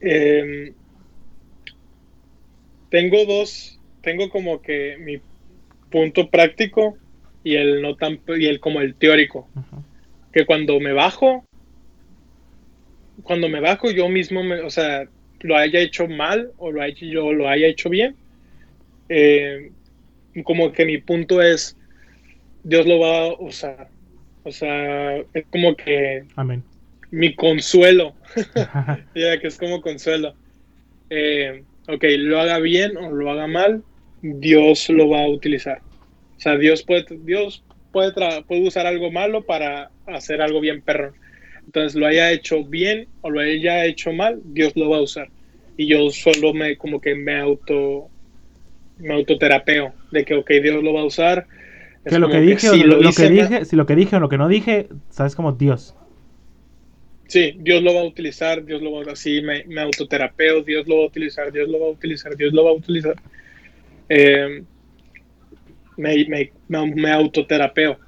Em, 0.00 0.72
tengo 2.90 3.24
dos, 3.24 3.80
tengo 4.02 4.28
como 4.28 4.60
que 4.60 4.96
mi 4.98 5.20
punto 5.90 6.28
práctico 6.28 6.98
y 7.42 7.56
el 7.56 7.80
no 7.80 7.96
tan 7.96 8.20
y 8.28 8.46
el 8.46 8.60
como 8.60 8.80
el 8.80 8.94
teórico. 8.96 9.48
Que 10.32 10.44
cuando 10.44 10.78
me 10.78 10.92
bajo, 10.92 11.44
cuando 13.22 13.48
me 13.48 13.60
bajo 13.60 13.90
yo 13.90 14.08
mismo, 14.08 14.42
me, 14.42 14.60
o 14.60 14.70
sea, 14.70 15.08
lo 15.40 15.56
haya 15.56 15.80
hecho 15.80 16.06
mal 16.06 16.52
o 16.58 16.70
lo 16.70 16.82
haya, 16.82 16.94
yo 17.00 17.32
lo 17.32 17.48
haya 17.48 17.66
hecho 17.66 17.88
bien, 17.88 18.16
eh, 19.08 19.72
como 20.44 20.72
que 20.72 20.84
mi 20.84 20.98
punto 20.98 21.42
es, 21.42 21.76
Dios 22.62 22.86
lo 22.86 23.00
va 23.00 23.24
a 23.24 23.34
usar. 23.40 23.90
O 24.42 24.52
sea, 24.52 25.16
es 25.16 25.46
como 25.50 25.76
que 25.76 26.24
Amén. 26.36 26.62
mi 27.10 27.34
consuelo, 27.34 28.14
ya 29.14 29.38
que 29.40 29.48
es 29.48 29.58
como 29.58 29.80
consuelo. 29.80 30.34
Eh, 31.10 31.64
ok, 31.88 32.04
lo 32.18 32.40
haga 32.40 32.58
bien 32.58 32.96
o 32.96 33.10
lo 33.10 33.30
haga 33.30 33.46
mal, 33.46 33.82
Dios 34.22 34.88
lo 34.90 35.08
va 35.08 35.22
a 35.22 35.28
utilizar. 35.28 35.80
O 36.36 36.40
sea, 36.40 36.56
Dios 36.56 36.82
puede, 36.82 37.04
Dios 37.24 37.62
puede, 37.92 38.12
puede 38.42 38.66
usar 38.66 38.86
algo 38.86 39.10
malo 39.10 39.42
para 39.42 39.90
hacer 40.06 40.42
algo 40.42 40.60
bien 40.60 40.82
perro. 40.82 41.12
Entonces, 41.66 41.94
lo 41.94 42.06
haya 42.06 42.32
hecho 42.32 42.64
bien 42.64 43.06
o 43.20 43.30
lo 43.30 43.40
haya 43.40 43.84
hecho 43.84 44.12
mal, 44.12 44.40
Dios 44.44 44.72
lo 44.76 44.90
va 44.90 44.98
a 44.98 45.02
usar. 45.02 45.28
Y 45.76 45.86
yo 45.86 46.10
solo 46.10 46.52
me, 46.52 46.76
como 46.76 47.00
que 47.00 47.14
me 47.14 47.38
auto, 47.38 48.08
me 48.98 49.14
autoterapeo 49.14 49.92
de 50.10 50.24
que, 50.24 50.34
ok, 50.34 50.50
Dios 50.62 50.82
lo 50.82 50.92
va 50.92 51.02
a 51.02 51.04
usar. 51.04 51.46
que 52.04 52.18
lo 52.18 52.28
que 52.28 52.40
dije, 52.40 52.68
si 52.68 52.82
lo, 52.82 52.98
que 53.12 53.30
dije, 53.30 53.64
si 53.64 53.76
lo 53.76 53.86
que 53.86 53.96
dije 53.96 54.16
o 54.16 54.20
lo 54.20 54.28
que 54.28 54.38
no 54.38 54.48
dije, 54.48 54.88
sabes 55.10 55.34
como 55.34 55.52
Dios. 55.52 55.94
Sí, 57.30 57.54
Dios 57.60 57.80
lo 57.84 57.94
va 57.94 58.00
a 58.00 58.04
utilizar, 58.06 58.64
Dios 58.64 58.82
lo 58.82 58.90
va 58.90 59.08
a 59.08 59.12
así, 59.12 59.40
me, 59.40 59.62
me 59.68 59.82
autoterapeo, 59.82 60.64
Dios 60.64 60.88
lo 60.88 60.96
va 60.96 61.02
a 61.04 61.06
utilizar, 61.06 61.52
Dios 61.52 61.68
lo 61.68 61.78
va 61.78 61.86
a 61.86 61.90
utilizar, 61.90 62.36
Dios 62.36 62.52
lo 62.52 62.64
va 62.64 62.70
a 62.70 62.74
utilizar. 62.74 63.14
Eh, 64.08 64.64
me, 65.96 66.26
me, 66.26 66.50
me, 66.96 67.10
autoterapeo. 67.12 68.00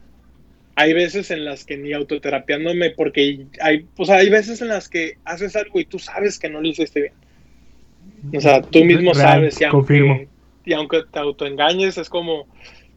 Hay 0.75 0.93
veces 0.93 1.31
en 1.31 1.45
las 1.45 1.65
que 1.65 1.77
ni 1.77 1.93
autoterapiándome, 1.93 2.91
porque 2.91 3.47
hay, 3.61 3.87
o 3.97 4.05
sea, 4.05 4.17
hay 4.17 4.29
veces 4.29 4.61
en 4.61 4.67
las 4.67 4.89
que 4.89 5.19
haces 5.25 5.55
algo 5.55 5.79
y 5.79 5.85
tú 5.85 6.01
sabes 6.01 6.41
que 6.41 6.51
no 6.51 6.61
lo 6.61 6.67
hiciste 6.67 7.03
bien. 7.03 8.35
O 8.37 8.41
sea, 8.41 8.61
tú 8.61 8.85
mismo 8.85 9.15
sabes 9.15 9.61
y 9.61 9.65
aunque, 9.65 10.27
y 10.65 10.73
aunque 10.73 11.05
te 11.13 11.21
autoengañes, 11.21 11.97
es 11.97 12.09
como, 12.09 12.49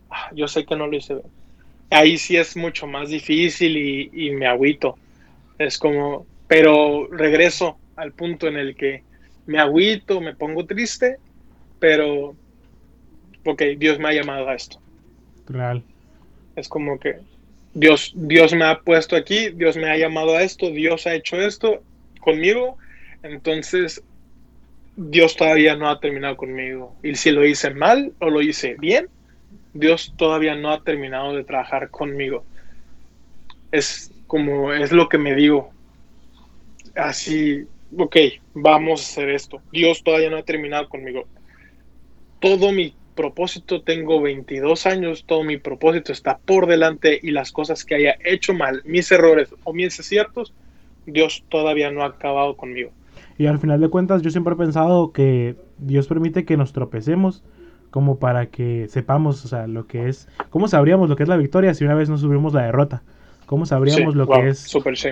ah, 0.09 0.31
yo 0.33 0.47
sé 0.47 0.65
que 0.65 0.75
no 0.75 0.87
lo 0.87 0.97
hice 0.97 1.13
bien. 1.13 1.27
Ahí 1.91 2.17
sí 2.17 2.35
es 2.35 2.57
mucho 2.57 2.87
más 2.87 3.09
difícil 3.09 3.77
y, 3.77 4.09
y 4.11 4.31
me 4.31 4.47
agüito 4.47 4.97
es 5.57 5.77
como, 5.77 6.25
pero 6.47 7.07
regreso 7.11 7.77
al 7.95 8.11
punto 8.11 8.47
en 8.47 8.57
el 8.57 8.75
que 8.75 9.03
me 9.45 9.59
agüito, 9.59 10.21
me 10.21 10.35
pongo 10.35 10.65
triste, 10.65 11.17
pero, 11.79 12.35
porque 13.43 13.75
Dios 13.77 13.99
me 13.99 14.09
ha 14.09 14.13
llamado 14.13 14.49
a 14.49 14.55
esto. 14.55 14.79
Real. 15.47 15.83
Es 16.55 16.67
como 16.67 16.99
que 16.99 17.19
Dios, 17.73 18.13
Dios 18.15 18.53
me 18.53 18.65
ha 18.65 18.79
puesto 18.79 19.15
aquí, 19.15 19.49
Dios 19.49 19.75
me 19.75 19.89
ha 19.89 19.97
llamado 19.97 20.35
a 20.35 20.41
esto, 20.41 20.69
Dios 20.71 21.05
ha 21.07 21.13
hecho 21.13 21.39
esto 21.39 21.83
conmigo, 22.21 22.77
entonces 23.21 24.01
Dios 24.95 25.35
todavía 25.35 25.75
no 25.75 25.89
ha 25.89 25.99
terminado 25.99 26.37
conmigo. 26.37 26.95
Y 27.03 27.15
si 27.15 27.31
lo 27.31 27.45
hice 27.45 27.71
mal 27.71 28.13
o 28.19 28.29
lo 28.29 28.41
hice 28.41 28.75
bien, 28.79 29.09
Dios 29.73 30.13
todavía 30.15 30.55
no 30.55 30.71
ha 30.71 30.83
terminado 30.83 31.35
de 31.35 31.43
trabajar 31.43 31.89
conmigo. 31.89 32.45
Es 33.71 34.11
como 34.27 34.73
es 34.73 34.91
lo 34.91 35.09
que 35.09 35.17
me 35.17 35.35
digo. 35.35 35.69
Así, 36.95 37.65
ok, 37.97 38.15
vamos 38.53 39.01
a 39.01 39.03
hacer 39.03 39.29
esto. 39.29 39.61
Dios 39.71 40.03
todavía 40.03 40.29
no 40.29 40.37
ha 40.37 40.43
terminado 40.43 40.89
conmigo. 40.89 41.25
Todo 42.39 42.71
mi 42.71 42.93
propósito, 43.15 43.81
tengo 43.81 44.21
22 44.21 44.85
años, 44.85 45.23
todo 45.25 45.43
mi 45.43 45.57
propósito 45.57 46.11
está 46.11 46.37
por 46.37 46.67
delante 46.67 47.19
y 47.21 47.31
las 47.31 47.51
cosas 47.51 47.85
que 47.85 47.95
haya 47.95 48.15
hecho 48.23 48.53
mal, 48.53 48.81
mis 48.85 49.11
errores 49.11 49.53
o 49.63 49.73
mis 49.73 49.99
aciertos, 49.99 50.53
Dios 51.05 51.43
todavía 51.49 51.91
no 51.91 52.03
ha 52.03 52.07
acabado 52.07 52.55
conmigo. 52.57 52.91
Y 53.37 53.47
al 53.47 53.59
final 53.59 53.81
de 53.81 53.89
cuentas, 53.89 54.21
yo 54.21 54.29
siempre 54.29 54.53
he 54.53 54.57
pensado 54.57 55.11
que 55.11 55.55
Dios 55.77 56.07
permite 56.07 56.45
que 56.45 56.57
nos 56.57 56.73
tropecemos 56.73 57.43
como 57.89 58.19
para 58.19 58.47
que 58.47 58.87
sepamos, 58.89 59.45
o 59.45 59.47
sea, 59.47 59.67
lo 59.67 59.87
que 59.87 60.09
es, 60.09 60.27
cómo 60.49 60.67
sabríamos 60.67 61.09
lo 61.09 61.15
que 61.15 61.23
es 61.23 61.29
la 61.29 61.37
victoria 61.37 61.73
si 61.73 61.85
una 61.85 61.95
vez 61.95 62.09
no 62.09 62.17
subimos 62.17 62.53
la 62.53 62.63
derrota. 62.63 63.03
¿Cómo 63.45 63.65
sabríamos 63.65 64.15
lo 64.15 64.27
que 64.27 64.49
es? 64.49 64.67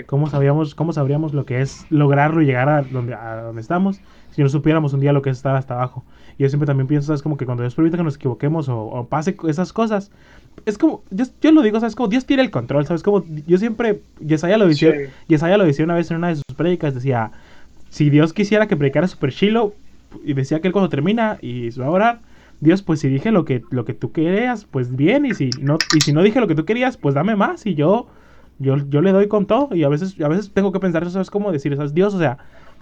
¿cómo, 0.05 0.27
sabríamos, 0.29 0.75
¿Cómo 0.75 0.93
sabríamos 0.93 1.33
lo 1.33 1.45
que 1.45 1.61
es 1.61 1.85
lograrlo 1.89 2.41
y 2.41 2.45
llegar 2.45 2.69
a 2.69 2.81
donde, 2.81 3.13
a 3.13 3.43
donde 3.43 3.61
estamos 3.61 4.01
si 4.31 4.41
no 4.41 4.49
supiéramos 4.49 4.93
un 4.93 4.99
día 4.99 5.13
lo 5.13 5.21
que 5.21 5.29
es 5.29 5.37
estar 5.37 5.55
hasta 5.55 5.75
abajo? 5.75 6.03
Y 6.37 6.43
yo 6.43 6.49
siempre 6.49 6.65
también 6.65 6.87
pienso, 6.87 7.07
¿sabes? 7.07 7.21
Como 7.21 7.37
que 7.37 7.45
cuando 7.45 7.63
Dios 7.63 7.75
permite 7.75 7.97
que 7.97 8.03
nos 8.03 8.15
equivoquemos 8.15 8.67
o, 8.69 9.07
pase 9.09 9.37
esas 9.47 9.71
cosas, 9.71 10.11
es 10.65 10.77
como, 10.77 11.03
yo, 11.11 11.25
yo, 11.41 11.51
lo 11.51 11.61
digo, 11.61 11.79
¿sabes? 11.79 11.95
Como 11.95 12.09
Dios 12.09 12.25
tiene 12.25 12.43
el 12.43 12.51
control, 12.51 12.85
¿sabes? 12.85 13.03
Como 13.03 13.23
yo 13.45 13.57
siempre, 13.57 14.01
Yesaya 14.19 14.57
lo 14.57 14.67
decía, 14.67 14.93
Yesaya 15.27 15.57
lo 15.57 15.65
decía 15.65 15.85
una 15.85 15.95
vez 15.95 16.09
en 16.09 16.17
una 16.17 16.29
de 16.29 16.35
sus 16.35 16.55
prédicas, 16.55 16.95
decía, 16.95 17.31
si 17.89 18.09
Dios 18.09 18.33
quisiera 18.33 18.67
que 18.67 18.75
predicara 18.75 19.07
super 19.07 19.31
chilo, 19.31 19.75
y 20.23 20.33
decía 20.33 20.59
que 20.59 20.67
él 20.67 20.73
cuando 20.73 20.89
termina 20.89 21.37
y 21.41 21.71
se 21.71 21.79
va 21.79 21.87
a 21.87 21.91
orar, 21.91 22.21
Dios, 22.59 22.81
pues 22.81 22.99
si 22.99 23.09
dije 23.09 23.31
lo 23.31 23.45
que, 23.45 23.63
lo 23.71 23.83
que 23.85 23.93
tú 23.93 24.11
querías, 24.11 24.65
pues 24.65 24.95
bien, 24.95 25.25
y 25.25 25.33
si 25.33 25.49
no, 25.59 25.77
y 25.91 26.01
si 26.01 26.13
no 26.13 26.23
dije 26.23 26.39
lo 26.39 26.47
que 26.47 26.55
tú 26.55 26.65
querías, 26.65 26.97
pues 26.97 27.15
dame 27.15 27.35
más, 27.35 27.65
y 27.65 27.75
yo 27.75 28.07
yo, 28.59 28.77
yo 28.89 29.01
le 29.01 29.11
doy 29.11 29.27
con 29.27 29.45
todo 29.45 29.75
y 29.75 29.83
a 29.83 29.89
veces, 29.89 30.19
a 30.21 30.27
veces 30.27 30.51
tengo 30.53 30.71
que 30.71 30.79
pensar, 30.79 31.03
eso 31.03 31.19
es 31.21 31.29
como 31.29 31.51
decir, 31.51 31.75
¿sabes? 31.75 31.93
Dios, 31.93 32.13
o 32.13 32.19
sea, 32.19 32.37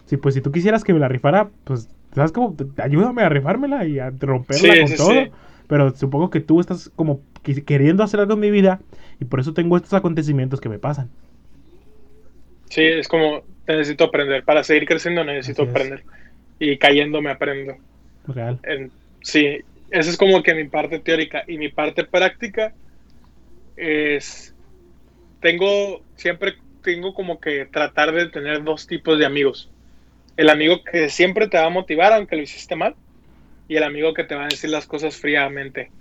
si 0.06 0.18
pues 0.18 0.36
si 0.36 0.42
tú 0.42 0.52
quisieras 0.52 0.84
que 0.84 0.94
me 0.94 1.00
la 1.00 1.08
rifara, 1.08 1.50
pues, 1.64 1.90
¿sabes 2.14 2.32
cómo? 2.32 2.56
Ayúdame 2.78 3.24
a 3.24 3.30
rifármela 3.30 3.86
y 3.86 4.00
a 4.00 4.12
romperla 4.12 4.88
con 4.88 4.96
todo. 4.96 5.26
Pero 5.68 5.96
supongo 5.96 6.30
que 6.30 6.42
tú 6.42 6.60
estás 6.60 6.92
como 6.96 7.22
queriendo 7.66 8.04
hacer 8.04 8.20
algo 8.20 8.34
en 8.34 8.42
mi 8.42 8.52
vida 8.52 8.82
y 9.22 9.26
por 9.26 9.40
eso 9.40 9.54
tengo 9.54 9.78
estos 9.78 9.94
acontecimientos 9.94 10.60
que 10.60 10.68
me 10.68 10.80
pasan. 10.80 11.10
Sí, 12.70 12.84
es 12.84 13.08
como 13.08 13.44
necesito 13.68 14.04
aprender. 14.04 14.44
Para 14.44 14.64
seguir 14.64 14.86
creciendo 14.86 15.24
necesito 15.24 15.64
aprender. 15.64 16.04
Y 16.60 16.78
cayendo 16.78 17.22
me 17.22 17.32
aprendo. 17.32 17.76
Real. 18.28 18.60
sí, 19.22 19.60
esa 19.90 20.10
es 20.10 20.18
como 20.18 20.44
que 20.44 20.54
mi 20.56 20.66
parte 20.66 21.00
teórica. 21.00 21.44
Y 21.48 21.58
mi 21.58 21.70
parte 21.70 22.04
práctica 22.04 22.74
es 23.78 24.54
tengo, 25.42 26.02
siempre 26.16 26.56
tengo 26.84 27.14
como 27.14 27.40
que 27.40 27.66
tratar 27.66 28.14
de 28.14 28.28
tener 28.30 28.64
dos 28.64 28.88
tipos 28.88 29.20
de 29.20 29.26
amigos. 29.26 29.70
El 30.38 30.50
amigo 30.50 30.84
que 30.84 31.10
siempre 31.10 31.48
te 31.48 31.58
va 31.58 31.66
a 31.66 31.70
motivar 31.70 32.14
aunque 32.14 32.36
lo 32.36 32.42
hiciste 32.42 32.76
mal 32.76 32.96
y 33.68 33.76
el 33.76 33.84
amigo 33.84 34.14
que 34.14 34.24
te 34.24 34.36
va 34.36 34.46
a 34.46 34.48
decir 34.48 34.70
las 34.70 34.86
cosas 34.86 35.18
fríamente. 35.18 35.92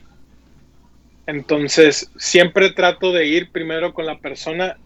Entonces, 1.27 2.11
siempre 2.17 2.71
trato 2.71 3.13
de 3.13 3.27
ir 3.27 3.51
primero 3.51 3.93
con 3.93 4.07
la 4.07 4.19
persona 4.19 4.77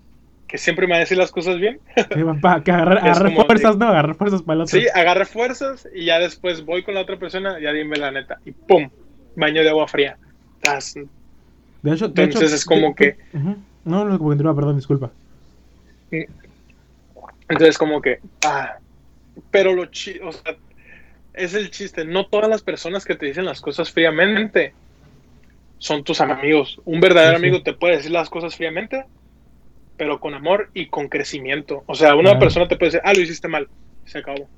que 0.47 0.59
siempre 0.59 0.87
me 0.87 0.93
va 0.93 0.97
a 0.99 1.01
decir 1.01 1.17
las 1.17 1.33
cosas 1.33 1.59
bien. 1.59 1.81
Sí, 1.97 2.21
para 2.41 2.63
que 2.63 2.71
agarre, 2.73 3.35
fuerzas, 3.35 3.77
¿no? 3.77 3.89
Agarre 3.89 4.15
fuerzas 4.15 4.43
para 4.43 4.55
el 4.57 4.61
otro. 4.63 4.79
Sí, 4.79 4.87
agarre 4.95 5.25
fuerzas 5.25 5.89
y 5.95 6.05
ya 6.05 6.19
después 6.19 6.65
voy 6.65 6.83
con 6.83 6.95
la 6.95 7.01
otra 7.01 7.19
persona, 7.19 7.59
ya 7.61 7.73
dime 7.73 7.97
la 7.97 8.11
neta. 8.11 8.39
Y 8.45 8.53
¡pum! 8.53 8.89
Baño 9.37 9.63
de 9.63 9.71
agua 9.71 9.89
fría. 9.89 10.17
De 11.83 11.93
hecho, 11.93 12.07
Entonces 12.07 12.53
es 12.53 12.65
como 12.65 12.95
que... 12.95 13.17
No, 13.85 14.05
no, 14.05 14.19
continúa, 14.19 14.55
perdón, 14.55 14.77
disculpa. 14.77 15.11
Entonces, 17.49 17.77
como 17.77 18.01
que, 18.01 18.21
ah, 18.47 18.79
pero 19.51 19.75
lo 19.75 19.87
chido, 19.87 20.29
o 20.29 20.33
sea, 20.33 20.57
es 21.35 21.55
el 21.55 21.71
chiste. 21.71 22.05
No 22.05 22.27
todas 22.27 22.49
las 22.49 22.63
personas 22.63 23.05
que 23.05 23.17
te 23.17 23.27
dicen 23.27 23.45
las 23.45 23.61
cosas 23.61 23.91
fríamente 23.91 24.73
son 25.79 26.05
tus 26.05 26.21
amigos. 26.21 26.81
Un 26.85 27.01
verdadero 27.01 27.37
amigo 27.37 27.63
te 27.63 27.75
puede 27.75 27.97
decir 27.97 28.13
las 28.13 28.31
cosas 28.31 28.57
fríamente, 28.57 29.05
pero 29.97 30.21
con 30.21 30.35
amor 30.35 30.71
y 30.73 30.87
con 30.87 31.09
crecimiento. 31.09 31.85
O 31.87 31.95
sea, 31.95 32.15
una 32.15 32.39
persona 32.39 32.69
te 32.69 32.77
puede 32.77 32.93
decir, 32.93 33.03
ah, 33.05 33.13
lo 33.13 33.21
hiciste 33.21 33.49
mal, 33.49 33.69
se 34.07 34.19
acabó. 34.19 34.49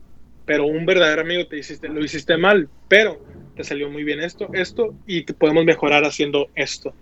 Pero 0.44 0.66
un 0.66 0.86
verdadero 0.86 1.22
amigo 1.22 1.46
te 1.46 1.56
dice, 1.56 1.78
lo 1.88 2.04
hiciste 2.04 2.36
mal, 2.36 2.68
pero 2.88 3.20
te 3.56 3.64
salió 3.64 3.90
muy 3.90 4.04
bien 4.04 4.20
esto, 4.20 4.50
esto, 4.52 4.94
y 5.06 5.22
te 5.22 5.32
podemos 5.32 5.64
mejorar 5.64 6.04
haciendo 6.04 6.48
esto. 6.54 6.94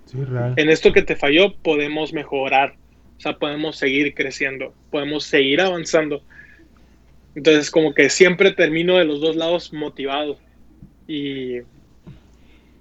En 0.57 0.71
esto 0.71 0.93
que 0.93 1.03
te 1.03 1.17
falló, 1.17 1.55
podemos 1.57 2.13
mejorar. 2.13 2.77
O 3.19 3.21
sea, 3.21 3.37
podemos 3.39 3.77
seguir 3.77 4.15
creciendo, 4.15 4.73
podemos 4.91 5.25
seguir 5.25 5.61
avanzando. 5.61 6.23
Entonces, 7.35 7.71
como 7.71 7.93
que 7.93 8.09
siempre 8.09 8.53
termino 8.53 8.97
de 8.97 9.05
los 9.05 9.21
dos 9.21 9.35
lados 9.35 9.73
motivado. 9.73 10.39
Y, 11.09 11.59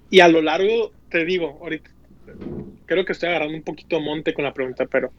y 0.08 0.20
a 0.20 0.28
lo 0.28 0.40
largo, 0.40 0.92
te 1.10 1.24
digo, 1.24 1.58
ahorita 1.60 1.90
creo 2.86 3.04
que 3.04 3.12
estoy 3.12 3.30
agarrando 3.30 3.56
un 3.56 3.62
poquito 3.62 4.00
monte 4.00 4.34
con 4.34 4.44
la 4.44 4.54
pregunta, 4.54 4.86
pero 4.86 5.10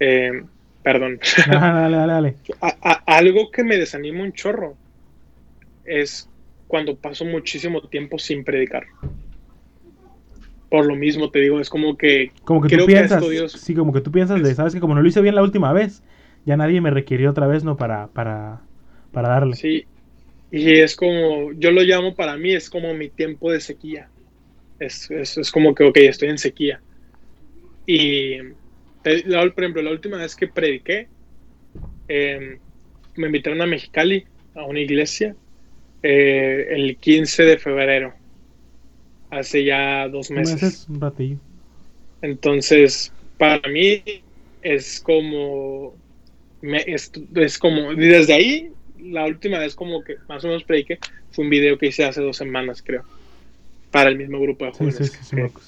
eh, 0.00 0.42
perdón. 0.82 1.20
dale, 1.46 1.96
dale, 1.96 2.12
dale. 2.12 2.34
algo 3.06 3.50
que 3.50 3.62
me 3.62 3.76
desanima 3.76 4.22
un 4.22 4.32
chorro 4.32 4.76
es 5.84 6.28
cuando 6.74 6.96
paso 6.96 7.24
muchísimo 7.24 7.80
tiempo 7.82 8.18
sin 8.18 8.42
predicar. 8.42 8.82
Por 10.68 10.86
lo 10.86 10.96
mismo 10.96 11.30
te 11.30 11.38
digo, 11.38 11.60
es 11.60 11.70
como 11.70 11.96
que, 11.96 12.32
como 12.42 12.60
que 12.62 12.76
tú 12.76 12.84
piensas, 12.84 13.22
sí, 13.52 13.76
como 13.76 13.92
que 13.92 14.00
tú 14.00 14.10
piensas 14.10 14.42
de, 14.42 14.52
sabes 14.56 14.74
que 14.74 14.80
como 14.80 14.92
no 14.96 15.00
lo 15.00 15.06
hice 15.06 15.20
bien 15.20 15.36
la 15.36 15.42
última 15.44 15.72
vez, 15.72 16.02
ya 16.44 16.56
nadie 16.56 16.80
me 16.80 16.90
requirió 16.90 17.30
otra 17.30 17.46
vez, 17.46 17.62
¿no? 17.62 17.76
Para, 17.76 18.08
para, 18.08 18.60
para 19.12 19.28
darle. 19.28 19.54
Sí, 19.54 19.86
y 20.50 20.80
es 20.80 20.96
como, 20.96 21.52
yo 21.52 21.70
lo 21.70 21.80
llamo 21.82 22.16
para 22.16 22.36
mí, 22.36 22.52
es 22.52 22.68
como 22.68 22.92
mi 22.92 23.08
tiempo 23.08 23.52
de 23.52 23.60
sequía. 23.60 24.08
Es, 24.80 25.08
es, 25.12 25.38
es 25.38 25.52
como 25.52 25.76
que, 25.76 25.84
ok, 25.84 25.98
estoy 25.98 26.30
en 26.30 26.38
sequía. 26.38 26.82
Y, 27.86 28.38
por 29.00 29.62
ejemplo, 29.62 29.80
la 29.80 29.92
última 29.92 30.16
vez 30.16 30.34
que 30.34 30.48
prediqué, 30.48 31.06
em, 32.08 32.58
me 33.14 33.26
invitaron 33.26 33.62
a 33.62 33.66
Mexicali, 33.66 34.26
a 34.56 34.64
una 34.64 34.80
iglesia, 34.80 35.36
eh, 36.06 36.66
el 36.68 36.98
15 36.98 37.44
de 37.44 37.58
febrero, 37.58 38.12
hace 39.30 39.64
ya 39.64 40.06
dos 40.06 40.30
meses. 40.30 40.86
un 40.90 41.00
ratillo. 41.00 41.38
Entonces, 42.20 43.10
para 43.38 43.66
mí 43.70 44.02
es 44.60 45.00
como 45.00 45.94
es, 46.62 47.58
como, 47.58 47.94
desde 47.94 48.34
ahí, 48.34 48.70
la 48.98 49.24
última 49.24 49.58
vez 49.58 49.74
como 49.74 50.04
que 50.04 50.16
más 50.28 50.44
o 50.44 50.48
menos 50.48 50.64
prediqué, 50.64 50.98
fue 51.30 51.44
un 51.44 51.50
video 51.50 51.78
que 51.78 51.86
hice 51.86 52.04
hace 52.04 52.20
dos 52.20 52.36
semanas, 52.36 52.82
creo. 52.82 53.02
Para 53.90 54.10
el 54.10 54.18
mismo 54.18 54.38
grupo 54.40 54.66
de 54.66 54.72
jóvenes 54.72 55.10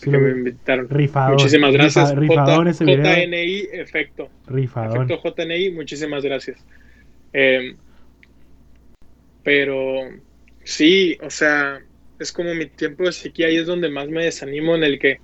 que, 0.03 0.11
me 0.11 0.31
invitaron. 0.31 0.87
Muchísimas 1.31 1.73
gracias. 1.73 2.13
JNI 2.15 3.69
Efecto. 3.73 4.29
Rifador. 4.49 5.11
Efecto 5.11 5.35
JNI, 5.35 5.71
muchísimas 5.71 6.23
gracias. 6.23 6.59
Em, 7.33 7.77
pero 9.43 10.11
sí, 10.67 11.17
o 11.23 11.31
sea, 11.31 11.81
es 12.19 12.33
como 12.33 12.55
mi 12.55 12.67
tiempo 12.67 13.05
de 13.05 13.13
sequía, 13.13 13.47
ahí 13.47 13.57
es 13.57 13.67
donde 13.67 13.89
más 13.89 14.09
me 14.09 14.25
desanimo 14.25 14.75
en 14.75 14.85
el 14.85 14.99
que 14.99 15.21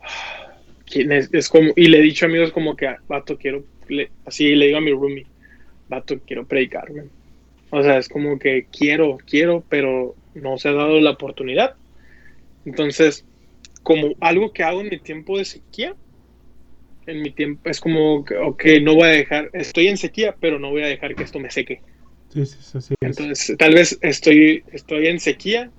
es, 0.94 1.30
es, 1.32 1.48
como, 1.48 1.72
y 1.76 1.88
le 1.88 1.98
he 1.98 2.02
dicho 2.02 2.26
a 2.26 2.28
amigos 2.28 2.52
como 2.52 2.76
que, 2.76 2.94
vato, 3.08 3.38
quiero 3.38 3.64
así 4.26 4.54
le 4.54 4.66
digo 4.66 4.78
a 4.78 4.82
mi 4.82 4.92
roomie, 4.92 5.26
vato, 5.88 6.20
quiero 6.26 6.46
predicarme. 6.46 7.04
O 7.70 7.82
sea, 7.82 7.98
es 7.98 8.08
como 8.08 8.38
que 8.38 8.66
quiero, 8.70 9.18
quiero, 9.26 9.64
pero 9.68 10.14
no 10.34 10.58
se 10.58 10.68
ha 10.68 10.72
dado 10.72 11.00
la 11.00 11.10
oportunidad. 11.10 11.74
Entonces, 12.64 13.24
como 13.82 14.14
algo 14.20 14.52
que 14.52 14.62
hago 14.62 14.80
en 14.80 14.88
mi 14.88 14.98
tiempo 14.98 15.38
de 15.38 15.44
sequía, 15.44 15.94
en 17.06 17.22
mi 17.22 17.30
tiempo, 17.30 17.68
es 17.70 17.80
como, 17.80 18.24
que, 18.24 18.36
ok, 18.36 18.64
no 18.82 18.94
voy 18.94 19.04
a 19.04 19.12
dejar, 19.12 19.50
estoy 19.52 19.88
en 19.88 19.96
sequía, 19.96 20.36
pero 20.38 20.58
no 20.58 20.70
voy 20.70 20.82
a 20.82 20.88
dejar 20.88 21.14
que 21.14 21.22
esto 21.22 21.38
me 21.38 21.50
seque. 21.50 21.80
Sí, 22.28 22.44
sí, 22.46 22.80
sí, 22.80 22.94
Entonces, 23.00 23.56
tal 23.58 23.74
vez 23.74 23.98
estoy, 24.02 24.62
estoy 24.72 25.06
en 25.06 25.18
sequía, 25.18 25.70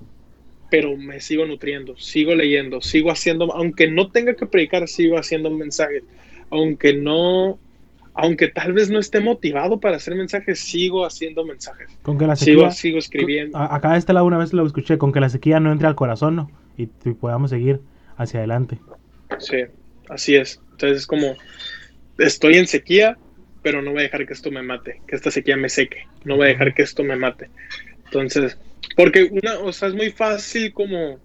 pero 0.70 0.96
me 0.96 1.20
sigo 1.20 1.46
nutriendo, 1.46 1.96
sigo 1.96 2.34
leyendo, 2.34 2.80
sigo 2.80 3.10
haciendo, 3.10 3.52
aunque 3.54 3.88
no 3.88 4.10
tenga 4.10 4.34
que 4.34 4.46
predicar, 4.46 4.86
sigo 4.88 5.18
haciendo 5.18 5.50
mensajes, 5.50 6.02
aunque 6.50 6.94
no 6.94 7.58
aunque 8.14 8.48
tal 8.48 8.72
vez 8.72 8.90
no 8.90 8.98
esté 8.98 9.20
motivado 9.20 9.80
para 9.80 9.96
hacer 9.96 10.14
mensajes, 10.14 10.58
sigo 10.58 11.06
haciendo 11.06 11.44
mensajes. 11.44 11.88
Con 12.02 12.18
que 12.18 12.26
la 12.26 12.36
sequía, 12.36 12.70
sigo, 12.70 12.98
escribiendo. 12.98 13.56
acá 13.56 13.92
de 13.92 13.98
este 13.98 14.12
lado 14.12 14.26
una 14.26 14.38
vez 14.38 14.52
lo 14.52 14.66
escuché, 14.66 14.98
con 14.98 15.12
que 15.12 15.20
la 15.20 15.28
sequía 15.28 15.60
no 15.60 15.72
entre 15.72 15.86
al 15.86 15.94
corazón, 15.94 16.36
¿no? 16.36 16.50
Y, 16.76 16.86
podamos 16.86 17.50
seguir 17.50 17.80
hacia 18.16 18.40
adelante. 18.40 18.78
Sí, 19.38 19.58
así 20.08 20.34
es. 20.34 20.60
Entonces 20.72 20.98
es 20.98 21.06
como, 21.06 21.34
estoy 22.18 22.56
en 22.56 22.66
sequía, 22.66 23.16
pero 23.62 23.82
no 23.82 23.92
voy 23.92 24.00
a 24.00 24.04
dejar 24.04 24.26
que 24.26 24.32
esto 24.32 24.50
me 24.50 24.62
mate, 24.62 25.00
que 25.06 25.16
esta 25.16 25.30
sequía 25.30 25.56
me 25.56 25.68
seque, 25.68 26.06
no 26.24 26.36
voy 26.36 26.46
a 26.46 26.50
dejar 26.50 26.74
que 26.74 26.82
esto 26.82 27.04
me 27.04 27.16
mate. 27.16 27.50
Entonces, 28.06 28.58
porque 28.96 29.24
una, 29.24 29.58
o 29.58 29.72
sea, 29.72 29.88
es 29.88 29.94
muy 29.94 30.10
fácil 30.10 30.72
como 30.72 31.18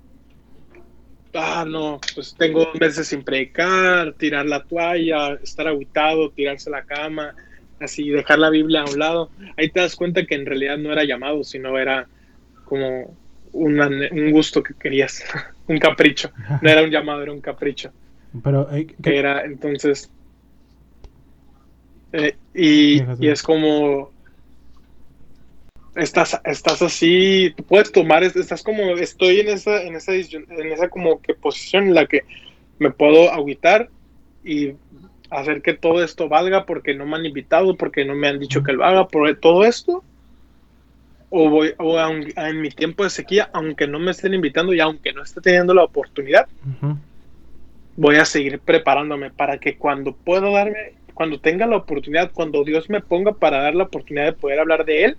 ah, 1.35 1.65
no, 1.67 1.99
pues 2.13 2.35
tengo 2.37 2.71
meses 2.79 3.07
sin 3.07 3.23
predicar, 3.23 4.13
tirar 4.13 4.45
la 4.45 4.63
toalla, 4.63 5.33
estar 5.43 5.67
aguitado, 5.67 6.31
tirarse 6.31 6.69
la 6.69 6.83
cama, 6.83 7.35
así, 7.79 8.09
dejar 8.09 8.39
la 8.39 8.49
Biblia 8.49 8.81
a 8.81 8.89
un 8.89 8.99
lado. 8.99 9.29
Ahí 9.57 9.69
te 9.69 9.79
das 9.79 9.95
cuenta 9.95 10.25
que 10.25 10.35
en 10.35 10.45
realidad 10.45 10.77
no 10.77 10.91
era 10.91 11.03
llamado, 11.03 11.43
sino 11.43 11.77
era 11.77 12.07
como 12.63 13.15
un 13.51 14.31
gusto 14.31 14.63
que 14.63 14.73
querías, 14.73 15.23
un 15.67 15.77
capricho. 15.77 16.31
No 16.61 16.69
era 16.69 16.83
un 16.83 16.89
llamado, 16.89 17.21
era 17.23 17.31
un 17.31 17.41
capricho. 17.41 17.91
Pero, 18.43 18.69
eh, 18.73 18.87
que 19.01 19.17
era 19.17 19.45
entonces. 19.45 20.11
Eh, 22.13 22.35
y, 22.53 23.01
y 23.19 23.29
es 23.29 23.43
como 23.43 24.11
estás, 25.95 26.39
estás 26.43 26.81
así, 26.81 27.53
tú 27.55 27.63
puedes 27.63 27.91
tomar, 27.91 28.23
estás 28.23 28.61
como, 28.63 28.81
estoy 28.97 29.39
en 29.39 29.49
esa, 29.49 29.81
en 29.81 29.95
esa, 29.95 30.13
en 30.13 30.71
esa 30.71 30.89
como 30.89 31.21
que 31.21 31.33
posición 31.33 31.87
en 31.87 31.95
la 31.95 32.05
que 32.05 32.23
me 32.79 32.91
puedo 32.91 33.31
agüitar 33.31 33.89
y 34.43 34.73
hacer 35.29 35.61
que 35.61 35.73
todo 35.73 36.03
esto 36.03 36.29
valga 36.29 36.65
porque 36.65 36.93
no 36.93 37.05
me 37.05 37.15
han 37.15 37.25
invitado, 37.25 37.75
porque 37.75 38.05
no 38.05 38.15
me 38.15 38.27
han 38.27 38.39
dicho 38.39 38.63
que 38.63 38.73
lo 38.73 38.85
haga, 38.85 39.07
por 39.07 39.33
todo 39.37 39.63
esto. 39.63 40.03
O 41.31 41.49
voy, 41.49 41.73
o 41.79 41.99
en 41.99 42.61
mi 42.61 42.69
tiempo 42.69 43.03
de 43.03 43.09
sequía, 43.09 43.49
aunque 43.51 43.87
no 43.87 43.99
me 43.99 44.11
estén 44.11 44.33
invitando 44.33 44.73
y 44.73 44.79
aunque 44.79 45.11
no 45.11 45.23
esté 45.23 45.41
teniendo 45.41 45.73
la 45.73 45.83
oportunidad, 45.83 46.47
voy 47.97 48.17
a 48.17 48.25
seguir 48.25 48.59
preparándome 48.59 49.31
para 49.31 49.57
que 49.57 49.75
cuando 49.75 50.13
pueda 50.13 50.49
darme, 50.49 50.93
cuando 51.15 51.39
tenga 51.39 51.65
la 51.65 51.77
oportunidad, 51.77 52.31
cuando 52.31 52.63
Dios 52.63 52.89
me 52.89 53.01
ponga 53.01 53.31
para 53.31 53.61
dar 53.61 53.73
la 53.73 53.85
oportunidad 53.85 54.25
de 54.25 54.33
poder 54.33 54.59
hablar 54.59 54.85
de 54.85 55.05
Él, 55.05 55.17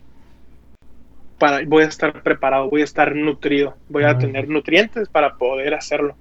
para, 1.38 1.64
voy 1.66 1.84
a 1.84 1.86
estar 1.86 2.22
preparado, 2.22 2.70
voy 2.70 2.82
a 2.82 2.84
estar 2.84 3.16
nutrido, 3.16 3.74
voy 3.88 4.04
a 4.04 4.16
tener 4.16 4.48
nutrientes 4.48 5.08
para 5.08 5.34
poder 5.36 5.74
hacerlo. 5.74 6.14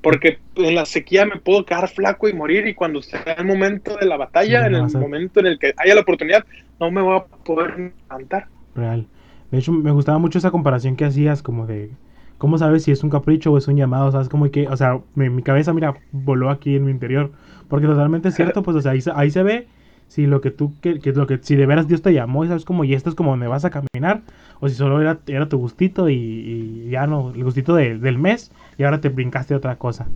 Porque 0.00 0.38
en 0.54 0.76
la 0.76 0.86
sequía 0.86 1.26
me 1.26 1.36
puedo 1.36 1.66
quedar 1.66 1.88
flaco 1.88 2.28
y 2.28 2.32
morir 2.32 2.68
y 2.68 2.74
cuando 2.74 3.02
sea 3.02 3.34
el 3.36 3.44
momento 3.44 3.96
de 3.96 4.06
la 4.06 4.16
batalla, 4.16 4.66
en 4.66 4.76
el 4.76 4.84
momento 4.92 5.40
en 5.40 5.46
el 5.46 5.58
que 5.58 5.74
haya 5.76 5.96
la 5.96 6.02
oportunidad, 6.02 6.44
no 6.78 6.90
me 6.92 7.02
voy 7.02 7.18
a 7.18 7.24
poder 7.24 7.92
levantar. 8.08 8.46
Real. 8.76 9.06
De 9.50 9.58
hecho, 9.58 9.72
me 9.72 9.90
gustaba 9.90 10.18
mucho 10.18 10.38
esa 10.38 10.52
comparación 10.52 10.94
que 10.94 11.04
hacías 11.04 11.42
como 11.42 11.66
de 11.66 11.90
cómo 12.38 12.56
sabes 12.56 12.84
si 12.84 12.92
es 12.92 13.02
un 13.02 13.10
capricho 13.10 13.52
o 13.52 13.58
es 13.58 13.68
un 13.68 13.76
llamado, 13.76 14.10
sabes 14.10 14.28
como 14.28 14.50
que, 14.50 14.68
o 14.68 14.76
sea, 14.76 15.00
mi, 15.14 15.42
cabeza, 15.42 15.72
mira, 15.74 15.94
voló 16.12 16.50
aquí 16.50 16.76
en 16.76 16.86
mi 16.86 16.92
interior, 16.92 17.32
porque 17.68 17.86
totalmente 17.86 18.28
es 18.28 18.34
cierto, 18.34 18.62
pues, 18.62 18.76
o 18.76 18.80
sea, 18.80 18.92
ahí, 18.92 19.00
ahí 19.14 19.30
se 19.30 19.42
ve 19.42 19.66
si 20.06 20.26
lo 20.26 20.40
que 20.40 20.50
tú, 20.50 20.72
que, 20.80 21.00
que, 21.00 21.12
lo 21.12 21.26
que, 21.26 21.38
si 21.42 21.54
de 21.56 21.66
veras 21.66 21.86
Dios 21.86 22.00
te 22.00 22.14
llamó, 22.14 22.44
y 22.44 22.48
sabes 22.48 22.64
como, 22.64 22.84
y 22.84 22.94
esto 22.94 23.10
es 23.10 23.14
como 23.14 23.30
donde 23.30 23.48
vas 23.48 23.64
a 23.64 23.70
caminar, 23.70 24.22
o 24.60 24.68
si 24.68 24.74
solo 24.74 25.00
era, 25.00 25.18
era 25.26 25.48
tu 25.48 25.58
gustito 25.58 26.08
y, 26.08 26.88
ya 26.90 27.06
no, 27.06 27.32
el 27.34 27.44
gustito 27.44 27.74
del 27.74 28.18
mes, 28.18 28.50
y 28.78 28.84
ahora 28.84 29.00
te 29.00 29.10
brincaste 29.10 29.54
otra 29.54 29.76
cosa. 29.76 30.06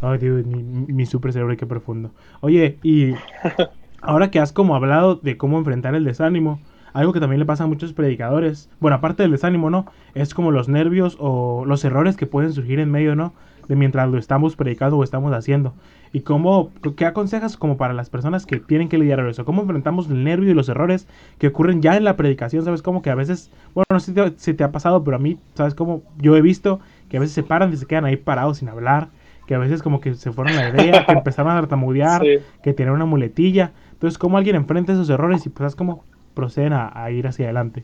Ay, 0.00 0.18
Dios, 0.18 0.46
mi, 0.46 0.62
mi 0.62 1.06
super 1.06 1.32
cerebro, 1.32 1.56
qué 1.56 1.66
profundo. 1.66 2.10
Oye, 2.40 2.78
y 2.82 3.14
ahora 4.00 4.30
que 4.30 4.38
has 4.38 4.52
como 4.52 4.76
hablado 4.76 5.16
de 5.16 5.36
cómo 5.36 5.58
enfrentar 5.58 5.94
el 5.94 6.04
desánimo, 6.04 6.60
algo 6.98 7.12
que 7.12 7.20
también 7.20 7.38
le 7.38 7.46
pasa 7.46 7.62
a 7.62 7.68
muchos 7.68 7.92
predicadores, 7.92 8.68
bueno, 8.80 8.96
aparte 8.96 9.22
del 9.22 9.30
desánimo, 9.30 9.70
¿no? 9.70 9.86
Es 10.14 10.34
como 10.34 10.50
los 10.50 10.68
nervios 10.68 11.16
o 11.20 11.64
los 11.64 11.84
errores 11.84 12.16
que 12.16 12.26
pueden 12.26 12.52
surgir 12.52 12.80
en 12.80 12.90
medio, 12.90 13.14
¿no? 13.14 13.34
De 13.68 13.76
mientras 13.76 14.10
lo 14.10 14.18
estamos 14.18 14.56
predicando 14.56 14.96
o 14.96 15.04
estamos 15.04 15.32
haciendo. 15.32 15.74
¿Y 16.12 16.22
cómo, 16.22 16.72
qué 16.96 17.06
aconsejas 17.06 17.56
como 17.56 17.76
para 17.76 17.94
las 17.94 18.10
personas 18.10 18.46
que 18.46 18.58
tienen 18.58 18.88
que 18.88 18.98
lidiar 18.98 19.20
con 19.20 19.28
eso? 19.28 19.44
¿Cómo 19.44 19.62
enfrentamos 19.62 20.10
el 20.10 20.24
nervio 20.24 20.50
y 20.50 20.54
los 20.54 20.68
errores 20.68 21.06
que 21.38 21.46
ocurren 21.46 21.82
ya 21.82 21.96
en 21.96 22.02
la 22.02 22.16
predicación? 22.16 22.64
¿Sabes? 22.64 22.82
Como 22.82 23.00
que 23.00 23.10
a 23.10 23.14
veces, 23.14 23.52
bueno, 23.74 23.86
no 23.90 24.00
sé 24.00 24.12
si 24.36 24.54
te, 24.54 24.64
ha 24.64 24.72
pasado, 24.72 25.04
pero 25.04 25.18
a 25.18 25.20
mí, 25.20 25.38
¿sabes? 25.54 25.76
Como 25.76 26.02
yo 26.16 26.36
he 26.36 26.42
visto 26.42 26.80
que 27.08 27.18
a 27.18 27.20
veces 27.20 27.32
se 27.32 27.44
paran 27.44 27.72
y 27.72 27.76
se 27.76 27.86
quedan 27.86 28.06
ahí 28.06 28.16
parados 28.16 28.58
sin 28.58 28.70
hablar, 28.70 29.10
que 29.46 29.54
a 29.54 29.58
veces 29.58 29.84
como 29.84 30.00
que 30.00 30.14
se 30.14 30.32
fueron 30.32 30.56
la 30.56 30.70
idea, 30.70 31.06
que 31.06 31.12
empezaron 31.12 31.52
a 31.52 31.60
tartamudear, 31.60 32.24
que 32.60 32.72
tienen 32.72 32.92
una 32.92 33.04
muletilla. 33.04 33.70
Entonces, 33.92 34.18
¿cómo 34.18 34.36
alguien 34.36 34.56
enfrenta 34.56 34.94
esos 34.94 35.08
errores 35.10 35.46
y 35.46 35.50
pues 35.50 35.76
cómo 35.76 36.04
proceden 36.38 36.72
a, 36.72 37.10
ir 37.10 37.26
hacia 37.26 37.46
adelante? 37.46 37.82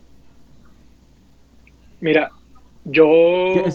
Mira, 2.00 2.30
yo... 2.84 3.05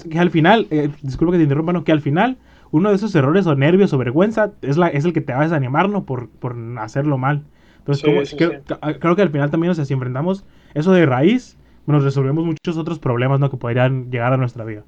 Que, 0.10 0.20
al 0.20 0.32
final, 0.32 0.68
eh, 0.72 0.90
disculpa 1.02 1.34
que 1.34 1.38
te 1.40 1.44
interrumpa, 1.44 1.74
¿no? 1.74 1.84
Que 1.84 1.92
al 1.92 2.00
final 2.00 2.38
uno 2.72 2.90
de 2.90 2.96
esos 2.96 3.14
errores 3.14 3.46
o 3.46 3.56
nervios 3.56 3.92
o 3.92 3.98
vergüenza 3.98 4.54
es, 4.62 4.78
la, 4.78 4.88
es 4.88 5.04
el 5.04 5.12
que 5.12 5.20
te 5.20 5.34
va 5.34 5.42
a 5.42 5.44
desanimar, 5.44 5.90
¿no? 5.90 6.06
Por, 6.06 6.30
por 6.30 6.56
hacerlo 6.80 7.18
mal. 7.18 7.44
Entonces, 7.80 8.36
creo, 8.38 9.16
que 9.18 9.22
al 9.22 9.30
final 9.30 9.52
también, 9.52 9.72
o 9.72 9.74
sea, 9.74 9.84
si 9.84 9.94
enfrentamos 9.94 10.46
eso 10.74 10.94
de 10.94 11.06
raíz, 11.06 11.58
nos 11.86 12.06
resolvemos 12.06 12.46
muchos 12.46 12.78
otros 12.78 13.00
problemas, 13.00 13.42
¿no? 13.42 13.52
Que 13.52 13.58
podrían 13.58 14.10
llegar 14.12 14.32
a 14.32 14.38
nuestra 14.38 14.64
vida. 14.64 14.86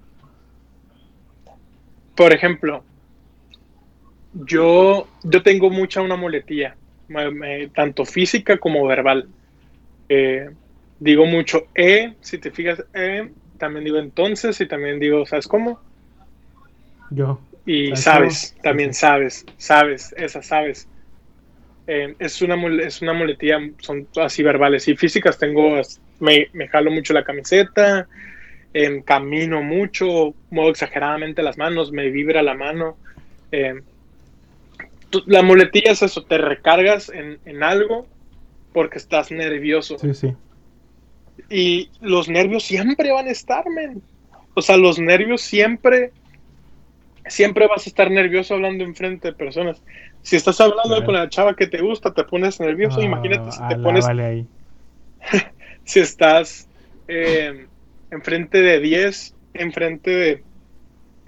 Por 2.16 2.32
ejemplo, 2.32 2.82
yo, 4.46 5.08
yo 5.24 5.44
tengo 5.44 5.70
mucha 5.70 6.02
una 6.02 6.16
muletilla, 6.16 6.78
tanto 7.76 8.06
física 8.06 8.58
como 8.58 8.88
verbal. 8.88 9.28
Eh, 10.14 10.50
digo 11.00 11.26
mucho 11.26 11.68
e, 11.74 12.16
si 12.20 12.38
te 12.38 12.52
fijas, 12.52 12.84
e, 12.94 13.32
también 13.58 13.86
digo 13.86 13.98
entonces 13.98 14.60
y 14.60 14.66
también 14.66 15.00
digo, 15.00 15.26
¿sabes 15.26 15.48
cómo? 15.48 15.80
Yo. 17.12 17.40
Y 17.66 17.96
sabes, 17.96 18.54
también 18.62 18.94
sabes, 18.94 19.46
sabes, 19.58 20.14
esas 20.18 20.46
sabes. 20.46 20.90
Eh, 21.88 22.14
es, 22.20 22.42
una, 22.42 22.58
es 22.84 23.02
una 23.02 23.14
muletilla, 23.14 23.58
son 23.80 24.06
así 24.18 24.44
verbales 24.44 24.86
y 24.90 24.98
físicas. 24.98 25.38
Tengo, 25.38 25.80
me, 26.20 26.50
me 26.52 26.68
jalo 26.68 26.92
mucho 26.92 27.14
la 27.14 27.24
camiseta, 27.24 28.10
eh, 28.74 29.04
camino 29.06 29.62
mucho, 29.62 30.34
muevo 30.50 30.72
exageradamente 30.72 31.42
las 31.42 31.58
manos, 31.58 31.94
me 31.94 32.10
vibra 32.10 32.44
la 32.44 32.54
mano. 32.54 32.98
Eh, 33.54 33.82
la 35.26 35.42
muletilla 35.42 35.92
es 35.92 36.02
eso, 36.02 36.26
te 36.26 36.38
recargas 36.38 37.08
en, 37.08 37.40
en, 37.46 37.64
algo 37.64 38.08
porque 38.74 38.98
estás 38.98 39.32
nervioso. 39.32 39.98
Sí, 39.98 40.14
sí. 40.14 40.36
Y 41.50 41.90
los 42.02 42.30
nervios 42.30 42.64
siempre 42.64 43.12
van 43.12 43.28
a 43.28 43.32
estar, 43.32 43.64
men. 43.70 44.02
O 44.54 44.62
sea, 44.62 44.78
los 44.78 45.00
nervios 45.00 45.42
siempre 45.42 46.12
siempre 47.28 47.68
vas 47.68 47.86
a 47.86 47.90
estar 47.90 48.12
nervioso 48.12 48.56
hablando 48.56 48.84
enfrente 48.84 49.30
de 49.30 49.34
personas. 49.34 49.82
Si 50.22 50.36
estás 50.36 50.60
hablando 50.62 51.04
con 51.06 51.14
la 51.14 51.30
chava 51.30 51.56
que 51.56 51.68
te 51.68 51.82
gusta, 51.82 52.14
te 52.14 52.24
pones 52.24 52.60
nervioso. 52.60 53.00
Ah, 53.00 53.04
Imagínate 53.04 53.52
si 53.52 53.68
te 53.68 53.76
pones. 53.78 54.08
Ahí. 54.08 54.46
si 55.84 56.00
estás 56.00 56.68
eh, 57.08 57.68
enfrente 58.12 58.62
de 58.62 58.80
10, 58.80 59.36
enfrente 59.54 60.12
de 60.12 60.44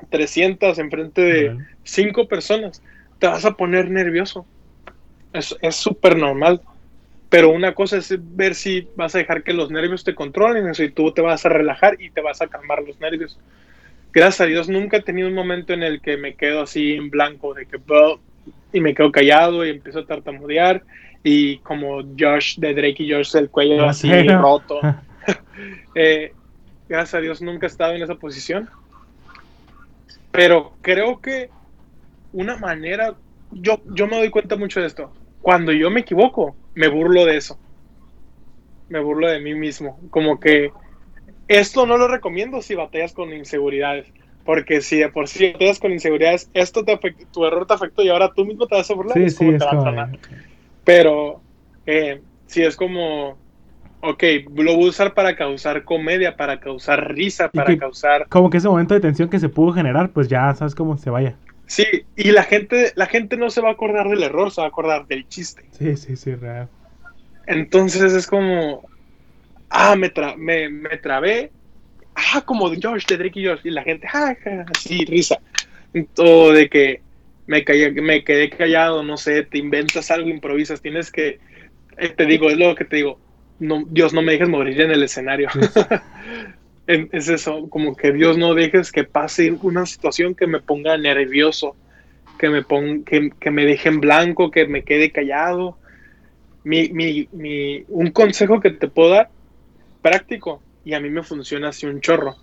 300, 0.09 0.77
enfrente 0.79 1.21
de 1.21 1.57
5 1.83 2.27
personas, 2.27 2.81
te 3.19 3.27
vas 3.27 3.45
a 3.45 3.53
poner 3.53 3.89
nervioso. 3.89 4.45
Es 5.31 5.75
súper 5.75 6.17
normal. 6.17 6.61
Pero 7.33 7.49
una 7.49 7.73
cosa 7.73 7.97
es 7.97 8.13
ver 8.35 8.53
si 8.53 8.87
vas 8.95 9.15
a 9.15 9.17
dejar 9.17 9.41
que 9.41 9.53
los 9.53 9.71
nervios 9.71 10.03
te 10.03 10.13
controlen, 10.13 10.69
o 10.69 10.73
si 10.75 10.89
tú 10.89 11.11
te 11.11 11.21
vas 11.21 11.43
a 11.47 11.49
relajar 11.49 11.99
y 11.99 12.11
te 12.11 12.21
vas 12.21 12.43
a 12.43 12.47
calmar 12.47 12.83
los 12.83 12.99
nervios 12.99 13.39
gracias 14.13 14.41
a 14.41 14.45
Dios 14.45 14.69
nunca 14.69 14.97
he 14.97 15.01
tenido 15.01 15.27
un 15.27 15.33
momento 15.33 15.73
en 15.73 15.83
el 15.83 15.99
que 15.99 16.15
me 16.17 16.35
quedo 16.35 16.61
así 16.61 16.93
en 16.93 17.09
blanco, 17.09 17.53
de 17.53 17.65
que 17.65 17.79
y 18.71 18.79
me 18.79 18.93
quedo 18.93 19.11
callado 19.11 19.65
y 19.65 19.71
empiezo 19.71 19.99
a 19.99 20.05
tartamudear 20.05 20.83
y 21.23 21.57
como 21.59 22.01
Josh 22.17 22.57
de 22.57 22.73
Drake 22.73 23.03
y 23.03 23.11
Josh 23.11 23.35
el 23.35 23.49
cuello 23.49 23.85
así 23.85 24.09
roto. 24.27 24.79
Eh, 25.95 26.33
gracias 26.89 27.13
a 27.13 27.21
Dios 27.21 27.41
nunca 27.41 27.67
he 27.67 27.69
estado 27.69 27.93
en 27.93 28.01
esa 28.01 28.15
posición. 28.15 28.69
Pero 30.31 30.73
creo 30.81 31.21
que 31.21 31.49
una 32.33 32.57
manera, 32.57 33.13
yo, 33.51 33.79
yo 33.85 34.07
me 34.07 34.17
doy 34.17 34.29
cuenta 34.31 34.57
mucho 34.57 34.81
de 34.81 34.87
esto. 34.87 35.13
Cuando 35.41 35.71
yo 35.71 35.91
me 35.91 36.01
equivoco, 36.01 36.55
me 36.75 36.87
burlo 36.87 37.25
de 37.25 37.37
eso. 37.37 37.57
Me 38.89 38.99
burlo 38.99 39.27
de 39.27 39.39
mí 39.39 39.53
mismo. 39.53 39.99
Como 40.09 40.39
que 40.39 40.71
esto 41.47 41.85
no 41.85 41.97
lo 41.97 42.07
recomiendo 42.07 42.61
si 42.61 42.75
batallas 42.75 43.13
con 43.13 43.33
inseguridades. 43.33 44.07
Porque 44.45 44.81
si 44.81 44.97
de 44.97 45.09
por 45.09 45.27
sí 45.27 45.51
batallas 45.53 45.79
con 45.79 45.91
inseguridades, 45.91 46.49
esto 46.53 46.83
te 46.83 46.99
tu 47.31 47.45
error 47.45 47.65
te 47.65 47.73
afectó 47.73 48.03
y 48.03 48.09
ahora 48.09 48.31
tú 48.35 48.45
mismo 48.45 48.67
te 48.67 48.75
vas 48.75 48.89
a 48.89 48.93
burlar. 48.93 49.17
Sí, 49.29 49.35
te 49.57 49.63
a 49.63 50.11
Pero 50.83 51.41
eh, 51.85 52.21
si 52.45 52.63
es 52.63 52.75
como, 52.75 53.37
ok, 54.01 54.23
lo 54.55 54.75
voy 54.75 54.85
a 54.85 54.89
usar 54.89 55.13
para 55.13 55.35
causar 55.35 55.85
comedia, 55.85 56.35
para 56.35 56.59
causar 56.59 57.13
risa, 57.13 57.49
para 57.49 57.77
causar... 57.77 58.27
Como 58.27 58.49
que 58.49 58.57
ese 58.57 58.67
momento 58.67 58.93
de 58.93 58.99
tensión 58.99 59.29
que 59.29 59.39
se 59.39 59.47
pudo 59.47 59.71
generar, 59.71 60.09
pues 60.09 60.27
ya 60.27 60.53
sabes 60.55 60.75
cómo 60.75 60.97
se 60.97 61.09
vaya. 61.09 61.35
Sí, 61.65 61.85
y 62.15 62.31
la 62.31 62.43
gente, 62.43 62.91
la 62.95 63.05
gente 63.05 63.37
no 63.37 63.49
se 63.49 63.61
va 63.61 63.69
a 63.69 63.73
acordar 63.73 64.09
del 64.09 64.23
error, 64.23 64.51
se 64.51 64.61
va 64.61 64.67
a 64.67 64.69
acordar 64.69 65.07
del 65.07 65.27
chiste. 65.27 65.63
Sí, 65.71 65.95
sí, 65.97 66.15
sí, 66.15 66.35
real. 66.35 66.69
Entonces 67.47 68.13
es 68.13 68.27
como, 68.27 68.83
ah, 69.69 69.95
me, 69.95 70.11
me, 70.37 70.69
me, 70.69 70.97
trabé, 70.97 71.51
ah, 72.15 72.41
como 72.45 72.71
George, 72.73 73.05
de 73.09 73.17
Drake 73.17 73.39
y 73.39 73.43
George, 73.43 73.67
y 73.67 73.71
la 73.71 73.83
gente, 73.83 74.07
ah, 74.13 74.35
así, 74.75 75.05
risa. 75.05 75.39
Todo 76.13 76.53
de 76.53 76.69
que 76.69 77.01
me, 77.47 77.63
me 78.01 78.23
quedé 78.23 78.49
callado, 78.49 79.03
no 79.03 79.17
sé, 79.17 79.43
te 79.43 79.57
inventas 79.57 80.11
algo, 80.11 80.29
improvisas, 80.29 80.81
tienes 80.81 81.11
que, 81.11 81.39
eh, 81.97 82.09
te 82.09 82.25
digo, 82.25 82.49
es 82.49 82.57
lo 82.57 82.75
que 82.75 82.85
te 82.85 82.97
digo, 82.97 83.19
no, 83.59 83.83
Dios, 83.89 84.13
no 84.13 84.21
me 84.21 84.33
dejes 84.33 84.49
morir 84.49 84.79
en 84.81 84.91
el 84.91 85.03
escenario. 85.03 85.49
es 86.87 87.29
eso, 87.29 87.69
como 87.69 87.95
que 87.95 88.11
Dios 88.11 88.37
no 88.37 88.53
dejes 88.53 88.91
que 88.91 89.03
pase 89.03 89.51
una 89.61 89.85
situación 89.85 90.35
que 90.35 90.47
me 90.47 90.59
ponga 90.59 90.97
nervioso, 90.97 91.75
que 92.37 92.49
me, 92.49 92.63
ponga, 92.63 93.05
que, 93.05 93.29
que 93.39 93.51
me 93.51 93.65
deje 93.65 93.89
en 93.89 93.99
blanco, 94.01 94.51
que 94.51 94.67
me 94.67 94.83
quede 94.83 95.11
callado. 95.11 95.77
Mi, 96.63 96.89
mi, 96.89 97.27
mi, 97.31 97.83
un 97.87 98.11
consejo 98.11 98.59
que 98.59 98.71
te 98.71 98.87
puedo 98.87 99.11
dar 99.11 99.29
práctico 100.01 100.61
y 100.85 100.93
a 100.93 100.99
mí 100.99 101.09
me 101.09 101.23
funciona 101.23 101.69
así 101.69 101.85
un 101.85 102.01
chorro. 102.01 102.35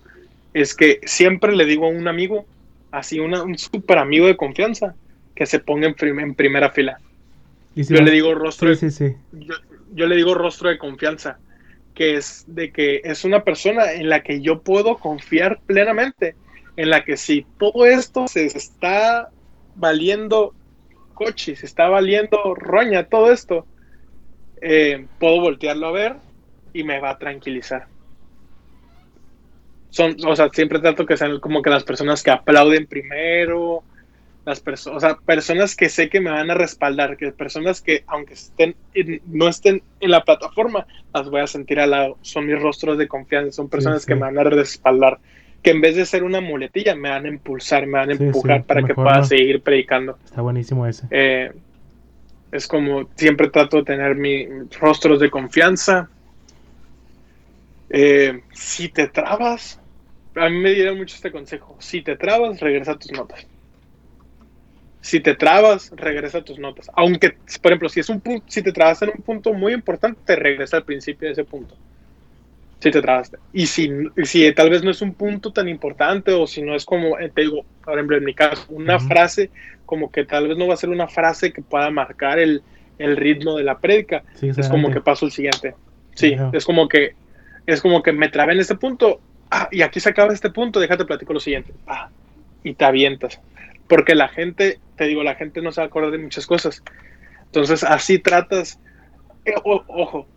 Es 0.53 0.75
que 0.75 0.99
siempre 1.05 1.55
le 1.55 1.65
digo 1.65 1.85
a 1.85 1.89
un 1.89 2.07
amigo, 2.07 2.45
así 2.91 3.19
un 3.19 3.57
súper 3.57 3.99
amigo 3.99 4.27
de 4.27 4.35
confianza, 4.35 4.95
que 5.35 5.45
se 5.45 5.59
ponga 5.59 5.87
en, 5.87 6.35
primera 6.35 6.71
fila. 6.71 6.99
yo 7.75 8.01
le 8.01 8.11
digo 8.11 8.35
rostro 8.35 8.75
de, 8.75 9.15
Yo, 9.93 10.07
le 10.07 10.15
digo 10.15 10.33
rostro 10.33 10.69
de 10.69 10.77
confianza, 10.77 11.39
que 11.95 12.15
es 12.15 12.45
de 12.47 12.71
que 12.71 13.01
es 13.03 13.25
una 13.25 13.43
persona 13.43 13.93
en 13.93 14.09
la 14.09 14.23
que 14.23 14.41
yo 14.41 14.61
puedo 14.61 14.97
confiar 14.97 15.59
plenamente, 15.65 16.35
en 16.77 16.89
la 16.89 17.03
que 17.03 17.17
si 17.17 17.45
todo 17.57 17.85
esto 17.85 18.27
se 18.27 18.45
está 18.45 19.29
valiendo 19.75 20.53
coche, 21.13 21.55
se 21.55 21.65
está 21.65 21.87
valiendo 21.87 22.55
roña, 22.55 23.05
todo 23.05 23.31
esto, 23.31 23.65
eh, 24.61 25.05
puedo 25.19 25.41
voltearlo 25.41 25.87
a 25.87 25.91
ver 25.91 26.15
y 26.73 26.83
me 26.83 26.99
va 26.99 27.11
a 27.11 27.17
tranquilizar. 27.17 27.87
Son, 29.89 30.15
o 30.25 30.35
sea, 30.35 30.49
siempre 30.49 30.79
trato 30.79 31.05
que 31.05 31.17
sean 31.17 31.39
como 31.39 31.61
que 31.61 31.69
las 31.69 31.83
personas 31.83 32.23
que 32.23 32.31
aplauden 32.31 32.87
primero, 32.87 33.83
las 34.45 34.59
personas, 34.59 34.97
o 34.97 34.99
sea, 34.99 35.17
personas 35.17 35.75
que 35.75 35.89
sé 35.89 36.09
que 36.09 36.19
me 36.19 36.31
van 36.31 36.49
a 36.49 36.55
respaldar, 36.55 37.15
que 37.17 37.31
personas 37.31 37.81
que 37.81 38.03
aunque 38.07 38.33
estén 38.33 38.75
no 39.27 39.47
estén 39.47 39.83
en 39.99 40.11
la 40.11 40.23
plataforma, 40.23 40.87
las 41.13 41.29
voy 41.29 41.41
a 41.41 41.47
sentir 41.47 41.79
al 41.79 41.91
lado. 41.91 42.17
Son 42.21 42.45
mis 42.45 42.59
rostros 42.59 42.97
de 42.97 43.07
confianza, 43.07 43.51
son 43.51 43.69
personas 43.69 44.05
que 44.05 44.15
me 44.15 44.21
van 44.21 44.39
a 44.39 44.43
respaldar, 44.43 45.19
que 45.61 45.71
en 45.71 45.81
vez 45.81 45.95
de 45.95 46.05
ser 46.05 46.23
una 46.23 46.41
muletilla, 46.41 46.95
me 46.95 47.09
van 47.09 47.25
a 47.25 47.29
impulsar, 47.29 47.85
me 47.85 47.99
van 47.99 48.09
a 48.09 48.13
empujar 48.13 48.63
para 48.63 48.83
que 48.83 48.95
pueda 48.95 49.23
seguir 49.23 49.61
predicando. 49.61 50.17
Está 50.25 50.41
buenísimo 50.41 50.87
ese. 50.87 51.05
Eh, 51.11 51.51
es 52.51 52.67
como 52.67 53.07
siempre 53.15 53.49
trato 53.49 53.77
de 53.77 53.83
tener 53.83 54.15
mis 54.15 54.49
rostros 54.79 55.19
de 55.19 55.29
confianza, 55.29 56.09
eh, 57.93 58.41
si 58.53 58.87
te 58.87 59.07
trabas, 59.07 59.79
a 60.35 60.49
mí 60.49 60.57
me 60.59 60.71
dieron 60.71 60.97
mucho 60.97 61.15
este 61.15 61.31
consejo. 61.31 61.75
Si 61.79 62.01
te 62.01 62.15
trabas, 62.15 62.59
regresa 62.61 62.93
a 62.93 62.99
tus 62.99 63.11
notas. 63.11 63.45
Si 65.01 65.19
te 65.19 65.35
trabas, 65.35 65.91
regresa 65.95 66.39
a 66.39 66.43
tus 66.43 66.59
notas. 66.59 66.89
Aunque, 66.93 67.35
por 67.61 67.71
ejemplo, 67.71 67.89
si 67.89 67.99
es 67.99 68.09
un 68.09 68.21
punto, 68.21 68.45
si 68.47 68.61
te 68.61 68.71
trabas 68.71 69.01
en 69.01 69.09
un 69.09 69.23
punto 69.23 69.53
muy 69.53 69.73
importante, 69.73 70.19
te 70.25 70.35
regresa 70.35 70.77
al 70.77 70.83
principio 70.83 71.27
de 71.27 71.33
ese 71.33 71.43
punto. 71.43 71.75
Si 72.79 72.91
te 72.91 73.01
trabaste. 73.01 73.37
Y 73.53 73.67
si, 73.67 73.91
si 74.23 74.51
tal 74.53 74.69
vez 74.69 74.83
no 74.83 74.91
es 74.91 75.01
un 75.01 75.13
punto 75.13 75.51
tan 75.51 75.67
importante, 75.67 76.31
o 76.31 76.47
si 76.47 76.61
no 76.61 76.75
es 76.75 76.85
como, 76.85 77.19
eh, 77.19 77.31
te 77.33 77.41
digo, 77.41 77.65
por 77.83 77.95
ejemplo, 77.95 78.17
en 78.17 78.23
mi 78.23 78.33
caso, 78.33 78.65
una 78.69 78.99
frase, 78.99 79.49
como 79.85 80.11
que 80.11 80.25
tal 80.25 80.47
vez 80.47 80.57
no 80.57 80.67
va 80.67 80.75
a 80.75 80.77
ser 80.77 80.89
una 80.89 81.07
frase 81.07 81.51
que 81.51 81.61
pueda 81.61 81.89
marcar 81.89 82.39
el, 82.39 82.61
el 82.97 83.17
ritmo 83.17 83.57
de 83.57 83.63
la 83.63 83.79
prédica. 83.79 84.23
es 84.41 84.69
como 84.69 84.91
que 84.91 85.01
paso 85.01 85.25
el 85.25 85.31
siguiente. 85.31 85.75
Sí, 86.15 86.35
es 86.53 86.65
como 86.65 86.87
que 86.87 87.15
es 87.65 87.81
como 87.81 88.01
que 88.01 88.11
me 88.11 88.29
trabé 88.29 88.53
en 88.53 88.59
este 88.59 88.75
punto, 88.75 89.21
ah, 89.49 89.67
y 89.71 89.81
aquí 89.81 89.99
se 89.99 90.09
acaba 90.09 90.33
este 90.33 90.49
punto, 90.49 90.79
déjate 90.79 91.05
platico 91.05 91.33
lo 91.33 91.39
siguiente, 91.39 91.73
ah, 91.87 92.09
y 92.63 92.73
te 92.73 92.85
avientas. 92.85 93.39
Porque 93.91 94.15
la 94.15 94.29
gente, 94.29 94.79
te 94.95 95.03
digo, 95.03 95.21
la 95.21 95.35
gente 95.35 95.61
no 95.61 95.73
se 95.73 95.81
acuerda 95.81 96.11
de 96.11 96.17
muchas 96.17 96.47
cosas. 96.47 96.81
Entonces, 97.47 97.83
así 97.83 98.19
tratas, 98.19 98.79
eh, 99.43 99.51
ojo, 99.65 100.27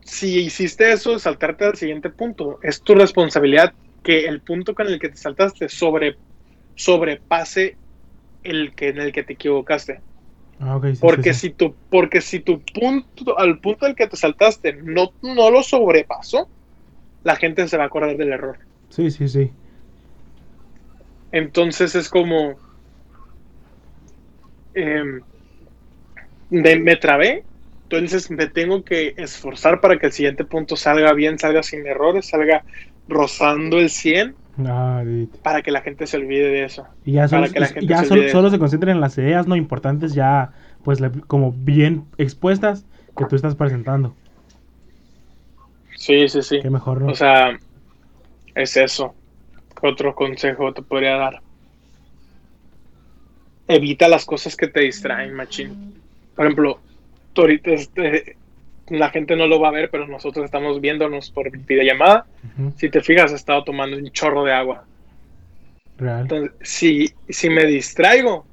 si 0.00 0.40
hiciste 0.40 0.90
eso, 0.90 1.16
saltarte 1.20 1.66
al 1.66 1.76
siguiente 1.76 2.10
punto, 2.10 2.58
es 2.64 2.82
tu 2.82 2.96
responsabilidad 2.96 3.72
que 4.02 4.26
el 4.26 4.40
punto 4.40 4.74
con 4.74 4.88
el 4.88 4.98
que 4.98 5.10
te 5.10 5.16
saltaste 5.16 5.68
sobre, 5.68 6.16
sobrepase 6.74 7.76
el 8.42 8.74
que 8.74 8.88
en 8.88 8.98
el 8.98 9.12
que 9.12 9.22
te 9.22 9.34
equivocaste. 9.34 10.00
Ah, 10.58 10.80
porque, 11.00 11.32
Si 11.32 11.50
tu, 11.50 11.76
porque 11.88 12.20
si 12.20 12.40
tu 12.40 12.60
punto, 12.62 13.38
al 13.38 13.60
punto 13.60 13.86
al 13.86 13.94
que 13.94 14.08
te 14.08 14.16
saltaste, 14.16 14.72
no, 14.72 15.12
no 15.22 15.52
lo 15.52 15.62
sobrepasó, 15.62 16.48
la 17.22 17.36
gente 17.36 17.68
se 17.68 17.76
va 17.76 17.84
a 17.84 17.86
acordar 17.86 18.16
del 18.16 18.32
error. 18.32 18.58
Sí, 18.88 19.08
sí, 19.12 19.28
sí. 19.28 19.52
Entonces 21.32 21.94
es 21.94 22.08
como... 22.08 22.54
Em, 24.74 25.20
me 26.50 26.96
trabé, 26.96 27.44
entonces 27.90 28.30
me 28.30 28.46
tengo 28.46 28.84
que 28.84 29.14
esforzar 29.16 29.80
para 29.80 29.98
que 29.98 30.06
el 30.06 30.12
siguiente 30.12 30.44
punto 30.44 30.76
salga 30.76 31.12
bien, 31.12 31.40
salga 31.40 31.62
sin 31.64 31.84
errores, 31.86 32.26
salga 32.26 32.64
rozando 33.08 33.80
el 33.80 33.90
100 33.90 34.36
ah, 34.66 35.02
para 35.42 35.62
que 35.62 35.72
la 35.72 35.80
gente 35.80 36.06
se 36.06 36.16
olvide 36.16 36.48
de 36.50 36.64
eso. 36.64 36.86
Y 37.04 37.12
ya, 37.12 37.26
solo, 37.26 37.48
se, 37.48 38.58
concentren 38.60 38.94
en 38.94 39.00
las 39.00 39.18
ideas 39.18 39.48
no 39.48 39.56
importantes 39.56 40.14
ya 40.14 40.52
pues 40.84 41.00
como 41.26 41.50
bien 41.52 42.04
expuestas 42.16 42.86
que 43.16 43.24
tú 43.24 43.34
estás 43.34 43.56
presentando. 43.56 44.14
Sí, 45.96 46.28
sí, 46.28 46.42
sí. 46.42 46.60
Qué 46.62 46.70
mejor, 46.70 47.02
¿no? 47.02 47.10
O 47.10 47.14
sea, 47.16 47.58
es 48.54 48.76
eso. 48.76 49.14
Otro 49.82 50.14
consejo 50.14 50.72
te 50.72 50.82
podría 50.82 51.16
dar. 51.16 51.40
Evita 53.68 54.08
las 54.08 54.24
cosas 54.24 54.56
que 54.56 54.68
te 54.68 54.80
distraen, 54.80 55.32
machín. 55.34 55.94
Por 56.34 56.46
ejemplo, 56.46 56.80
ahorita 57.36 57.70
este, 57.70 58.36
la 58.88 59.10
gente 59.10 59.36
no 59.36 59.46
lo 59.46 59.60
va 59.60 59.68
a 59.68 59.72
ver, 59.72 59.90
pero 59.90 60.06
nosotros 60.06 60.44
estamos 60.44 60.80
viéndonos 60.80 61.30
por 61.30 61.50
videollamada. 61.50 62.26
Si 62.76 62.90
te 62.90 63.00
fijas, 63.00 63.32
he 63.32 63.36
estado 63.36 63.64
tomando 63.64 63.96
un 63.96 64.10
chorro 64.10 64.44
de 64.44 64.52
agua. 64.52 64.84
Real. 65.98 66.22
Entonces, 66.22 66.52
si, 66.62 67.12
si 67.28 67.50
me 67.50 67.64
distraigo, 67.66 68.46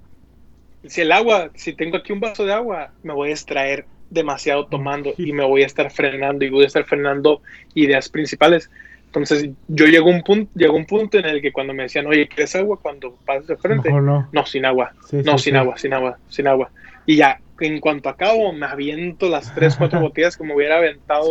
si 0.86 1.02
el 1.02 1.12
agua, 1.12 1.50
si 1.56 1.74
tengo 1.74 1.98
aquí 1.98 2.14
un 2.14 2.20
vaso 2.20 2.46
de 2.46 2.54
agua, 2.54 2.92
me 3.04 3.14
voy 3.14 3.30
a 3.30 3.34
extraer 3.34 3.86
demasiado 4.10 4.68
tomando 4.68 5.14
y 5.18 5.34
me 5.34 5.44
voy 5.44 5.64
a 5.64 5.66
estar 5.66 5.92
frenando 5.92 6.46
y 6.46 6.50
voy 6.50 6.64
a 6.64 6.68
estar 6.68 6.86
frenando 6.86 7.42
ideas 7.74 8.10
principales. 8.10 8.70
Entonces 9.08 9.50
yo 9.68 9.86
llego 9.86 10.10
a 10.10 10.16
un 10.16 10.22
punto, 10.22 10.52
llegó 10.56 10.76
un 10.76 10.86
punto 10.86 11.18
en 11.18 11.26
el 11.26 11.42
que 11.42 11.52
cuando 11.52 11.74
me 11.74 11.84
decían, 11.84 12.06
oye, 12.06 12.28
¿quieres 12.28 12.56
agua 12.56 12.80
cuando 12.82 13.16
pasas 13.26 13.48
de 13.48 13.58
frente? 13.58 13.90
No. 13.92 14.28
no. 14.32 14.46
sin 14.46 14.66
agua. 14.66 14.94
no, 15.12 15.38
sin 15.38 15.56
agua, 15.56 15.78
sin 15.78 15.94
agua, 15.94 16.18
sin 16.30 16.48
agua. 16.48 16.70
Y 17.06 17.16
ya, 17.16 17.40
en 17.60 17.80
cuanto 17.80 18.10
acabo, 18.10 18.54
me 18.54 18.66
aviento 18.66 19.30
las 19.30 19.54
tres, 19.56 19.76
cuatro 19.76 20.00
botellas 20.02 20.38
como 20.38 20.56
hubiera 20.56 20.78
aventado 20.78 21.30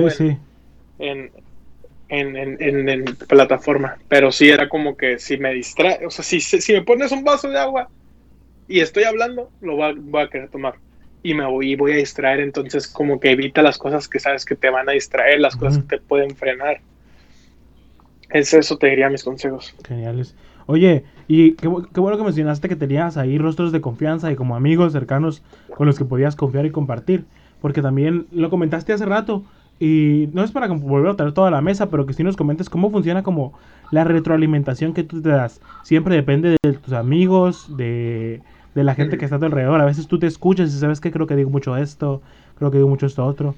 en, 0.99 1.31
en, 2.09 2.37
en, 2.37 2.89
en, 2.89 3.05
plataforma. 3.05 3.99
Pero 4.09 4.33
sí 4.33 4.49
era 4.49 4.69
como 4.69 4.97
que 4.97 5.19
si 5.19 5.37
me 5.37 5.53
distrae, 5.53 6.05
o 6.07 6.11
sea, 6.11 6.25
si, 6.25 6.41
si 6.41 6.73
me 6.73 6.83
pones 6.83 7.13
un 7.13 7.25
vaso 7.25 7.49
de 7.49 7.59
agua 7.59 7.89
y 8.69 8.81
estoy 8.81 9.05
hablando, 9.05 9.51
lo 9.61 9.77
voy 9.77 10.23
a, 10.23 10.29
querer 10.29 10.49
tomar. 10.49 10.75
Y 11.23 11.35
me 11.35 11.47
voy, 11.47 11.75
voy 11.77 11.93
a 11.93 11.97
distraer, 11.97 12.41
entonces 12.41 12.87
como 12.87 13.21
que 13.21 13.31
evita 13.31 13.63
las 13.63 13.79
cosas 13.79 14.09
que 14.09 14.19
sabes 14.19 14.45
que 14.45 14.55
te 14.55 14.71
van 14.71 14.89
a 14.89 14.93
distraer, 14.93 15.41
las 15.41 15.57
cosas 15.57 15.79
que 15.79 15.97
te 15.97 15.99
pueden 15.99 16.37
frenar. 16.37 16.81
Es 18.31 18.53
eso, 18.55 18.77
te 18.77 18.89
diría 18.89 19.09
mis 19.09 19.25
consejos. 19.25 19.75
Geniales. 19.87 20.35
Oye, 20.67 21.05
y 21.29 21.53
qué, 21.53 21.69
bueno 21.69 22.17
que 22.17 22.25
mencionaste 22.25 22.69
que 22.69 22.77
tenías 22.77 23.17
ahí 23.17 23.39
rostros 23.39 23.73
de 23.73 23.81
confianza 23.81 24.33
y 24.33 24.37
como 24.37 24.57
amigos 24.57 24.93
cercanos 24.93 25.43
con 25.77 25.87
los 25.87 25.97
que 25.97 26.05
podías 26.05 26.35
confiar 26.35 26.67
y 26.67 26.71
compartir. 26.71 27.25
Porque 27.61 27.83
también 27.83 28.27
lo 28.33 28.51
comentaste 28.51 28.93
hace 28.93 29.07
rato. 29.07 29.45
Y 29.79 30.29
no 30.33 30.43
es 30.43 30.53
para 30.53 30.69
volver 30.69 31.11
a 31.11 31.17
traer 31.17 31.33
toda 31.33 31.51
la 31.51 31.61
mesa, 31.61 31.91
pero 31.91 32.07
que 32.07 32.15
si 32.15 32.25
nos 32.25 32.37
comentes 32.37 32.71
cómo 32.71 32.91
funciona 32.91 33.23
como 33.23 33.53
la 33.91 34.05
retroalimentación 34.05 34.95
que 34.95 35.05
tú 35.05 35.21
te 35.21 35.29
das. 35.29 35.61
Siempre 35.83 36.17
depende 36.17 36.57
de 36.63 36.73
tus 36.73 36.95
amigos, 36.95 37.77
de, 37.77 38.41
de 38.75 38.85
la 38.85 38.95
gente 38.95 39.19
que 39.19 39.27
está 39.27 39.37
a 39.37 39.39
tu 39.39 39.45
alrededor. 39.45 39.81
A 39.81 39.85
veces 39.85 40.09
tú 40.09 40.19
te 40.19 40.27
escuchas 40.27 40.75
y 40.75 40.79
sabes 40.79 41.01
que 41.01 41.13
creo 41.13 41.27
que 41.27 41.37
digo 41.37 41.51
mucho 41.51 41.77
esto, 41.77 42.23
creo 42.59 42.71
que 42.71 42.79
digo 42.79 42.89
mucho 42.89 43.07
esto 43.07 43.25
otro. 43.25 43.55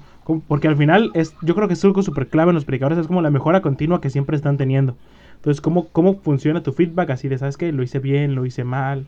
Porque 0.47 0.67
al 0.67 0.77
final 0.77 1.11
es, 1.15 1.35
yo 1.41 1.55
creo 1.55 1.67
que 1.67 1.73
es 1.73 1.83
algo 1.83 2.03
súper 2.03 2.27
clave 2.27 2.51
en 2.51 2.55
los 2.55 2.65
predicadores, 2.65 2.99
es 2.99 3.07
como 3.07 3.21
la 3.21 3.31
mejora 3.31 3.61
continua 3.61 4.01
que 4.01 4.09
siempre 4.09 4.35
están 4.35 4.57
teniendo. 4.57 4.95
Entonces, 5.35 5.61
¿cómo, 5.61 5.87
cómo 5.89 6.19
funciona 6.19 6.61
tu 6.61 6.73
feedback? 6.73 7.11
Así 7.11 7.29
de, 7.29 7.37
¿sabes 7.37 7.57
qué? 7.57 7.71
Lo 7.71 7.81
hice 7.81 7.99
bien, 7.99 8.35
lo 8.35 8.45
hice 8.45 8.63
mal. 8.63 9.05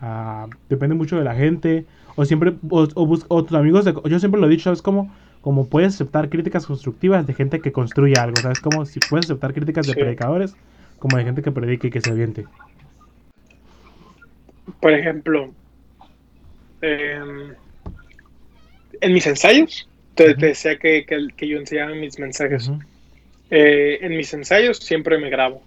Ah, 0.00 0.46
depende 0.68 0.94
mucho 0.94 1.16
de 1.16 1.24
la 1.24 1.34
gente. 1.34 1.84
O 2.14 2.24
siempre, 2.24 2.54
o, 2.70 2.88
o, 2.94 3.44
tus 3.44 3.56
amigos, 3.56 3.84
de, 3.84 3.94
yo 4.08 4.18
siempre 4.18 4.40
lo 4.40 4.46
he 4.46 4.50
dicho, 4.50 4.64
¿sabes 4.64 4.82
cómo? 4.82 5.12
Como 5.40 5.66
puedes 5.66 5.94
aceptar 5.94 6.28
críticas 6.28 6.66
constructivas 6.66 7.26
de 7.26 7.34
gente 7.34 7.60
que 7.60 7.72
construye 7.72 8.16
algo, 8.16 8.36
¿sabes? 8.36 8.60
Como 8.60 8.84
si 8.86 9.00
puedes 9.00 9.26
aceptar 9.26 9.52
críticas 9.52 9.86
de 9.86 9.94
predicadores, 9.94 10.56
como 10.98 11.16
de 11.16 11.24
gente 11.24 11.42
que 11.42 11.50
predique 11.50 11.88
y 11.88 11.90
que 11.90 12.00
se 12.00 12.10
aviente. 12.10 12.46
Por 14.80 14.92
ejemplo, 14.92 15.50
em, 16.80 17.54
en 19.02 19.12
mis 19.12 19.26
ensayos, 19.26 19.88
te, 20.14 20.34
decía 20.34 20.78
que, 20.78 21.04
que, 21.04 21.48
yo 21.48 21.58
enseñaba 21.58 21.94
mis 21.94 22.18
mensajes. 22.18 22.70
Eh, 23.50 23.98
en 24.00 24.16
mis 24.16 24.32
ensayos 24.32 24.78
siempre 24.78 25.18
me 25.18 25.28
grabo. 25.28 25.62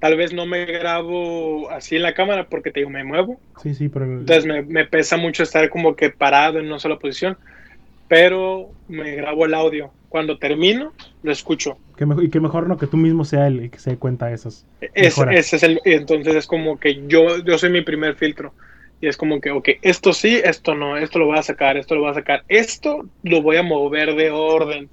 Tal 0.00 0.16
vez 0.16 0.32
no 0.32 0.46
me 0.46 0.66
grabo 0.66 1.70
así 1.70 1.94
en 1.96 2.02
la 2.02 2.12
cámara 2.12 2.48
porque 2.48 2.72
te 2.72 2.80
digo, 2.80 2.90
me 2.90 3.04
muevo. 3.04 3.40
Sí, 3.62 3.74
sí, 3.74 3.88
pero... 3.88 4.04
Entonces 4.04 4.44
me, 4.44 4.84
pesa 4.84 5.16
mucho 5.16 5.44
estar 5.44 5.70
como 5.70 5.94
que 5.94 6.10
parado 6.10 6.58
en 6.58 6.66
una 6.66 6.80
sola 6.80 6.98
posición, 6.98 7.38
pero 8.08 8.70
me 8.88 9.14
grabo 9.14 9.46
el 9.46 9.54
audio. 9.54 9.92
Cuando 10.08 10.38
termino, 10.38 10.92
lo 11.22 11.32
escucho. 11.32 11.78
y 12.20 12.28
que 12.28 12.40
mejor 12.40 12.66
no 12.68 12.76
que 12.76 12.86
tú 12.86 12.96
mismo 12.96 13.24
sea 13.24 13.46
el 13.46 13.70
que 13.70 13.78
se 13.78 13.90
dé 13.90 13.96
cuenta 13.96 14.26
de 14.26 14.34
esas. 14.34 14.66
Es, 14.92 15.16
ese 15.30 15.56
es 15.56 15.62
el, 15.62 15.80
entonces 15.84 16.34
es 16.34 16.46
como 16.46 16.78
que 16.78 17.06
yo, 17.06 17.38
yo 17.38 17.56
soy 17.56 17.70
mi 17.70 17.82
primer 17.82 18.16
filtro. 18.16 18.52
Y 19.02 19.08
es 19.08 19.18
como 19.18 19.38
que, 19.38 19.50
ok, 19.50 19.68
esto 19.82 20.14
sí, 20.14 20.40
esto 20.42 20.74
no, 20.74 20.96
esto 20.96 21.18
lo 21.18 21.26
voy 21.26 21.38
a 21.38 21.42
sacar, 21.42 21.76
esto 21.76 21.94
lo 21.94 22.02
voy 22.02 22.10
a 22.10 22.14
sacar, 22.14 22.44
esto 22.48 23.04
lo 23.22 23.42
voy 23.42 23.56
a 23.56 23.62
mover 23.62 24.14
de 24.14 24.30
orden 24.30 24.88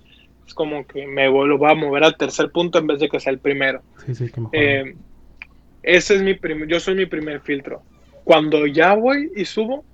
es 0.49 0.55
como 0.55 0.85
que 0.85 1.05
me 1.05 1.25
lo 1.25 1.57
voy 1.57 1.71
a 1.71 1.75
mover 1.75 2.03
al 2.03 2.17
tercer 2.17 2.51
punto 2.51 2.79
en 2.79 2.87
vez 2.87 2.99
de 2.99 3.07
que 3.07 3.19
sea 3.19 3.31
el 3.31 3.37
primero. 3.37 3.83
Sí, 4.03 4.15
sí, 4.15 4.31
que 4.31 4.41
eh, 4.51 4.95
ese 5.83 6.15
es 6.15 6.23
mi 6.23 6.33
primer, 6.33 6.67
yo 6.67 6.79
soy 6.79 6.95
mi 6.95 7.05
primer 7.05 7.39
filtro. 7.41 7.83
Cuando 8.23 8.65
ya 8.65 8.95
voy 8.95 9.31
y 9.35 9.45
subo, 9.45 9.85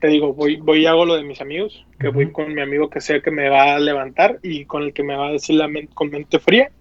te 0.00 0.08
digo, 0.08 0.34
voy, 0.34 0.56
voy 0.56 0.80
y 0.80 0.86
hago 0.86 1.04
lo 1.04 1.14
de 1.14 1.22
mis 1.22 1.40
amigos, 1.40 1.86
que 2.00 2.08
voy 2.08 2.32
con 2.32 2.52
mi 2.52 2.60
amigo 2.60 2.90
que 2.90 3.00
sea 3.00 3.20
que 3.20 3.30
me 3.30 3.48
va 3.48 3.76
a 3.76 3.78
levantar 3.78 4.40
y 4.42 4.64
con 4.64 4.82
el 4.82 4.92
que 4.92 5.04
me 5.04 5.16
va 5.16 5.28
a 5.28 5.32
decir 5.32 5.54
la 5.54 5.68
mente, 5.68 5.94
con 5.94 6.10
mente 6.10 6.40
fría. 6.40 6.72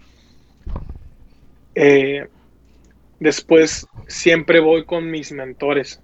Eh, 1.75 2.25
después 3.19 3.87
siempre 4.07 4.59
voy 4.59 4.85
con 4.85 5.11
mis 5.11 5.31
mentores. 5.31 6.01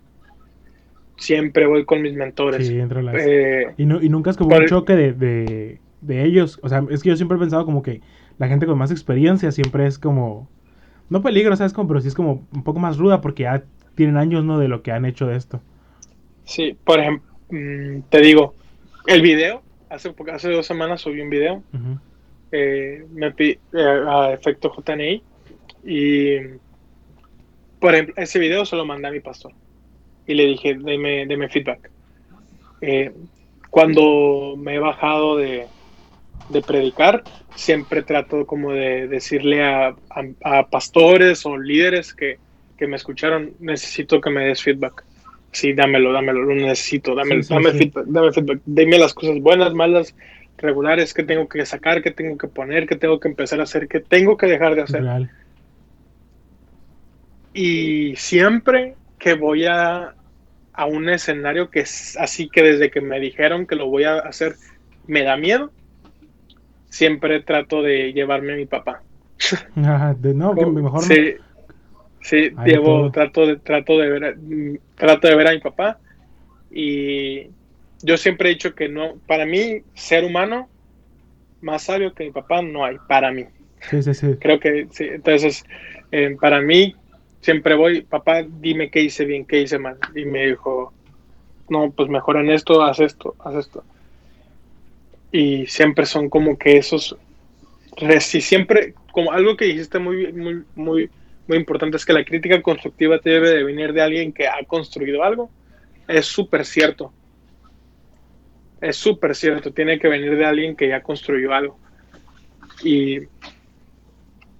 Siempre 1.17 1.65
voy 1.65 1.83
con 1.83 2.01
mis 2.01 2.13
mentores. 2.13 2.67
Sí, 2.67 2.75
las... 2.75 3.15
Eh, 3.25 3.73
y, 3.77 3.83
y, 3.83 4.09
nunca 4.09 4.29
es 4.29 4.37
como 4.37 4.55
un 4.55 4.65
choque 4.65 4.95
de 4.95 5.79
de 6.01 6.23
ellos. 6.23 6.59
O 6.63 6.69
sea, 6.69 6.83
es 6.89 7.03
que 7.03 7.09
yo 7.09 7.15
siempre 7.15 7.37
he 7.37 7.39
pensado 7.39 7.65
como 7.65 7.81
que 7.81 8.01
la 8.37 8.47
gente 8.47 8.65
con 8.65 8.77
más 8.77 8.91
experiencia 8.91 9.51
siempre 9.51 9.85
es 9.85 9.97
como. 9.97 10.49
No 11.09 11.21
peligro, 11.21 11.55
¿sabes? 11.55 11.73
Como, 11.73 11.87
pero 11.87 12.01
sí 12.01 12.09
es 12.09 12.15
como 12.15 12.45
un 12.53 12.63
poco 12.63 12.79
más 12.79 12.97
ruda 12.97 13.21
porque 13.21 13.43
ya 13.43 13.63
tienen 13.95 14.17
años, 14.17 14.43
¿no? 14.43 14.59
De 14.59 14.67
lo 14.67 14.81
que 14.81 14.91
han 14.91 15.05
hecho 15.05 15.25
de 15.25 15.37
esto. 15.37 15.61
Sí, 16.43 16.77
por 16.83 16.99
ejemplo, 16.99 17.31
mm, 17.49 18.01
te 18.09 18.21
digo, 18.21 18.55
el 19.05 19.21
video, 19.21 19.61
hace, 19.89 20.13
hace 20.33 20.51
dos 20.51 20.65
semanas 20.65 21.01
subí 21.01 21.21
un 21.21 21.29
video. 21.29 21.63
Eh, 22.51 23.05
me 23.11 23.33
eh, 23.37 23.55
a 23.73 24.33
efecto 24.33 24.71
JNI. 24.75 25.23
Y, 25.85 26.37
por 27.79 27.93
ejemplo, 27.93 28.13
ese 28.17 28.39
video 28.39 28.65
se 28.65 28.75
lo 28.75 28.85
mandé 28.85 29.07
a 29.07 29.11
mi 29.11 29.21
pastor. 29.21 29.53
Y 30.27 30.33
le 30.33 30.45
dije, 30.45 30.75
deme, 30.75 31.25
deme 31.25 31.49
feedback. 31.49 31.89
Eh, 32.81 33.11
cuando 33.69 34.55
me 34.57 34.75
he 34.75 34.79
bajado 34.79 35.37
de, 35.37 35.67
de 36.49 36.61
predicar, 36.61 37.23
siempre 37.55 38.03
trato 38.03 38.45
como 38.45 38.71
de 38.71 39.07
decirle 39.07 39.63
a, 39.63 39.95
pastores 40.69 41.45
o 41.45 41.57
líderes 41.57 42.13
que, 42.13 42.37
me 42.79 42.95
escucharon, 42.95 43.53
necesito 43.59 44.21
que 44.21 44.29
me 44.29 44.45
des 44.45 44.61
feedback. 44.61 45.03
Sí, 45.51 45.73
dámelo, 45.73 46.11
dámelo, 46.11 46.43
lo 46.43 46.53
necesito, 46.53 47.15
dame, 47.15 47.41
dame, 47.49 47.71
Feedback, 47.71 48.05
dame 48.05 48.31
feedback, 48.31 48.59
dime 48.65 48.99
las 48.99 49.13
cosas 49.13 49.39
buenas, 49.41 49.73
malas, 49.73 50.13
regulares, 50.57 51.13
que 51.13 51.23
tengo 51.23 51.47
que 51.47 51.65
sacar, 51.65 52.03
que 52.03 52.11
tengo 52.11 52.37
que 52.37 52.47
poner, 52.47 52.85
que 52.85 52.95
tengo 52.95 53.19
que 53.19 53.29
empezar 53.29 53.59
a 53.59 53.63
hacer, 53.63 53.87
que 53.87 53.99
tengo 53.99 54.37
que 54.37 54.45
dejar 54.45 54.75
de 54.75 54.81
hacer. 54.81 55.29
Y 57.53 58.15
siempre 58.15 58.95
que 59.17 59.33
voy 59.33 59.65
a, 59.65 60.13
a 60.77 60.85
un 60.85 61.09
escenario 61.09 61.71
que 61.71 61.81
es 61.81 62.15
así 62.17 62.49
que 62.49 62.61
desde 62.61 62.91
que 62.91 63.01
me 63.01 63.19
dijeron 63.19 63.65
que 63.65 63.75
lo 63.75 63.87
voy 63.87 64.03
a 64.03 64.19
hacer, 64.19 64.55
me 65.07 65.23
da 65.23 65.35
miedo, 65.35 65.71
siempre 66.87 67.41
trato 67.41 67.81
de 67.81 68.13
llevarme 68.13 68.53
a 68.53 68.55
mi 68.55 68.67
papá. 68.67 69.01
de, 70.19 70.33
no, 70.35 70.53
que 70.55 70.65
mejor 70.67 71.03
sí, 71.03 71.35
sí 72.21 72.51
llevo, 72.63 73.11
trato 73.11 73.47
de, 73.47 73.57
trato 73.57 73.97
de 73.97 74.09
ver, 74.09 74.37
trato 74.95 75.27
de 75.27 75.35
ver 75.35 75.47
a 75.47 75.51
mi 75.51 75.59
papá 75.59 75.97
y 76.69 77.47
yo 78.03 78.15
siempre 78.15 78.49
he 78.49 78.53
dicho 78.53 78.75
que 78.75 78.87
no, 78.87 79.15
para 79.25 79.47
mí, 79.47 79.81
ser 79.95 80.25
humano 80.25 80.69
más 81.59 81.85
sabio 81.85 82.13
que 82.13 82.25
mi 82.25 82.31
papá 82.31 82.61
no 82.61 82.85
hay, 82.85 82.97
para 83.07 83.31
mí. 83.31 83.45
Sí, 83.89 84.03
sí, 84.03 84.13
sí. 84.13 84.35
Creo 84.39 84.59
que 84.59 84.87
sí, 84.91 85.05
entonces, 85.05 85.65
eh, 86.11 86.37
para 86.39 86.61
mí, 86.61 86.95
siempre 87.47 87.75
voy, 87.75 88.01
papá, 88.01 88.43
dime 88.43 88.89
qué 88.89 89.01
hice 89.01 89.25
bien, 89.25 89.45
qué 89.45 89.61
hice 89.61 89.79
mal. 89.79 89.97
Y 90.13 90.25
me 90.25 90.47
dijo, 90.47 90.93
no, 91.69 91.91
pues 91.91 92.09
mejor 92.09 92.37
en 92.37 92.49
esto, 92.51 92.83
haz 92.83 92.99
esto, 92.99 93.35
haz 93.39 93.55
esto 93.55 93.83
y 95.31 95.65
siempre 95.67 96.05
son 96.05 96.29
como 96.29 96.57
que 96.57 96.77
esos 96.77 97.17
si 98.19 98.41
siempre, 98.41 98.93
como 99.11 99.31
algo 99.31 99.57
que 99.57 99.65
dijiste 99.65 99.97
muy, 99.97 100.31
muy, 100.31 100.63
muy, 100.75 101.09
muy 101.47 101.57
importante, 101.57 101.97
es 101.97 102.05
que 102.05 102.13
la 102.13 102.23
crítica 102.23 102.61
constructiva 102.61 103.19
debe 103.23 103.49
de 103.49 103.63
venir 103.63 103.91
de 103.91 104.01
alguien 104.01 104.31
que 104.31 104.47
ha 104.47 104.63
construido 104.67 105.23
algo. 105.23 105.49
Es 106.07 106.27
súper 106.27 106.63
cierto. 106.63 107.11
Es 108.81 108.97
súper 108.97 109.35
cierto. 109.35 109.73
Tiene 109.73 109.97
que 109.97 110.07
venir 110.07 110.37
de 110.37 110.45
alguien 110.45 110.75
que 110.75 110.89
ya 110.89 111.01
construyó 111.01 111.53
algo. 111.53 111.79
Y, 112.83 113.21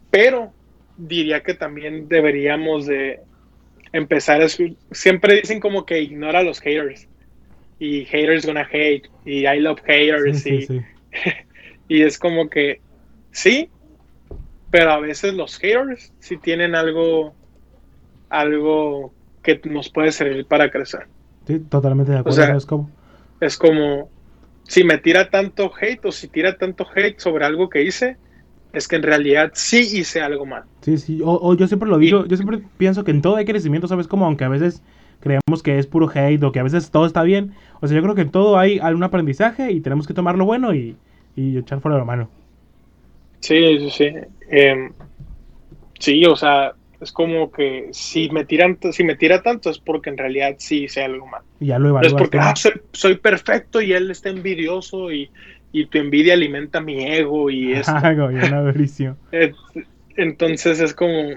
pero 0.09 0.51
diría 0.97 1.43
que 1.43 1.53
también 1.53 2.07
deberíamos 2.07 2.85
de 2.85 3.19
empezar 3.93 4.41
a 4.41 4.47
siempre 4.91 5.35
dicen 5.35 5.59
como 5.59 5.85
que 5.85 6.01
ignora 6.01 6.39
a 6.39 6.43
los 6.43 6.59
haters 6.59 7.07
y 7.79 8.05
haters 8.05 8.45
gonna 8.45 8.67
hate 8.69 9.09
y 9.25 9.47
I 9.47 9.59
love 9.59 9.81
haters 9.85 10.45
y, 10.45 10.67
y 11.87 12.01
es 12.01 12.17
como 12.17 12.49
que 12.49 12.81
sí 13.31 13.69
pero 14.69 14.91
a 14.91 14.99
veces 14.99 15.33
los 15.33 15.57
haters 15.57 16.11
sí 16.19 16.37
tienen 16.37 16.75
algo 16.75 17.33
algo 18.29 19.13
que 19.41 19.61
nos 19.63 19.89
puede 19.89 20.11
servir 20.11 20.45
para 20.45 20.69
crecer. 20.69 21.07
Sí 21.45 21.59
totalmente 21.59 22.11
de 22.11 22.17
acuerdo 22.17 22.57
es 22.57 22.65
como 22.65 22.91
es 23.39 23.57
como 23.57 24.09
si 24.63 24.83
me 24.83 24.97
tira 24.97 25.29
tanto 25.29 25.71
hate 25.79 26.05
o 26.05 26.11
si 26.11 26.27
tira 26.27 26.57
tanto 26.57 26.85
hate 26.93 27.19
sobre 27.19 27.45
algo 27.45 27.69
que 27.69 27.83
hice 27.83 28.17
es 28.77 28.87
que 28.87 28.95
en 28.95 29.03
realidad 29.03 29.51
sí 29.53 29.79
hice 29.79 30.21
algo 30.21 30.45
mal. 30.45 30.63
Sí, 30.81 30.97
sí, 30.97 31.19
o, 31.23 31.55
yo 31.55 31.67
siempre 31.67 31.89
lo 31.89 31.97
digo, 31.97 32.25
yo 32.25 32.37
siempre 32.37 32.61
pienso 32.77 33.03
que 33.03 33.11
en 33.11 33.21
todo 33.21 33.35
hay 33.35 33.45
crecimiento, 33.45 33.87
¿sabes? 33.87 34.07
Como 34.07 34.25
aunque 34.25 34.43
a 34.43 34.49
veces 34.49 34.83
creemos 35.19 35.63
que 35.63 35.79
es 35.79 35.87
puro 35.87 36.09
hate 36.13 36.43
o 36.43 36.51
que 36.51 36.59
a 36.59 36.63
veces 36.63 36.91
todo 36.91 37.05
está 37.05 37.23
bien, 37.23 37.53
o 37.81 37.87
sea, 37.87 37.95
yo 37.95 38.03
creo 38.03 38.15
que 38.15 38.21
en 38.21 38.31
todo 38.31 38.57
hay 38.57 38.79
algún 38.79 39.03
aprendizaje 39.03 39.71
y 39.71 39.81
tenemos 39.81 40.07
que 40.07 40.13
tomar 40.13 40.37
lo 40.37 40.45
bueno 40.45 40.73
y, 40.73 40.95
y 41.35 41.57
echar 41.57 41.81
fuera 41.81 41.97
la 41.97 42.05
mano. 42.05 42.29
Sí, 43.39 43.79
sí, 43.79 43.89
sí. 43.89 44.11
Em, 44.49 44.91
sí, 45.99 46.25
o 46.25 46.35
sea, 46.35 46.73
es 46.99 47.11
como 47.11 47.51
que 47.51 47.89
si 47.91 48.29
me 48.29 48.45
tiran, 48.45 48.77
si 48.91 49.03
me 49.03 49.15
tira 49.15 49.41
tanto 49.41 49.69
es 49.69 49.79
porque 49.79 50.09
en 50.09 50.17
realidad 50.17 50.55
sí 50.57 50.83
hice 50.83 51.03
algo 51.03 51.27
mal. 51.27 51.41
Y 51.59 51.67
ya 51.67 51.79
lo 51.79 51.89
evaluaste. 51.89 52.07
Es 52.07 52.13
porque 52.13 52.39
ah, 52.39 52.55
soy, 52.55 52.73
soy, 52.91 53.17
perfecto 53.17 53.81
y 53.81 53.93
él 53.93 54.09
está 54.09 54.29
envidioso 54.29 55.11
y, 55.11 55.29
y 55.71 55.85
tu 55.87 55.97
envidia 55.97 56.33
alimenta 56.33 56.81
mi 56.81 57.05
ego 57.05 57.49
y 57.49 57.73
es 57.73 57.87
Entonces 60.15 60.79
es 60.79 60.93
como, 60.93 61.31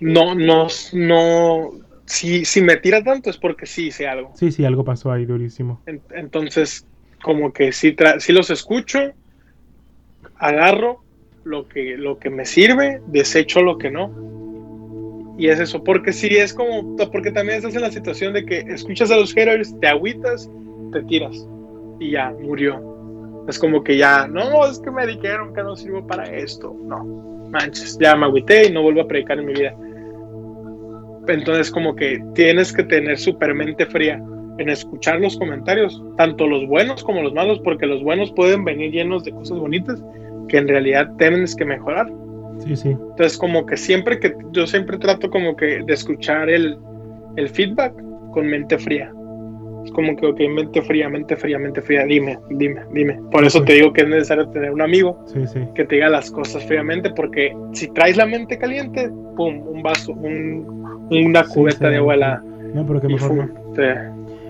no, 0.00 0.34
no, 0.34 0.66
no, 0.92 1.70
si, 2.04 2.44
si 2.44 2.60
me 2.60 2.76
tira 2.76 3.02
tanto 3.02 3.30
es 3.30 3.38
porque 3.38 3.66
sí 3.66 3.86
hice 3.86 4.06
algo. 4.06 4.32
Sí, 4.34 4.52
sí, 4.52 4.64
algo 4.64 4.84
pasó 4.84 5.12
ahí 5.12 5.24
durísimo. 5.24 5.82
entonces, 6.10 6.86
como 7.22 7.52
que 7.52 7.72
si, 7.72 7.96
si 8.18 8.32
los 8.32 8.50
escucho, 8.50 9.12
agarro 10.36 11.02
lo 11.44 11.68
que, 11.68 11.96
lo 11.96 12.18
que 12.18 12.30
me 12.30 12.44
sirve, 12.44 13.00
desecho 13.06 13.62
lo 13.62 13.78
que 13.78 13.90
no. 13.90 15.34
Y 15.38 15.48
es 15.48 15.58
eso, 15.58 15.82
porque 15.82 16.12
si 16.12 16.28
es 16.28 16.54
como, 16.54 16.96
porque 17.10 17.32
también 17.32 17.58
estás 17.58 17.74
en 17.74 17.80
la 17.80 17.90
situación 17.90 18.34
de 18.34 18.44
que 18.44 18.58
escuchas 18.58 19.10
a 19.10 19.16
los 19.16 19.34
haters, 19.34 19.74
te 19.80 19.88
agüitas, 19.88 20.48
te 20.92 21.02
tiras 21.02 21.48
y 21.98 22.12
ya, 22.12 22.30
murió 22.30 22.93
es 23.46 23.58
como 23.58 23.84
que 23.84 23.96
ya, 23.96 24.26
no, 24.26 24.66
es 24.66 24.78
que 24.78 24.90
me 24.90 25.06
dijeron 25.06 25.54
que 25.54 25.62
no 25.62 25.76
sirvo 25.76 26.06
para 26.06 26.24
esto. 26.24 26.74
No, 26.84 27.04
manches, 27.50 27.98
ya 27.98 28.16
me 28.16 28.26
agüité 28.26 28.66
y 28.66 28.72
no 28.72 28.82
vuelvo 28.82 29.02
a 29.02 29.08
predicar 29.08 29.38
en 29.38 29.46
mi 29.46 29.52
vida. 29.52 29.74
Entonces, 31.28 31.70
como 31.70 31.94
que 31.94 32.22
tienes 32.34 32.72
que 32.72 32.84
tener 32.84 33.18
super 33.18 33.54
mente 33.54 33.86
fría 33.86 34.22
en 34.58 34.68
escuchar 34.68 35.20
los 35.20 35.36
comentarios, 35.36 36.02
tanto 36.16 36.46
los 36.46 36.66
buenos 36.66 37.02
como 37.02 37.22
los 37.22 37.34
malos, 37.34 37.60
porque 37.60 37.86
los 37.86 38.02
buenos 38.02 38.30
pueden 38.32 38.64
venir 38.64 38.92
llenos 38.92 39.24
de 39.24 39.32
cosas 39.32 39.58
bonitas 39.58 40.02
que 40.48 40.58
en 40.58 40.68
realidad 40.68 41.10
tienes 41.18 41.54
que 41.56 41.64
mejorar. 41.64 42.10
Sí, 42.60 42.76
sí. 42.76 42.88
Entonces, 42.90 43.36
como 43.36 43.66
que 43.66 43.76
siempre 43.76 44.20
que 44.20 44.34
yo 44.52 44.66
siempre 44.66 44.98
trato 44.98 45.28
como 45.28 45.56
que 45.56 45.82
de 45.82 45.92
escuchar 45.92 46.48
el, 46.48 46.78
el 47.36 47.48
feedback 47.48 47.94
con 48.32 48.46
mente 48.46 48.78
fría 48.78 49.12
es 49.84 49.90
como 49.92 50.16
que, 50.16 50.26
ok, 50.26 50.40
mente 50.50 50.82
fría, 50.82 51.08
mente 51.08 51.36
fría, 51.36 51.58
mente 51.58 51.82
fría, 51.82 52.04
dime, 52.04 52.38
dime, 52.50 52.82
dime. 52.92 53.20
Por 53.30 53.44
eso 53.44 53.62
te 53.62 53.74
digo 53.74 53.92
que 53.92 54.02
es 54.02 54.08
necesario 54.08 54.48
tener 54.48 54.70
un 54.70 54.80
amigo 54.80 55.24
que 55.74 55.84
te 55.84 55.96
diga 55.96 56.08
las 56.08 56.30
cosas 56.30 56.64
fríamente, 56.64 57.10
porque 57.10 57.54
si 57.72 57.88
traes 57.88 58.16
la 58.16 58.26
mente 58.26 58.58
caliente, 58.58 59.10
pum, 59.36 59.60
un 59.66 59.82
vaso, 59.82 60.12
un, 60.12 61.06
una 61.10 61.44
cubeta 61.44 61.88
de 61.88 61.96
agua 61.96 62.42
No, 62.74 62.86
pero 62.86 63.00
qué 63.00 63.08
mejor. 63.08 63.52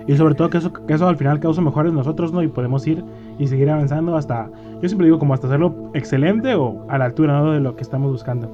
Y 0.07 0.17
sobre 0.17 0.35
todo 0.35 0.51
que 0.51 0.59
eso, 0.59 0.73
que 0.73 0.93
eso 0.93 1.09
al 1.09 1.17
final 1.17 1.41
causa 1.41 1.63
mejores 1.63 1.93
nosotros, 1.93 2.33
¿no? 2.33 2.43
Y 2.43 2.49
podemos 2.49 2.87
ir 2.87 3.03
y 3.39 3.47
seguir 3.47 3.71
avanzando 3.71 4.17
hasta, 4.17 4.51
yo 4.83 4.89
siempre 4.89 5.07
digo, 5.07 5.19
como 5.19 5.35
hasta 5.35 5.47
hacerlo 5.47 5.91
excelente 5.95 6.55
o 6.55 6.85
a 6.89 6.99
la 6.99 7.07
altura 7.07 7.43
de 7.53 7.61
lo 7.61 7.75
que 7.75 7.83
estamos 7.83 8.13
buscando. 8.13 8.51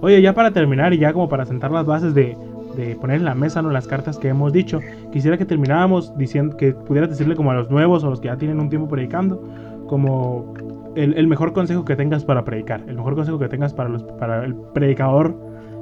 Oye, 0.00 0.20
ya 0.22 0.32
para 0.32 0.50
terminar 0.50 0.92
y 0.92 0.98
ya 0.98 1.12
como 1.12 1.28
para 1.28 1.44
sentar 1.44 1.70
las 1.70 1.84
bases 1.84 2.14
de, 2.14 2.36
de 2.76 2.96
poner 2.96 3.18
en 3.18 3.24
la 3.24 3.34
mesa 3.34 3.62
¿no? 3.62 3.70
las 3.70 3.86
cartas 3.86 4.18
que 4.18 4.28
hemos 4.28 4.52
dicho. 4.52 4.80
Quisiera 5.12 5.36
que 5.36 5.44
termináramos 5.44 6.16
diciendo 6.16 6.56
que 6.56 6.72
pudieras 6.72 7.10
decirle 7.10 7.36
como 7.36 7.50
a 7.50 7.54
los 7.54 7.70
nuevos 7.70 8.04
o 8.04 8.10
los 8.10 8.20
que 8.20 8.28
ya 8.28 8.36
tienen 8.36 8.60
un 8.60 8.68
tiempo 8.68 8.88
predicando, 8.88 9.42
como 9.88 10.54
el, 10.96 11.26
mejor 11.26 11.52
consejo 11.52 11.84
que 11.84 11.96
tengas 11.96 12.24
para 12.24 12.44
predicar, 12.44 12.82
el 12.86 12.96
mejor 12.96 13.14
consejo 13.14 13.38
que 13.38 13.48
tengas 13.48 13.72
para, 13.72 13.88
los, 13.88 14.02
para 14.04 14.44
el 14.44 14.54
predicador 14.74 15.36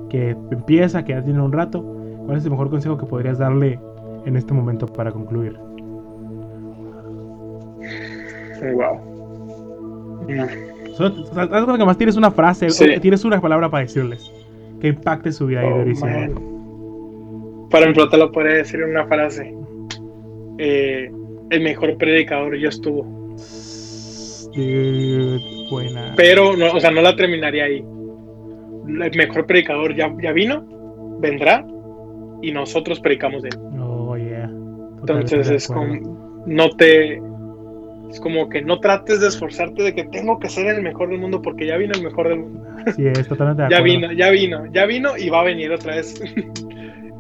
que 0.09 0.37
empieza, 0.51 1.05
que 1.05 1.13
ya 1.13 1.23
tiene 1.23 1.41
un 1.41 1.53
rato. 1.53 1.83
¿Cuál 2.27 2.39
es 2.39 2.45
el 2.45 2.51
mejor 2.51 2.71
consejo 2.71 2.97
que 2.97 3.07
podrías 3.07 3.39
darle 3.39 3.79
en 4.25 4.37
este 4.37 4.55
momento 4.55 4.87
para 4.87 5.11
concluir? 5.11 5.57
Wow. 8.75 9.13
Solo, 10.95 11.77
que 11.77 11.85
más 11.85 11.97
tienes 11.97 12.17
una 12.17 12.31
frase, 12.31 12.69
tienes 13.01 13.25
una 13.25 13.41
palabra 13.41 13.69
para 13.69 13.83
decirles 13.83 14.31
que 14.81 14.89
impacte 14.89 15.33
su 15.33 15.47
vida 15.47 15.63
oh, 15.65 15.85
para 17.73 17.85
ejemplo, 17.85 18.09
te 18.09 18.19
lo 18.19 18.31
podría 18.31 18.57
decir 18.57 18.81
en 18.81 18.91
una 18.91 19.07
frase. 19.07 19.53
Eh, 20.59 21.11
el 21.51 21.61
mejor 21.61 21.97
predicador 21.97 22.57
ya 22.59 22.69
estuvo. 22.69 23.03
buena. 25.71 26.15
Pero, 26.17 26.57
no, 26.57 26.73
o 26.73 26.81
sea, 26.81 26.91
no 26.91 27.03
la 27.03 27.17
terminaría 27.17 27.65
ahí. 27.65 27.79
El 27.79 29.17
mejor 29.17 29.47
predicador 29.47 29.97
ya, 29.97 30.15
ya 30.23 30.33
vino, 30.33 30.65
vendrá, 31.21 31.67
y 32.43 32.53
nosotros 32.53 33.01
predicamos 33.01 33.43
de 33.43 33.49
él. 33.49 33.59
Oh, 33.81 34.17
yeah. 34.17 34.51
Entonces 35.01 35.49
es 35.49 35.67
como, 35.67 36.45
no 36.47 36.71
te, 36.71 37.21
es 38.11 38.21
como 38.21 38.49
que 38.49 38.61
no 38.63 38.79
trates 38.81 39.21
de 39.21 39.29
esforzarte 39.29 39.83
de 39.83 39.95
que 39.95 40.05
tengo 40.05 40.39
que 40.39 40.49
ser 40.49 40.67
el 40.67 40.83
mejor 40.83 41.09
del 41.09 41.19
mundo 41.19 41.41
porque 41.41 41.67
ya 41.67 41.77
vino 41.77 41.93
el 41.95 42.03
mejor 42.03 42.29
del 42.29 42.41
mundo. 42.41 42.63
Sí, 42.95 43.07
es 43.07 43.27
totalmente 43.27 43.63
de 43.63 43.69
ya 43.71 43.81
vino, 43.81 44.13
ya 44.13 44.31
vino, 44.31 44.67
ya 44.73 44.85
vino 44.85 45.17
y 45.17 45.31
va 45.31 45.41
a 45.41 45.45
venir 45.45 45.73
otra 45.73 45.97
vez. 45.97 46.21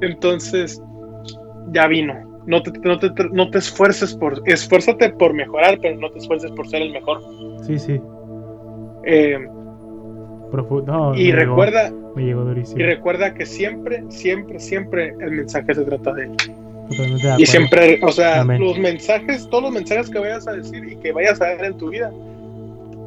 Entonces, 0.02 0.82
ya 1.72 1.86
vino. 1.86 2.42
No 2.46 2.62
te, 2.62 2.72
no 2.80 2.98
te, 2.98 3.10
no 3.30 3.50
te 3.50 3.58
esfuerces 3.58 4.14
por, 4.14 4.42
esfuérzate 4.46 5.10
por 5.10 5.32
mejorar, 5.32 5.78
pero 5.80 5.98
no 6.00 6.10
te 6.10 6.18
esfuerces 6.18 6.50
por 6.52 6.68
ser 6.68 6.82
el 6.82 6.92
mejor. 6.92 7.22
Sí, 7.64 7.78
sí. 7.78 8.00
Eh, 9.04 9.38
y 11.14 11.32
recuerda, 11.32 11.92
me 12.14 12.24
llegó 12.24 12.42
durísimo. 12.44 12.80
Y 12.80 12.84
recuerda 12.84 13.32
que 13.32 13.46
siempre, 13.46 14.04
siempre, 14.08 14.58
siempre 14.58 15.14
el 15.20 15.30
mensaje 15.30 15.74
se 15.74 15.84
trata 15.84 16.12
de 16.12 16.24
él. 16.24 16.36
De 16.36 17.34
y 17.38 17.46
siempre, 17.46 18.00
o 18.02 18.10
sea, 18.10 18.44
los 18.44 18.78
mensajes, 18.78 19.48
todos 19.48 19.62
los 19.64 19.72
mensajes 19.72 20.10
que 20.10 20.18
vayas 20.18 20.46
a 20.46 20.52
decir 20.52 20.84
y 20.84 20.96
que 20.96 21.12
vayas 21.12 21.40
a 21.40 21.54
dar 21.54 21.64
en 21.64 21.78
tu 21.78 21.88
vida, 21.88 22.12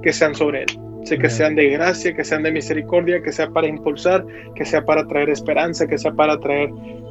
que 0.02 0.12
sean 0.12 0.34
sobre 0.34 0.64
él 0.64 0.85
que 1.06 1.30
sean 1.30 1.56
de 1.56 1.70
gracia, 1.70 2.14
que 2.16 2.24
sean 2.24 2.44
de 2.44 2.52
misericordia, 2.52 3.22
que 3.22 3.32
sea 3.32 3.50
para 3.50 3.68
impulsar, 3.68 4.26
que 4.56 4.66
sea 4.66 4.84
para 4.84 5.06
traer 5.06 5.30
esperanza, 5.30 5.88
que 5.88 5.98
sea 5.98 6.12
para 6.14 6.40
traer 6.40 6.70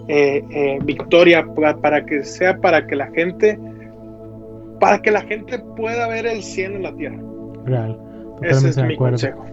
eh, 0.09 0.45
eh, 0.51 0.79
victoria, 0.85 1.47
para, 1.81 2.05
que 2.05 2.25
sea 2.25 2.59
para 2.59 2.87
que 2.87 2.97
la 2.97 3.07
gente, 3.13 3.59
para 4.81 5.01
que 5.01 5.11
la 5.11 5.23
gente 5.23 5.61
pueda 5.77 6.09
ver 6.09 6.27
el 6.27 6.43
cielo 6.43 6.77
en 6.77 6.83
la 6.83 6.95
tierra. 6.95 7.19
Real. 7.65 7.99
Ese 8.43 8.71
es 8.71 8.83
mi 8.83 8.97
consejo. 8.97 9.47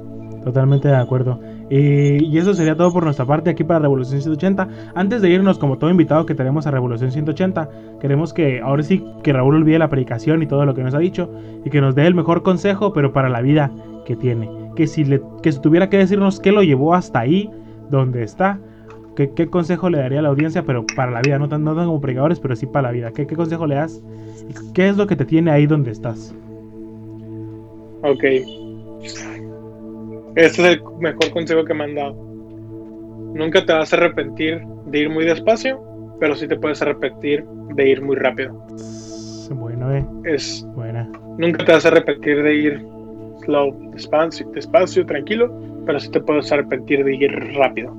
Totalmente 0.44 0.88
de 0.88 0.96
acuerdo. 0.96 1.40
Y, 1.70 2.38
eso 2.38 2.54
sería 2.54 2.76
todo 2.76 2.92
por 2.92 3.04
nuestra 3.04 3.26
parte 3.26 3.52
aquí 3.52 3.64
para 3.64 3.80
Revolución 3.80 4.22
180. 4.22 4.68
Antes 4.96 5.22
de 5.22 5.30
irnos, 5.30 5.60
como 5.60 5.78
todo 5.78 5.90
invitado 5.90 6.26
que 6.26 6.36
tenemos 6.36 6.66
a 6.66 6.72
Revolución 6.72 7.12
180, 7.12 7.70
queremos 8.00 8.34
que 8.34 8.60
ahora 8.60 8.84
sí 8.84 9.06
que 9.24 9.32
Raúl 9.32 9.56
olvide 9.56 9.80
la 9.80 9.88
predicación 9.88 10.42
y 10.42 10.48
todo 10.48 10.66
lo 10.66 10.74
que 10.74 10.84
nos 10.84 10.96
ha 10.96 11.00
dicho 11.00 11.30
y 11.64 11.70
que 11.70 11.80
nos 11.80 11.96
dé 11.96 12.08
el 12.08 12.16
mejor 12.16 12.42
consejo, 12.42 12.92
pero 12.92 13.14
para 13.14 13.30
la 13.30 13.42
vida 13.42 13.72
que 14.06 14.16
tiene. 14.16 14.50
Que 14.76 14.88
si, 14.88 15.04
le, 15.04 15.22
que 15.42 15.52
si 15.52 15.62
tuviera 15.62 15.90
que 15.90 15.98
decirnos 15.98 16.40
qué 16.40 16.52
lo 16.52 16.64
llevó 16.64 16.94
hasta 16.94 17.20
ahí, 17.20 17.50
donde 17.90 18.24
está, 18.24 18.60
qué, 19.16 19.32
qué 19.34 19.48
consejo 19.48 19.90
le 19.90 20.00
daría 20.00 20.20
a 20.20 20.22
la 20.22 20.30
audiencia, 20.30 20.64
pero 20.64 20.86
para 20.96 21.12
la 21.12 21.22
vida, 21.22 21.38
no 21.40 21.50
tan, 21.50 21.64
no 21.64 21.76
como 21.76 22.02
predicadores, 22.02 22.40
pero 22.40 22.56
sí 22.56 22.66
para 22.66 22.90
la 22.90 22.92
vida. 22.92 23.12
¿Qué, 23.12 23.28
¿Qué 23.28 23.36
consejo 23.36 23.68
le 23.68 23.76
das? 23.76 24.02
¿Qué 24.74 24.90
es 24.90 24.98
lo 24.98 25.08
que 25.08 25.16
te 25.16 25.26
tiene 25.26 25.52
ahí 25.52 25.68
donde 25.68 25.92
estás? 25.92 26.34
Ok. 28.04 28.24
Este 30.36 30.46
es 30.46 30.60
el 30.60 30.82
mejor 31.00 31.32
consejo 31.32 31.66
que 31.66 31.74
me 31.74 31.84
han 31.84 31.96
dado. 31.96 32.14
Nunca 33.34 33.66
te 33.66 33.74
vas 33.74 33.94
a 33.94 33.98
arrepentir 33.98 34.62
de 34.88 35.00
ir 35.00 35.10
muy 35.10 35.26
despacio, 35.26 35.82
pero 36.20 36.36
sí 36.36 36.48
te 36.48 36.58
puedes 36.58 36.82
arrepentir 36.82 37.46
de 37.76 37.90
ir 37.90 38.02
muy 38.02 38.16
rápido. 38.16 38.54
Bueno, 39.52 39.94
eh. 39.94 40.06
Es 40.24 40.66
buena. 40.76 41.10
Nunca 41.38 41.66
te 41.66 41.72
vas 41.72 41.86
a 41.86 41.90
arrepentir 41.90 42.42
de 42.42 42.56
ir 42.56 42.86
slow, 43.44 43.94
despacio, 43.94 45.06
tranquilo, 45.06 45.52
pero 45.86 46.00
sí 46.00 46.10
te 46.10 46.20
puedes 46.20 46.52
arrepentir 46.52 47.04
de 47.04 47.16
ir 47.16 47.32
rápido. 47.56 47.96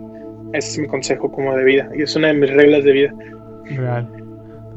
Ese 0.52 0.68
es 0.68 0.78
mi 0.78 0.86
consejo 0.86 1.30
como 1.30 1.56
de 1.56 1.64
vida 1.64 1.90
y 1.94 2.02
es 2.02 2.14
una 2.16 2.28
de 2.28 2.34
mis 2.34 2.50
reglas 2.50 2.84
de 2.84 2.92
vida. 2.92 3.14
Real. 3.70 4.21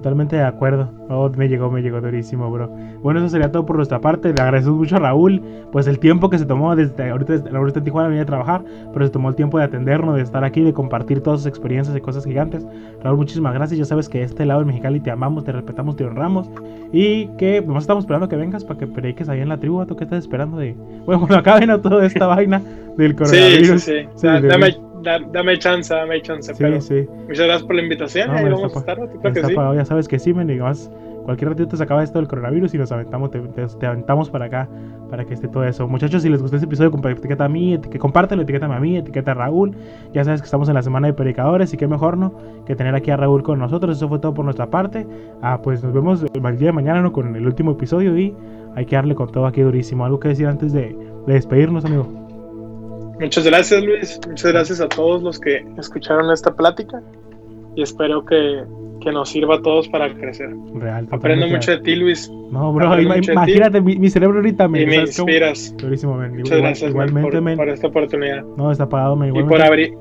Totalmente 0.05 0.35
de 0.35 0.43
acuerdo. 0.43 0.91
Oh, 1.09 1.31
me 1.35 1.49
llegó, 1.49 1.71
me 1.71 1.81
llegó 1.81 1.99
durísimo, 1.99 2.51
bro. 2.51 2.67
Bueno, 3.01 3.21
eso 3.21 3.29
sería 3.29 3.51
todo 3.51 3.65
por 3.65 3.77
nuestra 3.77 4.01
parte. 4.01 4.31
Le 4.31 4.39
agradecemos 4.39 4.77
mucho 4.77 4.97
a 4.97 4.99
Raúl, 4.99 5.41
pues 5.71 5.87
el 5.87 5.97
tiempo 5.97 6.29
que 6.29 6.37
se 6.37 6.45
tomó 6.45 6.75
desde 6.75 7.09
ahorita, 7.09 7.33
ahorita 7.51 7.79
en 7.79 7.85
Tijuana 7.85 8.09
venía 8.09 8.21
a 8.21 8.27
trabajar, 8.27 8.63
pero 8.93 9.03
se 9.03 9.11
tomó 9.11 9.29
el 9.29 9.35
tiempo 9.35 9.57
de 9.57 9.63
atendernos, 9.63 10.15
de 10.15 10.21
estar 10.21 10.43
aquí, 10.43 10.61
de 10.61 10.73
compartir 10.73 11.21
todas 11.21 11.39
sus 11.39 11.47
experiencias 11.47 11.97
y 11.97 12.01
cosas 12.01 12.23
gigantes. 12.23 12.67
Raúl, 13.03 13.17
muchísimas 13.17 13.55
gracias. 13.55 13.79
Ya 13.79 13.85
sabes 13.85 14.07
que 14.07 14.21
este 14.21 14.45
lado 14.45 14.59
de 14.59 14.67
Mexicali 14.67 14.99
te 14.99 15.09
amamos, 15.09 15.43
te 15.43 15.51
respetamos, 15.51 15.95
te 15.95 16.05
honramos. 16.05 16.51
Y 16.91 17.25
que 17.39 17.63
nos 17.63 17.81
estamos 17.81 18.03
esperando 18.03 18.29
que 18.29 18.35
vengas 18.35 18.63
para 18.63 18.77
que 18.77 18.85
prediques 18.85 19.27
ahí 19.27 19.39
en 19.39 19.49
la 19.49 19.57
tribu. 19.57 19.83
¿Tú 19.87 19.95
qué 19.95 20.03
estás 20.03 20.19
esperando 20.19 20.57
de.? 20.57 20.75
Bueno, 21.07 21.21
cuando 21.21 21.37
acaben 21.37 21.81
toda 21.81 22.05
esta 22.05 22.27
vaina 22.27 22.61
del 22.95 23.15
coronavirus. 23.15 23.81
Sí, 23.81 23.91
sí, 24.03 24.07
sí. 24.17 24.27
dame, 24.27 24.75
dame 25.05 25.57
chance, 25.59 25.93
dame 25.93 26.21
chance. 26.21 26.53
Sí, 26.53 26.63
pero 26.63 26.81
sí. 26.81 27.07
Muchas 27.27 27.45
gracias 27.45 27.63
por 27.63 27.75
la 27.75 27.81
invitación. 27.83 28.31
ahí 28.31 28.49
vamos 28.49 28.75
a 28.75 28.79
estar. 28.79 28.97
Que 29.33 29.43
sí. 29.43 29.55
Ya 29.75 29.85
sabes 29.85 30.07
que 30.07 30.19
sí, 30.19 30.33
me 30.33 30.45
digas 30.45 30.89
cualquier 31.25 31.49
ratito 31.49 31.75
se 31.75 31.83
acaba 31.83 32.03
esto 32.03 32.19
del 32.19 32.27
coronavirus 32.27 32.73
y 32.75 32.77
nos 32.77 32.91
aventamos, 32.91 33.31
te, 33.31 33.85
aventamos 33.85 34.29
para 34.29 34.45
acá 34.45 34.69
para 35.09 35.25
que 35.25 35.33
esté 35.33 35.47
todo 35.47 35.63
eso. 35.65 35.87
Muchachos, 35.87 36.21
si 36.21 36.29
les 36.29 36.41
gustó 36.41 36.55
este 36.55 36.67
episodio, 36.67 36.91
etiqueta 37.09 37.45
a 37.45 37.49
mí, 37.49 37.79
compártelo, 37.99 38.43
etiqueta 38.43 38.67
a 38.67 38.79
mí, 38.79 38.97
etiqueta 38.97 39.31
a 39.31 39.33
Raúl. 39.33 39.75
Ya 40.13 40.23
sabes 40.23 40.41
que 40.41 40.45
estamos 40.45 40.69
en 40.69 40.75
la 40.75 40.83
semana 40.83 41.07
de 41.07 41.13
predicadores 41.13 41.73
y 41.73 41.77
qué 41.77 41.87
mejor, 41.87 42.17
¿no? 42.17 42.33
Que 42.65 42.75
tener 42.75 42.95
aquí 42.95 43.11
a 43.11 43.17
Raúl 43.17 43.43
con 43.43 43.59
nosotros. 43.59 43.97
Eso 43.97 44.07
fue 44.07 44.19
todo 44.19 44.33
por 44.33 44.45
nuestra 44.45 44.69
parte. 44.69 45.05
Ah, 45.41 45.59
pues 45.61 45.83
nos 45.83 45.93
vemos 45.93 46.23
el 46.23 46.57
día 46.57 46.67
de 46.67 46.73
mañana, 46.73 47.01
¿no? 47.01 47.11
Con 47.11 47.35
el 47.35 47.45
último 47.45 47.71
episodio 47.71 48.17
y 48.17 48.35
hay 48.75 48.85
que 48.85 48.95
darle 48.95 49.15
con 49.15 49.31
todo 49.31 49.45
aquí 49.45 49.61
durísimo. 49.61 50.05
¿Algo 50.05 50.19
que 50.19 50.29
decir 50.29 50.47
antes 50.47 50.73
de, 50.73 50.95
de 51.27 51.33
despedirnos, 51.33 51.85
amigo? 51.85 52.24
Muchas 53.19 53.45
gracias, 53.45 53.83
Luis. 53.83 54.19
Muchas 54.27 54.51
gracias 54.51 54.81
a 54.81 54.87
todos 54.87 55.23
los 55.23 55.39
que 55.39 55.65
escucharon 55.77 56.31
esta 56.31 56.53
plática 56.53 57.01
y 57.75 57.81
espero 57.81 58.23
que, 58.25 58.63
que 59.01 59.11
nos 59.11 59.29
sirva 59.29 59.55
a 59.55 59.61
todos 59.61 59.87
para 59.89 60.13
crecer. 60.13 60.49
Real, 60.73 61.07
Aprendo 61.11 61.47
mucho 61.47 61.71
de 61.71 61.79
ti, 61.79 61.95
Luis. 61.95 62.29
No, 62.51 62.73
bro, 62.73 62.99
imagínate, 63.01 63.81
mi, 63.81 64.09
cerebro 64.09 64.37
ahorita 64.37 64.67
me, 64.67 64.81
y 64.81 64.85
me 64.85 64.95
inspiras. 64.97 65.73
Muchas 65.81 66.57
gracias 66.57 66.91
igualmente, 66.91 67.41
por, 67.41 67.55
por, 67.57 67.69
esta 67.69 67.87
oportunidad. 67.87 68.43
No, 68.57 68.71
está 68.71 68.87
pagado, 68.87 69.17
Y 69.25 69.43
por 69.43 69.61
abrir 69.61 69.93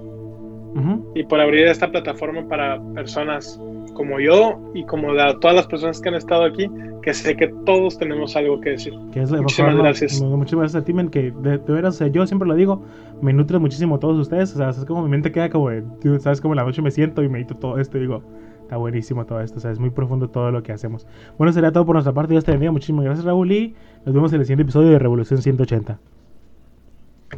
y 1.15 1.23
por 1.25 1.41
abrir 1.41 1.67
esta 1.67 1.91
plataforma 1.91 2.47
para 2.49 2.81
personas 2.95 3.61
como 3.95 4.19
yo 4.19 4.59
y 4.75 4.85
como 4.85 5.15
de 5.15 5.37
todas 5.41 5.57
las 5.57 5.67
personas 5.67 6.01
que 6.01 6.09
han 6.09 6.17
estado 6.17 6.45
aquí, 6.45 6.69
que 7.03 7.15
sé 7.15 7.37
que 7.37 7.49
todos 7.65 7.99
tenemos 7.99 8.35
algo 8.37 8.61
que 8.61 8.71
decir. 8.71 8.95
Muchísimas 8.95 9.77
gracias. 9.77 10.21
Muchas 10.21 10.59
gracias 10.59 10.83
a 10.83 10.85
ti, 10.85 10.93
men, 10.93 11.09
que 11.09 11.31
de, 11.31 11.59
veras, 11.59 12.03
yo 12.13 12.27
siempre 12.27 12.49
lo 12.49 12.55
digo, 12.55 12.83
me 13.23 13.33
nutre 13.33 13.59
muchísimo 13.59 13.99
todos 13.99 14.19
ustedes, 14.19 14.55
o 14.55 14.59
sea, 14.59 14.71
es 14.71 14.85
como 14.85 15.03
mi 15.03 15.09
mente 15.09 15.31
queda 15.31 15.49
como, 15.49 15.71
sabes, 16.19 16.41
como 16.41 16.55
la 16.55 16.65
noche 16.65 16.83
me 16.83 16.91
siento 16.91 17.23
y 17.23 17.29
medito 17.29 17.55
todo 17.57 17.79
esto 17.79 17.99
y 17.99 18.01
digo, 18.01 18.23
está 18.63 18.77
buenísimo 18.77 19.25
todo 19.27 19.41
esto, 19.41 19.59
o 19.59 19.61
sea, 19.61 19.71
es 19.71 19.79
muy 19.79 19.91
profundo 19.91 20.29
todo 20.29 20.51
lo 20.51 20.63
que 20.63 20.73
hacemos. 20.73 21.07
Bueno, 21.39 21.53
sería 21.53 21.73
todo 21.73 21.87
por 21.87 21.95
nuestra 21.95 22.13
parte, 22.13 22.33
Dios 22.33 22.45
te 22.45 22.51
bendiga, 22.51 22.73
muchísimas 22.73 23.05
gracias 23.05 23.25
Raúl 23.25 23.53
y 23.53 23.75
nos 24.05 24.15
vemos 24.15 24.33
en 24.33 24.41
el 24.41 24.47
siguiente 24.47 24.63
episodio 24.63 24.91
de 24.91 24.99
Revolución 24.99 25.41
180. 25.41 25.99